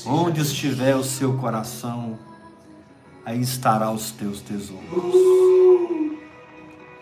Onde 0.05 0.41
estiver 0.41 0.95
o 0.95 1.03
seu 1.03 1.37
coração, 1.37 2.17
aí 3.25 3.41
estará 3.41 3.91
os 3.91 4.11
teus 4.11 4.41
tesouros. 4.41 4.87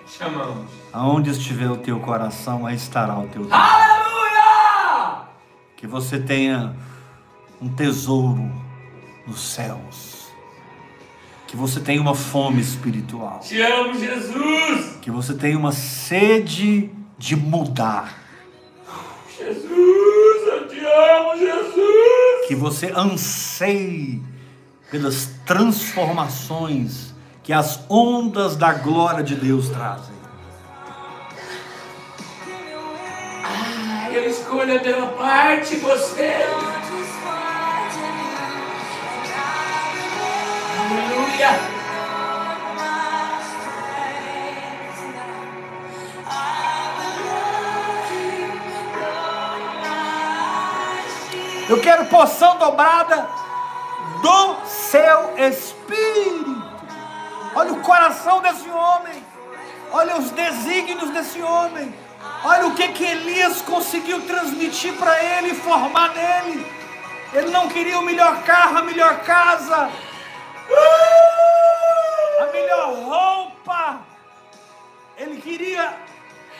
Chamamos. 0.07 0.69
Aonde 0.93 1.31
estiver 1.31 1.69
o 1.69 1.77
teu 1.77 1.99
coração, 1.99 2.65
aí 2.65 2.75
estará 2.75 3.17
o 3.17 3.27
teu 3.27 3.43
tesouro. 3.43 3.53
Aleluia! 3.53 5.27
Que 5.75 5.87
você 5.87 6.19
tenha 6.19 6.75
um 7.61 7.69
tesouro 7.69 8.51
nos 9.27 9.41
céus. 9.41 10.27
Que 11.47 11.55
você 11.55 11.79
tenha 11.79 12.01
uma 12.01 12.15
fome 12.15 12.61
espiritual. 12.61 13.39
Te 13.39 13.61
amo, 13.61 13.93
Jesus! 13.97 14.97
Que 15.01 15.11
você 15.11 15.33
tenha 15.33 15.57
uma 15.57 15.71
sede 15.71 16.89
de 17.17 17.35
mudar. 17.35 18.25
Jesus, 19.37 19.94
te 20.85 20.91
amo, 20.91 21.37
Jesus! 21.37 22.47
Que 22.47 22.55
você 22.55 22.93
anseie 22.95 24.21
pelas 24.91 25.29
transformações 25.45 27.13
que 27.43 27.51
as 27.51 27.79
ondas 27.89 28.55
da 28.55 28.73
glória 28.73 29.23
de 29.23 29.35
Deus 29.35 29.69
trazem. 29.69 30.15
Ah, 33.43 34.09
eu 34.11 34.29
escolho 34.29 34.79
a 34.79 34.81
minha 34.81 35.07
parte, 35.07 35.75
você. 35.77 36.45
Aleluia! 40.87 41.74
Eu 51.75 51.81
quero 51.81 52.05
porção 52.05 52.57
dobrada 52.57 53.27
do 54.21 54.65
seu 54.65 55.37
espírito. 55.37 56.63
Olha 57.53 57.73
o 57.73 57.81
coração 57.81 58.41
desse 58.41 58.69
homem. 58.69 59.21
Olha 59.91 60.15
os 60.15 60.31
desígnios 60.31 61.09
desse 61.09 61.41
homem. 61.41 61.93
Olha 62.45 62.67
o 62.67 62.75
que 62.75 62.87
que 62.93 63.03
Elias 63.03 63.61
conseguiu 63.61 64.21
transmitir 64.21 64.93
para 64.93 65.21
ele 65.21 65.53
formar 65.53 66.13
nele. 66.13 66.65
Ele 67.33 67.51
não 67.51 67.67
queria 67.67 67.99
o 67.99 68.03
melhor 68.03 68.41
carro, 68.43 68.77
a 68.77 68.81
melhor 68.81 69.19
casa, 69.23 69.89
a 72.39 72.45
melhor 72.53 72.93
roupa. 73.03 73.99
Ele 75.17 75.41
queria 75.41 75.93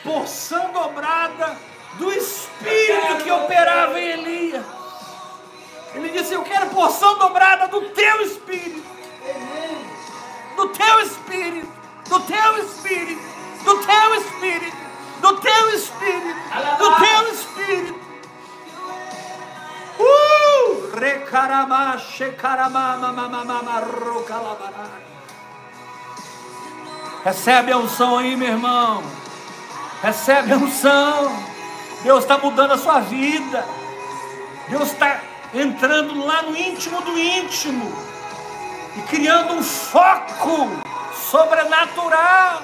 porção 0.04 0.70
dobrada 0.72 1.56
do 1.94 2.12
espírito 2.12 3.24
que 3.24 3.30
operava 3.30 3.98
em 3.98 4.10
Elias. 4.10 4.75
Ele 5.96 6.10
disse: 6.10 6.34
Eu 6.34 6.42
quero 6.42 6.68
porção 6.70 7.16
dobrada 7.18 7.68
do 7.68 7.80
teu 7.90 8.20
espírito. 8.22 8.86
Do 10.54 10.68
teu 10.68 11.00
espírito. 11.00 11.68
Do 12.08 12.20
teu 12.20 12.58
espírito. 12.58 13.22
Do 13.64 13.78
teu 13.78 14.14
espírito. 14.14 14.76
Do 15.20 15.36
teu 15.40 15.74
espírito. 15.74 16.40
Do 16.78 16.96
teu 16.96 17.32
espírito. 17.32 18.06
Uh! 19.98 20.96
Recarabá, 20.98 21.96
shecarabá, 21.98 22.98
mamamamama, 22.98 23.80
rocalabará. 23.80 24.90
Recebe 27.24 27.72
a 27.72 27.78
unção 27.78 28.18
aí, 28.18 28.36
meu 28.36 28.48
irmão. 28.48 29.02
Recebe 30.02 30.52
a 30.52 30.56
unção. 30.56 31.44
Deus 32.02 32.22
está 32.22 32.36
mudando 32.36 32.72
a 32.72 32.78
sua 32.78 33.00
vida. 33.00 33.66
Deus 34.68 34.92
está 34.92 35.20
entrando 35.54 36.24
lá 36.24 36.42
no 36.42 36.56
íntimo 36.56 37.00
do 37.02 37.18
íntimo 37.18 37.92
e 38.96 39.02
criando 39.02 39.54
um 39.54 39.62
foco 39.62 40.68
sobrenatural. 41.30 42.62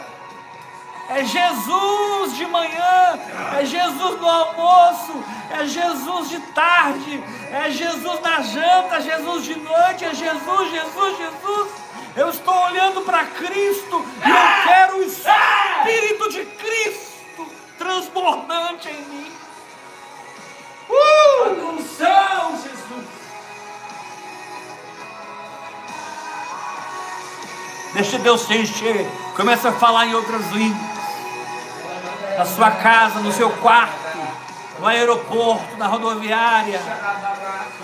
É 1.08 1.24
Jesus 1.24 2.36
de 2.36 2.46
manhã, 2.46 3.18
é 3.58 3.64
Jesus 3.66 4.20
no 4.20 4.28
almoço, 4.28 5.22
é 5.50 5.66
Jesus 5.66 6.30
de 6.30 6.40
tarde, 6.54 7.22
é 7.52 7.70
Jesus 7.70 8.20
na 8.20 8.40
janta, 8.40 8.96
é 8.96 9.00
Jesus 9.00 9.44
de 9.44 9.56
noite, 9.56 10.04
é 10.04 10.14
Jesus, 10.14 10.70
Jesus, 10.70 11.18
Jesus. 11.18 11.70
Eu 12.16 12.30
estou 12.30 12.54
olhando 12.54 13.02
para 13.02 13.24
Cristo 13.26 14.06
e 14.24 14.30
eu 14.30 14.64
quero 14.64 14.98
o 14.98 15.02
Espírito 15.02 16.30
de 16.30 16.44
Cristo 16.46 17.46
transbordante 17.76 18.88
em 18.88 19.02
mim. 19.02 19.41
Uh! 20.88 21.74
Unção, 21.74 22.52
Jesus! 22.62 23.06
Deixa 27.94 28.18
Deus 28.18 28.46
te 28.46 28.54
encher. 28.54 29.06
Começa 29.36 29.68
a 29.68 29.72
falar 29.72 30.06
em 30.06 30.14
outras 30.14 30.50
línguas. 30.50 30.92
Na 32.38 32.46
sua 32.46 32.70
casa, 32.70 33.20
no 33.20 33.30
seu 33.30 33.50
quarto, 33.50 33.92
no 34.80 34.86
aeroporto, 34.86 35.76
na 35.76 35.86
rodoviária, 35.86 36.80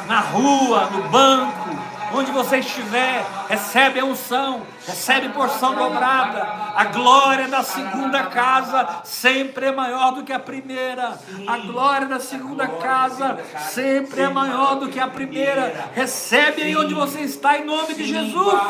na 0.06 0.20
rua, 0.20 0.88
no 0.90 1.02
banco, 1.08 1.67
onde 2.12 2.30
você 2.30 2.58
estiver, 2.58 3.24
recebe 3.48 4.00
a 4.00 4.04
unção, 4.04 4.62
recebe 4.86 5.28
porção 5.30 5.74
dobrada. 5.74 6.42
A 6.74 6.84
glória 6.84 7.48
da 7.48 7.62
segunda 7.62 8.24
casa 8.24 9.00
sempre 9.04 9.66
é 9.66 9.72
maior 9.72 10.12
do 10.12 10.22
que 10.22 10.32
a 10.32 10.38
primeira. 10.38 11.18
A 11.46 11.58
glória 11.58 12.06
da 12.06 12.20
segunda 12.20 12.66
casa 12.66 13.38
sempre 13.70 14.22
é 14.22 14.28
maior 14.28 14.76
do 14.76 14.88
que 14.88 15.00
a 15.00 15.08
primeira. 15.08 15.90
Recebe 15.94 16.62
aí 16.62 16.76
onde 16.76 16.94
você 16.94 17.20
está, 17.20 17.58
em 17.58 17.64
nome 17.64 17.94
de 17.94 18.04
Jesus. 18.04 18.60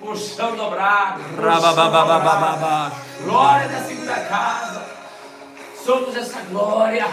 Porção 0.00 0.56
dobrada. 0.56 1.20
Glória 3.24 3.68
da 3.68 3.80
segunda 3.80 4.14
casa. 4.14 4.82
Somos 5.84 6.16
essa 6.16 6.40
glória. 6.50 7.06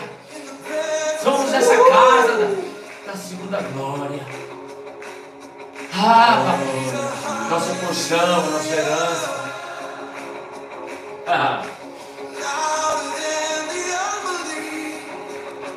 Somos 1.21 1.53
essa 1.53 1.75
casa 1.75 2.37
da, 2.37 3.11
da 3.11 3.17
segunda 3.17 3.61
glória. 3.61 4.52
Ah. 5.95 6.57
Nossa 7.49 7.75
porção, 7.75 8.51
nossa 8.51 8.67
herança. 8.67 9.43
Ah. 11.27 11.61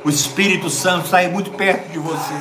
O 0.03 0.09
Espírito 0.09 0.71
Santo 0.71 1.15
aí 1.15 1.29
muito 1.29 1.51
perto 1.51 1.91
de 1.91 1.99
você. 1.99 2.35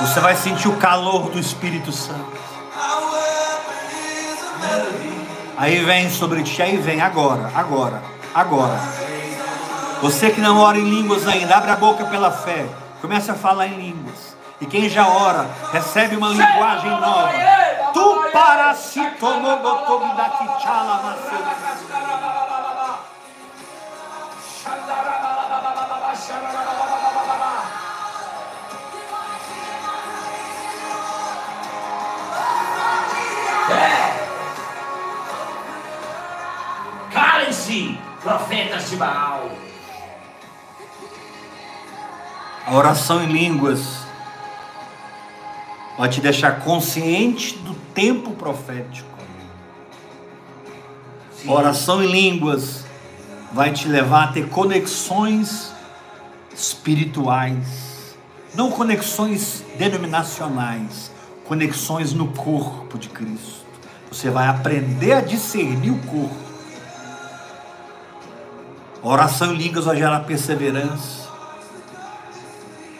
Você 0.00 0.20
vai 0.20 0.36
sentir 0.36 0.68
o 0.68 0.76
calor 0.76 1.30
do 1.30 1.38
Espírito 1.38 1.92
Santo. 1.92 2.36
Aí 5.58 5.84
vem 5.84 6.10
sobre 6.10 6.42
ti, 6.42 6.62
aí 6.62 6.76
vem 6.76 7.00
agora, 7.00 7.50
agora, 7.54 8.02
agora. 8.34 8.78
Você 10.00 10.30
que 10.30 10.40
não 10.40 10.58
ora 10.58 10.78
em 10.78 10.84
línguas 10.84 11.26
ainda, 11.26 11.56
abre 11.56 11.70
a 11.70 11.76
boca 11.76 12.04
pela 12.04 12.30
fé. 12.30 12.66
Comece 13.00 13.30
a 13.30 13.34
falar 13.34 13.66
em 13.66 13.76
línguas. 13.76 14.36
E 14.60 14.66
quem 14.66 14.88
já 14.88 15.06
ora, 15.06 15.50
recebe 15.70 16.16
uma 16.16 16.28
linguagem 16.28 16.90
nova. 16.90 17.30
Tu 17.92 18.30
É. 33.68 34.26
Calem-se, 37.12 37.98
profetas 38.22 38.88
de 38.88 38.96
Baal. 38.96 39.50
A 42.66 42.74
oração 42.74 43.22
em 43.22 43.26
línguas 43.26 43.95
vai 45.98 46.08
te 46.08 46.20
deixar 46.20 46.60
consciente 46.60 47.56
do 47.58 47.74
tempo 47.94 48.32
profético. 48.32 49.16
A 51.46 51.52
oração 51.52 52.02
em 52.02 52.06
línguas 52.06 52.84
vai 53.52 53.72
te 53.72 53.86
levar 53.88 54.24
a 54.24 54.32
ter 54.32 54.48
conexões 54.48 55.72
espirituais, 56.54 58.16
não 58.54 58.70
conexões 58.70 59.64
denominacionais, 59.78 61.12
conexões 61.44 62.12
no 62.12 62.28
corpo 62.28 62.98
de 62.98 63.08
Cristo. 63.08 63.64
Você 64.10 64.30
vai 64.30 64.48
aprender 64.48 65.12
a 65.12 65.20
discernir 65.20 65.90
o 65.90 65.98
corpo. 65.98 66.46
A 69.02 69.08
oração 69.08 69.54
em 69.54 69.56
línguas 69.56 69.84
vai 69.84 69.96
gerar 69.96 70.20
perseverança. 70.20 71.28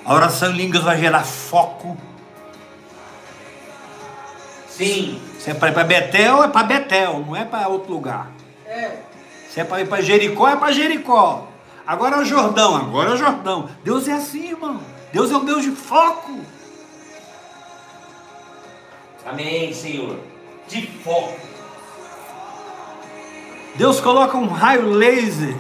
A 0.04 0.14
oração 0.14 0.52
em 0.52 0.56
línguas 0.56 0.84
vai 0.84 0.98
gerar 1.00 1.24
foco. 1.24 1.96
Sim. 4.76 5.20
Se 5.38 5.50
é 5.50 5.54
para 5.54 5.70
ir 5.70 5.72
para 5.72 5.84
Betel, 5.84 6.44
é 6.44 6.48
para 6.48 6.66
Betel, 6.66 7.24
não 7.26 7.34
é 7.34 7.44
para 7.44 7.68
outro 7.68 7.92
lugar. 7.92 8.30
Se 9.48 9.60
é 9.60 9.64
para 9.64 9.80
ir 9.80 9.88
para 9.88 10.02
Jericó, 10.02 10.46
é 10.48 10.56
para 10.56 10.70
Jericó. 10.70 11.48
Agora 11.86 12.16
é 12.16 12.18
o 12.18 12.24
Jordão, 12.24 12.76
agora 12.76 13.10
é 13.10 13.14
o 13.14 13.16
Jordão. 13.16 13.70
Deus 13.82 14.06
é 14.06 14.12
assim, 14.12 14.50
irmão. 14.50 14.80
Deus 15.12 15.30
é 15.30 15.36
um 15.36 15.44
Deus 15.44 15.62
de 15.62 15.70
foco. 15.70 16.40
Amém, 19.24 19.72
Senhor. 19.72 20.18
De 20.68 20.86
foco. 21.02 21.40
Deus 23.76 23.98
coloca 24.00 24.36
um 24.36 24.48
raio 24.48 24.90
laser 24.90 25.56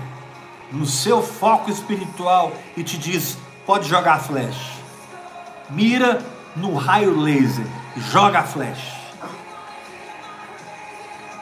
no 0.70 0.84
seu 0.84 1.22
foco 1.22 1.70
espiritual 1.70 2.52
e 2.76 2.82
te 2.82 2.98
diz: 2.98 3.38
pode 3.64 3.88
jogar 3.88 4.14
a 4.14 4.18
flecha. 4.18 4.72
Mira 5.70 6.22
no 6.54 6.74
raio 6.74 7.18
laser, 7.18 7.66
joga 7.96 8.40
a 8.40 8.44
flecha. 8.44 9.05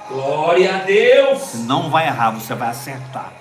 Glória 0.08 0.76
a 0.76 0.78
Deus. 0.80 1.38
Você 1.40 1.58
não 1.58 1.90
vai 1.90 2.06
errar, 2.06 2.30
você 2.30 2.54
vai 2.54 2.70
acertar. 2.70 3.32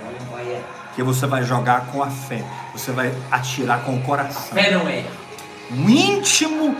Não 0.00 0.26
vai 0.26 0.50
errar. 0.50 0.82
Porque 0.86 1.02
você 1.02 1.26
vai 1.26 1.42
jogar 1.42 1.86
com 1.86 2.02
a 2.02 2.10
fé, 2.10 2.44
você 2.72 2.92
vai 2.92 3.14
atirar 3.30 3.82
com 3.84 3.96
o 3.96 4.02
coração. 4.02 4.54
Fé 4.54 4.70
não 4.70 4.86
erra. 4.88 5.10
Um 5.70 5.88
íntimo 5.88 6.76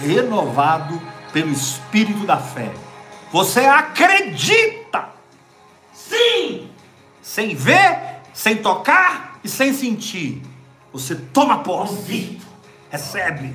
renovado 0.00 1.00
pelo 1.32 1.50
espírito 1.50 2.24
da 2.26 2.38
fé. 2.38 2.72
Você 3.30 3.60
acredita, 3.60 5.10
Sim. 5.92 6.70
sem 7.20 7.54
ver, 7.54 8.20
sem 8.32 8.56
tocar 8.56 9.38
e 9.44 9.48
sem 9.48 9.74
sentir. 9.74 10.42
Você 10.92 11.14
toma 11.14 11.58
posse, 11.58 12.40
recebe. 12.90 13.54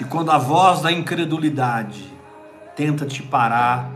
E 0.00 0.04
quando 0.04 0.30
a 0.30 0.38
voz 0.38 0.80
da 0.80 0.90
incredulidade 0.90 2.04
tenta 2.74 3.04
te 3.06 3.22
parar, 3.22 3.90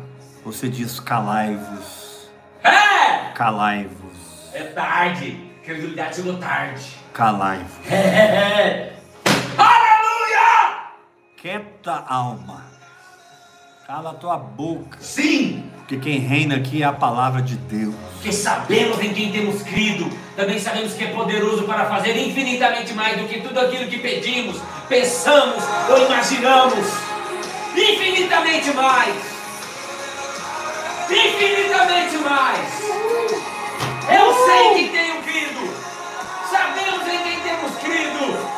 você 0.44 0.68
diz: 0.68 1.00
calai-vos, 1.00 2.28
É. 2.62 3.32
calai-vos, 3.34 4.52
É 4.52 4.62
tarde. 4.64 5.50
Credulidade 5.64 6.16
chegou 6.16 6.36
tarde. 6.36 6.84
calai-vos. 7.14 7.90
É, 7.90 7.94
é, 7.94 7.98
é. 7.98 8.96
Aleluia! 9.56 10.82
Quieta 11.38 12.04
alma, 12.06 12.62
cala 13.86 14.10
a 14.10 14.14
tua 14.14 14.36
boca, 14.36 14.98
Sim. 15.00 15.70
porque 15.78 15.96
quem 15.96 16.18
reina 16.18 16.56
aqui 16.56 16.82
é 16.82 16.86
a 16.86 16.92
palavra 16.92 17.40
de 17.40 17.56
Deus. 17.56 17.94
Porque 18.16 18.30
sabemos 18.32 19.00
em 19.00 19.14
quem 19.14 19.32
temos 19.32 19.62
crido, 19.62 20.10
também 20.36 20.58
sabemos 20.58 20.92
que 20.92 21.04
é 21.04 21.14
poderoso 21.14 21.62
para 21.64 21.86
fazer 21.86 22.14
infinitamente 22.28 22.92
mais 22.92 23.16
do 23.18 23.26
que 23.26 23.40
tudo 23.40 23.58
aquilo 23.58 23.88
que 23.88 23.98
pedimos, 24.00 24.60
pensamos 24.88 25.62
ou 25.88 25.98
imaginamos. 25.98 26.86
Infinitamente 27.74 28.70
mais. 28.72 29.14
Infinitamente 31.10 32.16
mais. 32.18 32.80
Eu 34.08 34.46
sei 34.46 34.74
que 34.74 34.88
tenho 34.90 35.22
crido. 35.22 35.74
Sabemos 36.50 37.08
em 37.08 37.18
quem 37.22 37.40
temos 37.40 37.78
crido. 37.78 38.48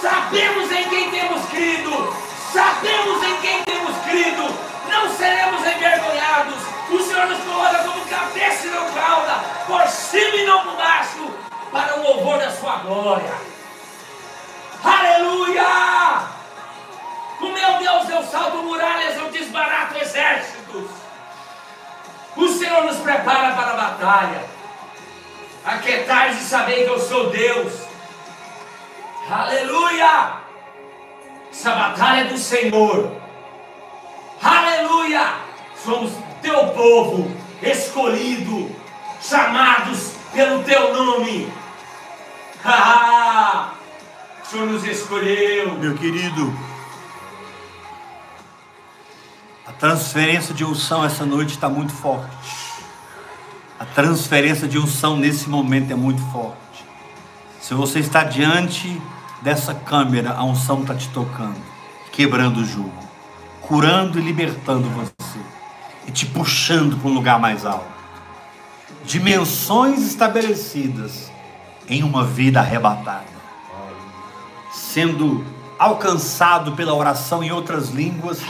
Sabemos 0.00 0.72
em 0.72 0.88
quem 0.88 1.10
temos 1.10 1.48
crido. 1.50 2.16
Sabemos 2.52 3.22
em 3.24 3.36
quem 3.40 3.64
temos 3.64 3.96
crido. 4.04 4.54
Não 4.88 5.16
seremos 5.16 5.60
envergonhados. 5.60 6.60
O 6.90 6.98
Senhor 7.02 7.26
nos 7.26 7.38
coloca 7.44 7.84
como 7.84 8.04
cabeça 8.06 8.66
e 8.66 8.70
não 8.70 8.90
cauda, 8.90 9.34
por 9.66 9.86
cima 9.86 10.36
e 10.36 10.44
não 10.44 10.64
por 10.64 10.76
baixo, 10.76 11.30
para 11.70 12.00
o 12.00 12.02
louvor 12.02 12.38
da 12.38 12.50
sua 12.50 12.76
glória. 12.78 13.32
Aleluia! 14.82 16.28
O 17.40 17.46
meu 17.46 17.78
Deus, 17.78 18.08
eu 18.08 18.22
salto 18.24 18.58
muralhas, 18.58 19.16
eu 19.16 19.30
desbarato 19.30 19.98
exércitos. 19.98 20.90
O 22.36 22.48
Senhor 22.48 22.84
nos 22.84 22.98
prepara 22.98 23.54
para 23.54 23.72
a 23.72 23.76
batalha. 23.76 24.44
Aquietai 25.64 26.30
e 26.30 26.36
saber 26.36 26.84
que 26.84 26.90
eu 26.90 26.98
sou 26.98 27.30
Deus. 27.30 27.72
Aleluia! 29.30 30.32
Essa 31.50 31.72
batalha 31.72 32.20
é 32.20 32.24
do 32.24 32.38
Senhor. 32.38 33.12
Aleluia! 34.42 35.34
Somos 35.76 36.12
teu 36.40 36.68
povo, 36.68 37.30
escolhido, 37.62 38.74
chamados 39.20 40.14
pelo 40.32 40.62
teu 40.64 40.94
nome. 40.94 41.52
Ah, 42.62 43.72
Senhor 44.50 44.66
nos 44.66 44.82
escolheu. 44.82 45.78
Meu 45.78 45.94
querido, 45.94 46.52
a 49.64 49.70
transferência 49.70 50.52
de 50.52 50.64
unção 50.64 51.04
essa 51.04 51.24
noite 51.24 51.50
está 51.50 51.68
muito 51.68 51.92
forte. 51.92 52.36
A 53.78 53.84
transferência 53.84 54.66
de 54.66 54.76
unção 54.76 55.16
nesse 55.16 55.48
momento 55.48 55.92
é 55.92 55.94
muito 55.94 56.20
forte. 56.32 56.84
Se 57.60 57.74
você 57.74 58.00
está 58.00 58.24
diante 58.24 59.00
dessa 59.40 59.72
câmera, 59.72 60.32
a 60.32 60.42
unção 60.42 60.80
está 60.80 60.96
te 60.96 61.08
tocando, 61.10 61.60
quebrando 62.10 62.58
o 62.58 62.64
jugo, 62.64 63.08
curando 63.60 64.18
e 64.18 64.22
libertando 64.22 64.90
você, 64.90 65.38
e 66.08 66.10
te 66.10 66.26
puxando 66.26 66.96
para 66.96 67.08
um 67.08 67.14
lugar 67.14 67.38
mais 67.38 67.64
alto. 67.64 67.86
Dimensões 69.04 70.04
estabelecidas 70.04 71.30
em 71.88 72.02
uma 72.02 72.24
vida 72.24 72.58
arrebatada 72.58 73.39
sendo 74.92 75.44
alcançado 75.78 76.72
pela 76.72 76.94
oração 76.94 77.42
em 77.42 77.50
outras 77.52 77.90
línguas, 77.90 78.40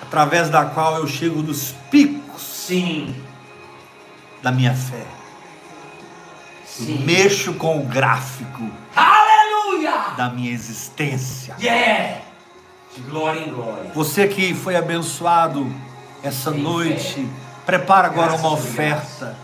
através 0.00 0.48
da 0.48 0.64
qual 0.64 0.96
eu 0.96 1.06
chego 1.06 1.42
nos 1.42 1.74
picos 1.90 2.22
Sim, 2.42 3.14
da 4.42 4.50
minha 4.52 4.74
fé. 4.74 5.04
sim. 6.64 7.04
Mexo 7.04 7.54
com 7.54 7.80
o 7.80 7.84
gráfico 7.84 8.70
Aleluia! 8.94 10.14
da 10.16 10.30
minha 10.30 10.50
existência. 10.50 11.54
Yeah! 11.60 12.20
De 12.94 13.02
glória 13.02 13.40
em 13.40 13.52
glória. 13.52 13.90
Você 13.94 14.28
que 14.28 14.54
foi 14.54 14.76
abençoado 14.76 15.70
essa 16.22 16.50
noite, 16.50 17.28
prepara 17.66 18.06
agora 18.08 18.28
Graças 18.28 18.44
uma 18.46 18.52
oferta. 18.54 19.36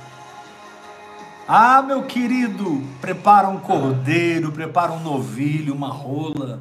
Ah, 1.51 1.81
meu 1.81 2.03
querido, 2.03 2.85
prepara 3.01 3.49
um 3.49 3.59
cordeiro, 3.59 4.53
prepara 4.53 4.93
um 4.93 5.01
novilho, 5.01 5.75
uma 5.75 5.89
rola, 5.89 6.61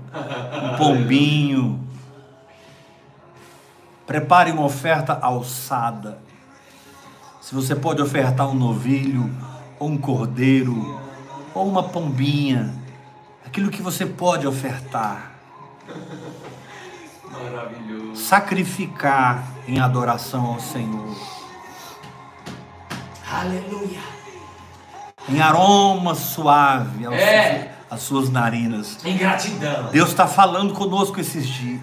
um 0.64 0.78
pombinho. 0.78 1.86
Prepare 4.06 4.50
uma 4.50 4.64
oferta 4.64 5.20
alçada. 5.22 6.20
Se 7.42 7.54
você 7.54 7.76
pode 7.76 8.02
ofertar 8.02 8.48
um 8.48 8.54
novilho, 8.54 9.30
ou 9.78 9.90
um 9.90 9.98
cordeiro, 9.98 11.02
ou 11.54 11.68
uma 11.68 11.84
pombinha, 11.84 12.74
aquilo 13.46 13.70
que 13.70 13.82
você 13.82 14.06
pode 14.06 14.48
ofertar. 14.48 15.34
Maravilhoso. 17.30 18.24
Sacrificar 18.24 19.52
em 19.68 19.82
adoração 19.82 20.46
ao 20.46 20.62
Senhor. 20.62 21.14
Aleluia. 23.30 24.17
Em 25.30 25.42
aroma 25.42 26.16
suave 26.16 27.06
aos 27.06 27.16
É. 27.16 27.74
às 27.90 28.02
suas 28.02 28.30
narinas. 28.30 28.98
Em 29.06 29.18
gratidão. 29.18 29.90
Deus 29.92 30.10
está 30.10 30.28
falando 30.28 30.74
conosco 30.74 31.20
esses 31.20 31.48
dias. 31.48 31.82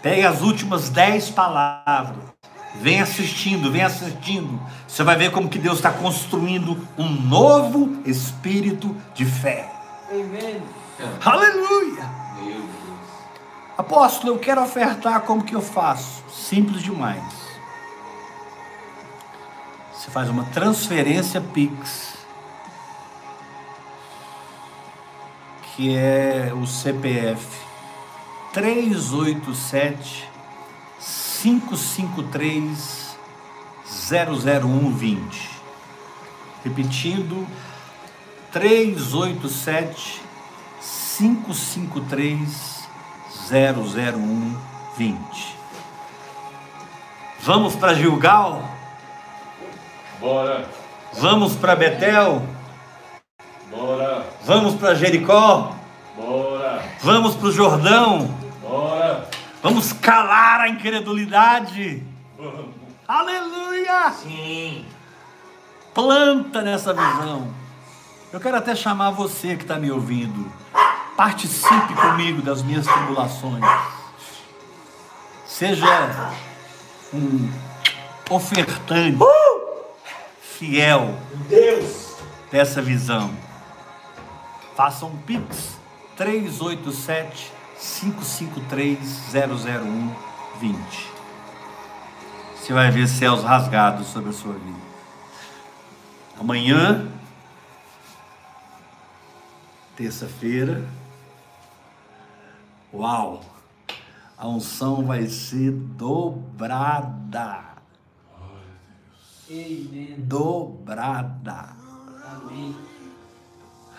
Pegue 0.00 0.24
as 0.26 0.40
últimas 0.42 0.88
dez 0.88 1.28
palavras. 1.30 2.32
Vem 2.76 3.00
assistindo, 3.00 3.70
vem 3.70 3.82
assistindo. 3.82 4.60
Você 4.88 5.02
vai 5.04 5.16
ver 5.16 5.30
como 5.30 5.48
que 5.48 5.58
Deus 5.58 5.76
está 5.76 5.90
construindo 5.90 6.76
um 6.96 7.08
novo 7.08 7.98
espírito 8.04 8.96
de 9.14 9.24
fé. 9.24 9.68
Aleluia! 11.24 12.10
Meu 12.42 12.46
Deus. 12.54 12.66
Apóstolo, 13.76 14.34
eu 14.34 14.38
quero 14.38 14.62
ofertar, 14.62 15.20
como 15.22 15.42
que 15.44 15.54
eu 15.54 15.60
faço? 15.62 16.22
Simples 16.30 16.82
demais. 16.82 17.22
Você 19.92 20.10
faz 20.10 20.28
uma 20.28 20.44
transferência 20.44 21.40
Pix, 21.40 22.11
que 25.74 25.96
é 25.96 26.52
o 26.54 26.66
CPF 26.66 27.42
387 28.52 30.28
553 31.42 33.16
00120. 33.86 35.50
Repetindo, 36.64 37.44
387 38.52 40.22
553 41.18 42.88
00120. 43.50 45.56
Vamos 47.40 47.74
para 47.74 47.94
Gilgal? 47.94 48.62
Bora, 50.20 50.68
Vamos 51.14 51.56
para 51.56 51.74
Betel? 51.74 52.46
Vamos 54.44 54.74
para 54.74 54.94
Jericó? 54.94 55.74
bora, 56.16 56.82
Vamos 57.00 57.34
para 57.34 57.48
o 57.48 57.52
Jordão? 57.52 58.34
bora. 58.60 59.28
Vamos 59.62 59.92
calar 59.92 60.60
a 60.62 60.68
incredulidade? 60.68 62.02
Vamos. 62.36 62.66
Aleluia! 63.06 64.10
Sim. 64.12 64.84
Planta 65.94 66.62
nessa 66.62 66.92
visão. 66.92 67.48
Eu 68.32 68.40
quero 68.40 68.56
até 68.56 68.74
chamar 68.74 69.10
você 69.10 69.54
que 69.56 69.62
está 69.62 69.76
me 69.76 69.90
ouvindo. 69.90 70.50
Participe 71.16 71.94
comigo 71.94 72.40
das 72.42 72.62
minhas 72.62 72.86
tribulações. 72.86 73.62
Seja 75.46 76.30
um 77.12 77.50
ofertante 78.30 79.18
fiel 80.40 81.14
Deus. 81.48 82.16
dessa 82.50 82.80
visão. 82.80 83.30
Faça 84.82 85.06
um 85.06 85.16
Pix 85.16 85.78
387 86.16 87.52
553 87.78 88.98
00120. 90.58 91.12
Você 92.56 92.72
vai 92.72 92.90
ver 92.90 93.06
céus 93.06 93.44
rasgados 93.44 94.08
sobre 94.08 94.30
a 94.30 94.32
sua 94.32 94.54
vida. 94.54 94.80
Amanhã, 96.36 97.08
terça-feira, 99.94 100.84
uau! 102.92 103.40
A 104.36 104.48
unção 104.48 105.06
vai 105.06 105.28
ser 105.28 105.70
dobrada. 105.70 107.66
Dobrada. 110.18 111.68
Amém. 112.24 112.91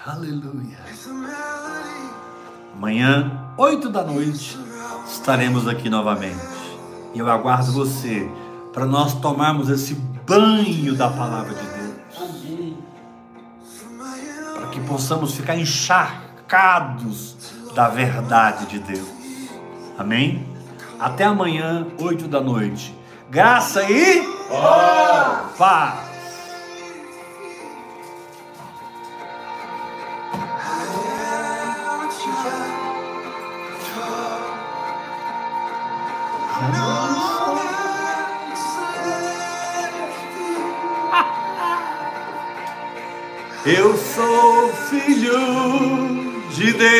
Aleluia. 0.05 0.79
Amanhã, 2.75 3.53
8 3.57 3.87
da 3.87 4.03
noite, 4.03 4.59
estaremos 5.07 5.65
aqui 5.65 5.89
novamente. 5.89 6.43
E 7.13 7.19
eu 7.19 7.31
aguardo 7.31 7.71
você 7.71 8.29
para 8.73 8.85
nós 8.85 9.13
tomarmos 9.13 9.69
esse 9.69 9.93
banho 10.27 10.93
da 10.93 11.09
palavra 11.09 11.53
de 11.53 11.65
Deus. 11.65 11.93
Para 14.53 14.67
que 14.67 14.81
possamos 14.81 15.35
ficar 15.35 15.55
encharcados 15.55 17.37
da 17.73 17.87
verdade 17.87 18.65
de 18.65 18.79
Deus. 18.79 19.07
Amém? 19.97 20.45
Até 20.99 21.23
amanhã, 21.23 21.87
8 21.97 22.27
da 22.27 22.41
noite. 22.41 22.93
Graça 23.29 23.89
e 23.89 24.21
paz. 25.57 26.12
Eu 43.65 43.95
sou 43.95 44.73
filho 44.89 45.39
de 46.49 46.73
Deus. 46.73 46.93